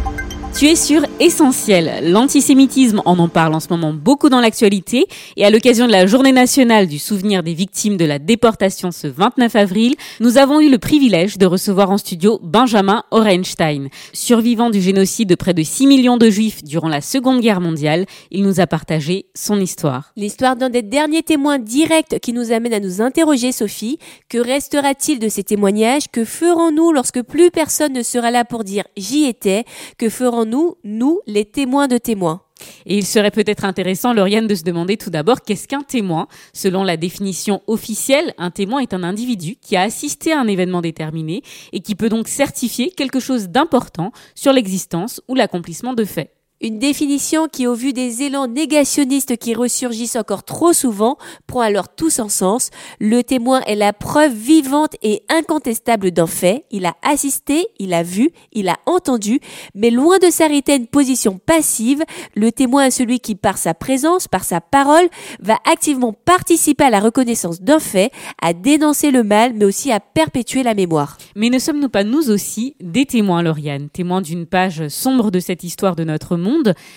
Tu 0.64 0.70
es 0.70 0.76
sur 0.78 1.02
Essentiel. 1.20 2.10
L'antisémitisme, 2.10 3.02
on 3.04 3.20
en 3.20 3.28
parle 3.28 3.54
en 3.54 3.60
ce 3.60 3.68
moment 3.68 3.92
beaucoup 3.92 4.30
dans 4.30 4.40
l'actualité. 4.40 5.08
Et 5.36 5.44
à 5.44 5.50
l'occasion 5.50 5.88
de 5.88 5.92
la 5.92 6.08
journée 6.08 6.32
nationale 6.32 6.88
du 6.88 7.00
souvenir 7.00 7.44
des 7.44 7.54
victimes 7.54 7.98
de 7.98 8.06
la 8.06 8.18
déportation 8.18 8.92
ce 8.92 9.08
29 9.08 9.58
avril, 9.58 9.96
nous 10.22 10.38
avons 10.38 10.62
eu 10.62 10.70
le 10.70 10.78
privilège 10.78 11.38
de 11.38 11.46
recevoir 11.46 11.92
en 11.92 11.98
studio 11.98 12.40
Benjamin 12.42 13.04
Orenstein. 13.12 13.90
Survivant 14.14 14.70
du 14.70 14.80
génocide 14.80 15.28
de 15.28 15.36
près 15.36 15.54
de 15.54 15.64
6 15.64 15.86
millions 15.86 16.16
de 16.16 16.30
juifs 16.30 16.64
durant 16.64 16.88
la 16.88 17.02
Seconde 17.02 17.42
Guerre 17.42 17.60
mondiale, 17.60 18.06
il 18.32 18.44
nous 18.44 18.62
a 18.62 18.66
partagé 18.66 19.26
son 19.36 19.60
histoire. 19.60 20.14
L'histoire 20.16 20.56
d'un 20.56 20.70
des 20.70 20.82
derniers 20.82 21.24
témoins 21.24 21.60
directs 21.60 22.20
qui 22.22 22.32
nous 22.32 22.54
amène 22.54 22.74
à 22.74 22.80
nous 22.80 23.02
interroger, 23.02 23.52
Sophie. 23.52 24.00
Que 24.30 24.38
restera-t-il 24.38 25.20
de 25.20 25.28
ces 25.28 25.44
témoignages? 25.44 26.06
Que 26.10 26.24
ferons-nous 26.24 26.94
lorsque 26.94 27.22
plus 27.22 27.52
personne 27.52 27.92
ne 27.92 28.02
sera 28.02 28.32
là 28.32 28.46
pour 28.46 28.64
dire 28.64 28.86
j'y 28.96 29.26
étais? 29.26 29.66
Que 29.98 30.08
ferons-nous 30.08 30.53
nous, 30.54 30.78
nous, 30.84 31.20
les 31.26 31.46
témoins 31.46 31.88
de 31.88 31.98
témoins. 31.98 32.42
Et 32.86 32.96
il 32.96 33.08
serait 33.08 33.32
peut-être 33.32 33.66
intéressant, 33.66 34.14
Lauriane, 34.14 34.46
de 34.46 34.54
se 34.54 34.64
demander 34.64 34.98
tout 34.98 35.10
d'abord 35.10 35.42
qu'est-ce 35.42 35.68
qu'un 35.68 35.82
témoin? 35.82 36.28
Selon 36.54 36.84
la 36.84 36.96
définition 36.96 37.64
officielle, 37.66 38.36
un 38.38 38.52
témoin 38.52 38.80
est 38.80 38.94
un 38.94 39.02
individu 39.02 39.56
qui 39.56 39.76
a 39.76 39.82
assisté 39.82 40.32
à 40.32 40.40
un 40.40 40.48
événement 40.48 40.82
déterminé 40.82 41.42
et 41.72 41.80
qui 41.80 41.96
peut 41.96 42.08
donc 42.08 42.28
certifier 42.28 42.92
quelque 42.92 43.20
chose 43.20 43.50
d'important 43.50 44.12
sur 44.36 44.54
l'existence 44.54 45.22
ou 45.28 45.34
l'accomplissement 45.34 45.94
de 45.94 46.06
faits. 46.06 46.30
Une 46.66 46.80
définition 46.80 47.50
qui, 47.52 47.68
au 47.68 47.74
vu 47.74 47.92
des 47.92 48.24
élans 48.24 48.48
négationnistes 48.48 49.36
qui 49.36 49.54
ressurgissent 49.54 50.16
encore 50.16 50.46
trop 50.46 50.72
souvent, 50.72 51.18
prend 51.46 51.60
alors 51.60 51.94
tout 51.94 52.10
son 52.10 52.30
sens. 52.30 52.70
Le 53.02 53.22
témoin 53.22 53.60
est 53.68 53.76
la 53.76 53.92
preuve 53.92 54.34
vivante 54.34 54.96
et 55.02 55.24
incontestable 55.28 56.12
d'un 56.12 56.26
fait. 56.26 56.64
Il 56.72 56.86
a 56.86 56.96
assisté, 57.02 57.68
il 57.80 57.94
a 57.94 58.02
vu, 58.02 58.32
il 58.54 58.70
a 58.70 58.78
entendu, 58.86 59.42
mais 59.76 59.90
loin 59.90 60.20
de 60.20 60.30
s'arrêter 60.30 60.72
à 60.72 60.76
une 60.78 60.88
position 60.88 61.38
passive, 61.38 62.02
le 62.34 62.50
témoin 62.54 62.86
est 62.86 62.92
celui 62.92 63.20
qui, 63.20 63.36
par 63.36 63.58
sa 63.58 63.74
présence, 63.74 64.30
par 64.30 64.46
sa 64.46 64.62
parole, 64.62 65.10
va 65.42 65.58
activement 65.70 66.14
participer 66.14 66.86
à 66.86 66.90
la 66.90 67.02
reconnaissance 67.02 67.60
d'un 67.60 67.80
fait, 67.80 68.10
à 68.42 68.54
dénoncer 68.54 69.12
le 69.12 69.24
mal, 69.24 69.52
mais 69.54 69.66
aussi 69.66 69.92
à 69.92 70.00
perpétuer 70.00 70.64
la 70.64 70.76
mémoire. 70.76 71.18
Mais 71.36 71.50
ne 71.50 71.60
sommes-nous 71.60 71.90
pas 71.90 72.06
nous 72.06 72.32
aussi 72.32 72.78
des 72.80 73.06
témoins, 73.06 73.44
Lauriane, 73.44 73.90
témoins 73.90 74.22
d'une 74.22 74.46
page 74.46 74.88
sombre 74.88 75.30
de 75.30 75.42
cette 75.42 75.66
histoire 75.66 75.98
de 75.98 76.06
notre 76.06 76.38
monde 76.38 76.53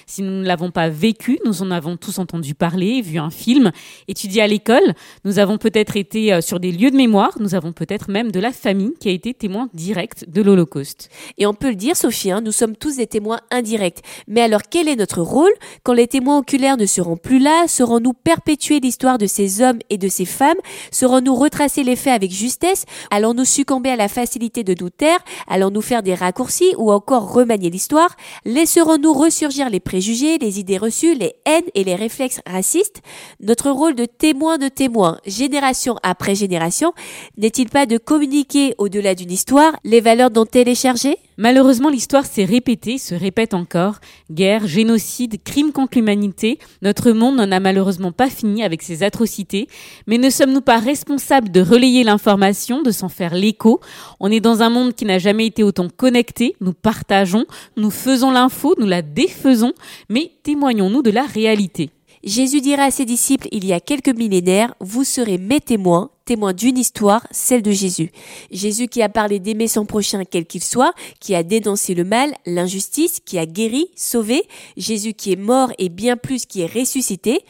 si 0.07 0.23
nous 0.23 0.41
ne 0.41 0.45
l'avons 0.45 0.71
pas 0.71 0.89
vécu, 0.89 1.39
nous 1.45 1.63
en 1.63 1.71
avons 1.71 1.97
tous 1.97 2.19
entendu 2.19 2.55
parler, 2.55 3.01
vu 3.01 3.19
un 3.19 3.31
film, 3.31 3.73
étudié 4.09 4.43
à 4.43 4.47
l'école. 4.47 4.95
Nous 5.25 5.39
avons 5.39 5.59
peut-être 5.59 5.97
été 5.97 6.33
euh, 6.33 6.41
sur 6.41 6.61
des 6.61 6.73
lieux 6.73 6.91
de 6.91 6.97
mémoire. 6.97 7.33
Nous 7.41 7.55
avons 7.55 7.73
peut-être 7.73 8.11
même 8.11 8.31
de 8.31 8.41
la 8.41 8.53
famille 8.53 8.93
qui 9.01 9.09
a 9.09 9.13
été 9.13 9.35
témoin 9.35 9.69
direct 9.75 10.29
de 10.29 10.43
l'Holocauste. 10.43 11.09
Et 11.39 11.47
on 11.47 11.55
peut 11.55 11.69
le 11.69 11.75
dire, 11.77 11.97
Sophie, 11.97 12.31
hein, 12.31 12.41
nous 12.41 12.53
sommes 12.53 12.77
tous 12.77 12.97
des 12.97 13.07
témoins 13.07 13.41
indirects. 13.51 14.03
Mais 14.29 14.41
alors, 14.41 14.63
quel 14.71 14.89
est 14.89 14.97
notre 14.97 15.23
rôle 15.23 15.53
quand 15.83 15.93
les 15.93 16.07
témoins 16.07 16.39
oculaires 16.39 16.77
ne 16.77 16.87
seront 16.87 17.17
plus 17.17 17.39
là? 17.39 17.67
Serons-nous 17.69 18.13
perpétuer 18.13 18.81
l'histoire 18.81 19.19
de 19.19 19.27
ces 19.27 19.63
hommes 19.63 19.79
et 19.91 19.99
de 19.99 20.09
ces 20.09 20.25
femmes? 20.25 20.57
Serons-nous 20.91 21.35
retracer 21.35 21.83
les 21.83 21.97
faits 21.97 22.15
avec 22.15 22.31
justesse? 22.31 22.85
Allons-nous 23.11 23.45
succomber 23.45 23.91
à 23.91 23.97
la 23.97 24.09
facilité 24.09 24.65
de 24.65 24.75
nous 24.81 24.91
taire? 24.91 25.19
Allons-nous 25.49 25.83
faire 25.83 26.03
des 26.03 26.15
raccourcis 26.15 26.75
ou 26.79 26.91
encore 26.91 27.33
remanier 27.33 27.71
l'histoire? 27.71 28.17
Laisserons-nous 28.45 29.13
les 29.71 29.81
préjugés, 29.81 30.39
les 30.39 30.59
idées 30.59 30.79
reçues, 30.79 31.15
les 31.15 31.35
haines 31.45 31.71
et 31.75 31.85
les 31.85 31.95
réflexes 31.95 32.41
racistes, 32.47 33.01
notre 33.41 33.71
rôle 33.71 33.95
de 33.95 34.05
témoin 34.05 34.59
de 34.59 34.69
témoin, 34.69 35.19
génération 35.27 35.97
après 36.03 36.35
génération, 36.35 36.93
n'est-il 37.37 37.69
pas 37.69 37.87
de 37.87 37.99
communiquer 37.99 38.75
au-delà 38.79 39.15
d'une 39.15 39.31
histoire 39.31 39.77
les 39.85 40.01
valeurs 40.01 40.31
dont 40.31 40.47
elle 40.53 40.69
est 40.69 40.75
chargée? 40.75 41.19
Malheureusement, 41.39 41.91
l'histoire 41.91 42.25
s'est 42.25 42.45
répétée, 42.45 42.97
se 42.97 43.15
répète 43.15 43.53
encore. 43.53 43.97
Guerre, 44.31 44.67
génocide, 44.67 45.43
crimes 45.43 45.73
contre 45.73 45.99
l'humanité. 45.99 46.59
Notre 46.81 47.13
monde 47.13 47.37
n'en 47.37 47.53
a 47.53 47.61
malheureusement 47.61 48.13
pas 48.13 48.31
fini 48.31 48.65
avec 48.65 48.83
ces 48.83 49.03
atrocités. 49.03 49.69
Mais 50.07 50.17
ne 50.17 50.31
sommes-nous 50.31 50.63
pas 50.63 50.79
responsables 50.79 51.51
de 51.51 51.61
relayer 51.61 52.05
l'information, 52.05 52.83
de 52.83 52.91
s'en 52.91 53.09
faire 53.09 53.35
l'écho? 53.35 53.81
On 54.19 54.31
est 54.31 54.41
dans 54.41 54.63
un 54.63 54.71
monde 54.71 54.95
qui 54.95 55.05
n'a 55.05 55.19
jamais 55.19 55.47
été 55.47 55.63
autant 55.63 55.89
connecté. 55.89 56.57
Nous 56.61 56.73
partageons, 56.73 57.45
nous 57.77 57.91
faisons 57.91 58.31
l'info, 58.31 58.75
nous 58.79 58.87
la 58.87 59.03
défaisons, 59.03 59.73
mais 60.09 60.33
témoignons-nous 60.43 61.03
de 61.03 61.11
la 61.11 61.25
réalité 61.25 61.91
Jésus 62.25 62.61
dira 62.61 62.85
à 62.85 62.91
ses 62.91 63.05
disciples 63.05 63.49
il 63.53 63.65
y 63.65 63.73
a 63.73 63.81
quelques 63.81 64.17
millénaires, 64.17 64.75
vous 64.81 65.05
serez 65.05 65.39
mes 65.39 65.61
témoins, 65.61 66.11
témoins 66.27 66.53
d'une 66.53 66.77
histoire, 66.77 67.27
celle 67.31 67.63
de 67.63 67.71
Jésus. 67.71 68.11
Jésus 68.51 68.89
qui 68.89 69.01
a 69.01 69.09
parlé 69.09 69.39
d'aimer 69.39 69.69
son 69.69 69.87
prochain 69.87 70.25
quel 70.29 70.45
qu'il 70.45 70.63
soit, 70.63 70.93
qui 71.21 71.35
a 71.35 71.43
dénoncé 71.43 71.95
le 71.95 72.05
mal, 72.05 72.35
l'injustice, 72.45 73.21
qui 73.25 73.39
a 73.39 73.47
guéri, 73.47 73.89
sauvé. 73.95 74.43
Jésus 74.77 75.15
qui 75.15 75.33
est 75.33 75.41
mort 75.41 75.71
et 75.79 75.89
bien 75.89 76.17
plus 76.17 76.45
qui 76.45 76.63
est 76.63 76.73
ressuscité. 76.73 77.41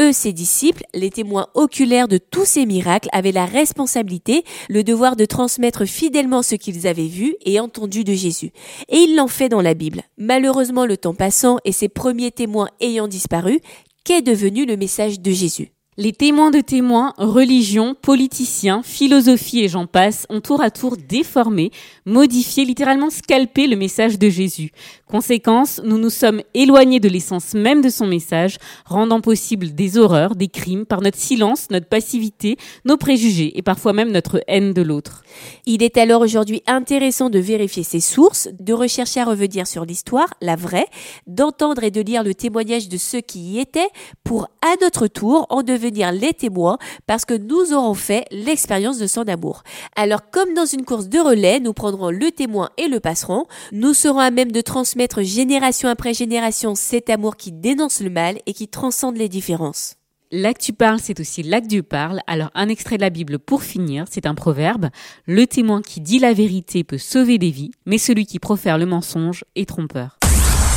Eux, 0.00 0.12
ses 0.12 0.32
disciples, 0.32 0.82
les 0.92 1.10
témoins 1.10 1.46
oculaires 1.54 2.08
de 2.08 2.18
tous 2.18 2.44
ces 2.44 2.66
miracles, 2.66 3.08
avaient 3.12 3.30
la 3.30 3.46
responsabilité, 3.46 4.44
le 4.68 4.82
devoir 4.82 5.14
de 5.14 5.24
transmettre 5.24 5.86
fidèlement 5.86 6.42
ce 6.42 6.56
qu'ils 6.56 6.88
avaient 6.88 7.06
vu 7.06 7.36
et 7.44 7.60
entendu 7.60 8.02
de 8.02 8.14
Jésus. 8.14 8.50
Et 8.88 8.96
ils 8.96 9.14
l'ont 9.14 9.28
fait 9.28 9.48
dans 9.48 9.62
la 9.62 9.74
Bible. 9.74 10.02
Malheureusement, 10.18 10.86
le 10.86 10.96
temps 10.96 11.14
passant 11.14 11.58
et 11.64 11.72
ses 11.72 11.88
premiers 11.88 12.32
témoins 12.32 12.68
ayant 12.80 13.06
disparu, 13.06 13.60
qu'est 14.04 14.22
devenu 14.22 14.66
le 14.66 14.76
message 14.76 15.20
de 15.20 15.30
Jésus. 15.30 15.70
Les 15.96 16.12
témoins 16.12 16.50
de 16.50 16.60
témoins, 16.60 17.14
religions, 17.18 17.94
politiciens, 17.94 18.82
philosophie 18.82 19.60
et 19.60 19.68
j'en 19.68 19.86
passe 19.86 20.26
ont 20.28 20.40
tour 20.40 20.60
à 20.60 20.70
tour 20.70 20.96
déformé, 20.96 21.70
modifié, 22.04 22.64
littéralement 22.64 23.10
scalpé 23.10 23.68
le 23.68 23.76
message 23.76 24.18
de 24.18 24.28
Jésus. 24.28 24.72
Conséquence, 25.10 25.82
nous 25.84 25.98
nous 25.98 26.08
sommes 26.08 26.40
éloignés 26.54 26.98
de 26.98 27.10
l'essence 27.10 27.52
même 27.52 27.82
de 27.82 27.90
son 27.90 28.06
message, 28.06 28.56
rendant 28.86 29.20
possible 29.20 29.74
des 29.74 29.98
horreurs, 29.98 30.34
des 30.34 30.48
crimes 30.48 30.86
par 30.86 31.02
notre 31.02 31.18
silence, 31.18 31.68
notre 31.70 31.88
passivité, 31.88 32.56
nos 32.86 32.96
préjugés 32.96 33.56
et 33.58 33.62
parfois 33.62 33.92
même 33.92 34.10
notre 34.10 34.42
haine 34.48 34.72
de 34.72 34.80
l'autre. 34.80 35.22
Il 35.66 35.82
est 35.82 35.98
alors 35.98 36.22
aujourd'hui 36.22 36.62
intéressant 36.66 37.28
de 37.28 37.38
vérifier 37.38 37.82
ses 37.82 38.00
sources, 38.00 38.48
de 38.58 38.72
rechercher 38.72 39.20
à 39.20 39.26
revenir 39.26 39.66
sur 39.66 39.84
l'histoire, 39.84 40.28
la 40.40 40.56
vraie, 40.56 40.86
d'entendre 41.26 41.84
et 41.84 41.90
de 41.90 42.00
lire 42.00 42.24
le 42.24 42.34
témoignage 42.34 42.88
de 42.88 42.96
ceux 42.96 43.20
qui 43.20 43.40
y 43.40 43.60
étaient 43.60 43.90
pour 44.24 44.48
à 44.62 44.74
notre 44.80 45.06
tour 45.06 45.46
en 45.50 45.62
devenir 45.62 46.12
les 46.12 46.32
témoins 46.32 46.78
parce 47.06 47.26
que 47.26 47.34
nous 47.34 47.74
aurons 47.74 47.94
fait 47.94 48.24
l'expérience 48.30 48.98
de 48.98 49.06
son 49.06 49.28
amour. 49.28 49.64
Alors 49.96 50.30
comme 50.30 50.54
dans 50.54 50.66
une 50.66 50.86
course 50.86 51.08
de 51.08 51.18
relais, 51.18 51.60
nous 51.60 51.74
prendrons 51.74 52.10
le 52.10 52.30
témoin 52.30 52.70
et 52.78 52.88
le 52.88 53.00
passerons. 53.00 53.44
Nous 53.70 53.92
serons 53.92 54.20
à 54.20 54.30
même 54.30 54.50
de 54.50 54.62
transmettre 54.62 54.94
génération 55.22 55.88
après 55.88 56.14
génération 56.14 56.74
cet 56.74 57.10
amour 57.10 57.36
qui 57.36 57.52
dénonce 57.52 58.00
le 58.00 58.10
mal 58.10 58.38
et 58.46 58.52
qui 58.52 58.68
transcende 58.68 59.16
les 59.16 59.28
différences. 59.28 59.96
L'actu 60.30 60.72
parle, 60.72 60.98
c'est 61.00 61.20
aussi 61.20 61.42
l'actu 61.42 61.82
parle. 61.82 62.20
Alors, 62.26 62.50
un 62.54 62.68
extrait 62.68 62.96
de 62.96 63.02
la 63.02 63.10
Bible 63.10 63.38
pour 63.38 63.62
finir, 63.62 64.06
c'est 64.10 64.26
un 64.26 64.34
proverbe. 64.34 64.88
Le 65.26 65.46
témoin 65.46 65.80
qui 65.80 66.00
dit 66.00 66.18
la 66.18 66.32
vérité 66.32 66.82
peut 66.82 66.98
sauver 66.98 67.38
des 67.38 67.50
vies, 67.50 67.70
mais 67.86 67.98
celui 67.98 68.26
qui 68.26 68.40
profère 68.40 68.78
le 68.78 68.86
mensonge 68.86 69.44
est 69.54 69.68
trompeur. 69.68 70.18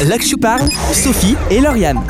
L'actu 0.07 0.37
parle, 0.37 0.69
Sophie 0.93 1.35
et 1.49 1.59
Lauriane. 1.59 2.03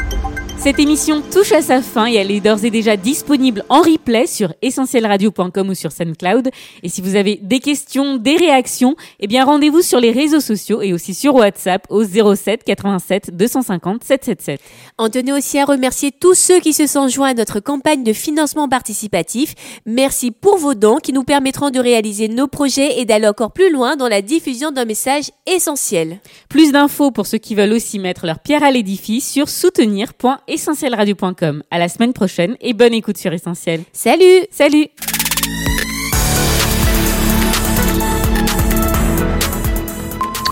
Cette 0.60 0.80
émission 0.80 1.22
touche 1.22 1.51
à 1.51 1.62
sa 1.62 1.84
fin 1.84 2.08
et 2.08 2.16
elle 2.16 2.32
est 2.32 2.41
d'ores 2.41 2.66
et 2.66 2.72
déjà 2.72 2.97
disponible 2.97 3.64
en 3.70 3.82
replay 3.82 4.26
sur 4.26 4.53
essentielradio.com 4.64 5.70
ou 5.70 5.76
sur 5.76 5.91
SoundCloud. 5.91 6.49
Et 6.82 6.89
si 6.89 6.99
vous 7.01 7.16
avez 7.16 7.39
des 7.41 7.60
questions, 7.60 8.18
des 8.18 8.36
réactions, 8.36 8.95
eh 9.20 9.28
bien 9.28 9.45
rendez-vous 9.45 9.84
sur 9.84 9.99
les 9.99 10.12
réseaux 10.12 10.39
sociaux 10.39 10.82
et 10.82 10.93
aussi 10.93 11.14
sur 11.14 11.36
WhatsApp 11.36 11.86
au 11.89 12.03
07 12.03 12.64
87 12.64 13.38
250 13.38 14.03
777. 14.03 14.60
On 14.97 15.10
tenait 15.10 15.32
aussi 15.32 15.60
à 15.60 15.66
remercier 15.66 16.12
tous 16.12 16.34
ceux 16.34 16.60
qui 16.60 16.74
se 16.74 16.88
sont 16.88 17.08
joints 17.08 17.30
à 17.30 17.34
notre 17.36 17.60
campagne 17.60 18.03
de 18.03 18.12
financement 18.12 18.68
participatif. 18.68 19.53
Merci 19.86 20.32
pour 20.32 20.58
vos 20.58 20.74
dons 20.74 20.97
qui 20.97 21.14
nous 21.14 21.24
permettront 21.24 21.70
de 21.70 21.80
réaliser 21.80 22.30
nos 22.30 22.47
projets 22.47 22.99
et 22.99 23.05
d'aller 23.05 23.28
encore 23.28 23.53
plus 23.53 23.72
loin 23.72 23.95
dans 23.95 24.10
la 24.10 24.24
diffusion 24.24 24.72
d'un 24.72 24.86
message 24.86 25.30
essentiel. 25.45 26.20
Plus 26.49 26.72
d'infos 26.72 27.12
pour 27.12 27.28
ceux 27.28 27.38
qui 27.38 27.53
veulent 27.53 27.74
aussi 27.74 27.99
mettre 27.99 28.26
leur 28.26 28.39
pierre 28.39 28.64
à 28.64 28.72
l'édifice 28.72 29.32
sur 29.32 29.49
soutenir.com 29.49 30.47
essentielradio.com. 30.48 31.64
À 31.72 31.80
la 31.80 31.89
semaine 31.89 32.14
prochaine 32.14 32.56
et 32.62 32.74
bonne 32.74 32.93
écoute 32.93 33.18
sur 33.18 33.34
Essentiel. 33.34 33.84
Salut 33.93 34.45
Salut 34.52 34.88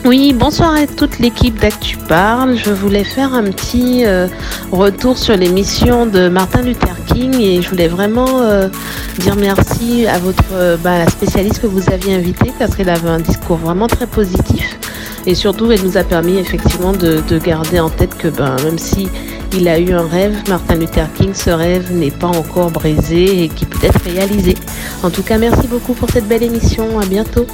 Oui, 0.06 0.34
bonsoir 0.34 0.76
à 0.76 0.86
toute 0.86 1.18
l'équipe 1.18 1.60
d'Actu 1.60 1.98
Parle. 1.98 2.58
Je 2.58 2.70
voulais 2.70 3.04
faire 3.04 3.34
un 3.34 3.42
petit 3.46 4.06
euh, 4.06 4.28
retour 4.72 5.18
sur 5.18 5.36
l'émission 5.36 6.06
de 6.06 6.30
Martin 6.30 6.62
Luther 6.62 6.96
King 7.08 7.34
et 7.40 7.60
je 7.64 7.68
voulais 7.68 7.88
vraiment 7.88 8.42
euh, 8.42 8.70
dire 9.18 9.36
merci 9.36 10.06
à 10.06 10.20
votre 10.20 10.44
euh, 10.54 10.78
bah, 10.78 11.08
spécialiste 11.08 11.60
que 11.60 11.66
vous 11.66 11.90
aviez 11.92 12.14
invitée 12.14 12.54
parce 12.60 12.76
qu'elle 12.76 12.90
avait 12.90 13.10
un 13.10 13.20
discours 13.20 13.58
vraiment 13.58 13.88
très 13.88 14.06
positif 14.06 14.78
et 15.26 15.34
surtout 15.34 15.72
elle 15.72 15.82
nous 15.82 15.98
a 15.98 16.04
permis 16.04 16.38
effectivement 16.38 16.92
de, 16.92 17.24
de 17.28 17.40
garder 17.40 17.80
en 17.80 17.90
tête 17.90 18.16
que 18.16 18.28
ben, 18.28 18.58
même 18.64 18.78
si 18.78 19.10
il 19.58 19.68
a 19.68 19.80
eu 19.80 19.92
un 19.92 20.08
rêve, 20.08 20.38
Martin 20.48 20.76
Luther 20.76 21.12
King, 21.16 21.34
ce 21.34 21.50
rêve 21.50 21.92
n'est 21.92 22.12
pas 22.12 22.28
encore 22.28 22.70
brisé 22.70 23.44
et 23.44 23.50
qui 23.50 23.66
peut 23.66 23.84
être 23.84 24.04
réalisé. 24.06 24.54
En 25.02 25.10
tout 25.10 25.24
cas, 25.24 25.40
merci 25.40 25.68
beaucoup 25.68 25.94
pour 25.94 26.12
cette 26.12 26.28
belle 26.28 26.44
émission. 26.44 27.00
À 27.00 27.06
bientôt. 27.06 27.48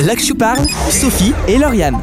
L'Axu 0.00 0.34
parle, 0.34 0.66
Sophie 0.90 1.34
et 1.46 1.58
Lauriane. 1.58 1.98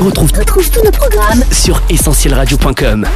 Retrouve, 0.00 0.32
tous 0.32 0.82
nos 0.82 0.90
programmes 0.90 1.44
sur 1.52 1.82
essentielradio.com. 1.90 3.06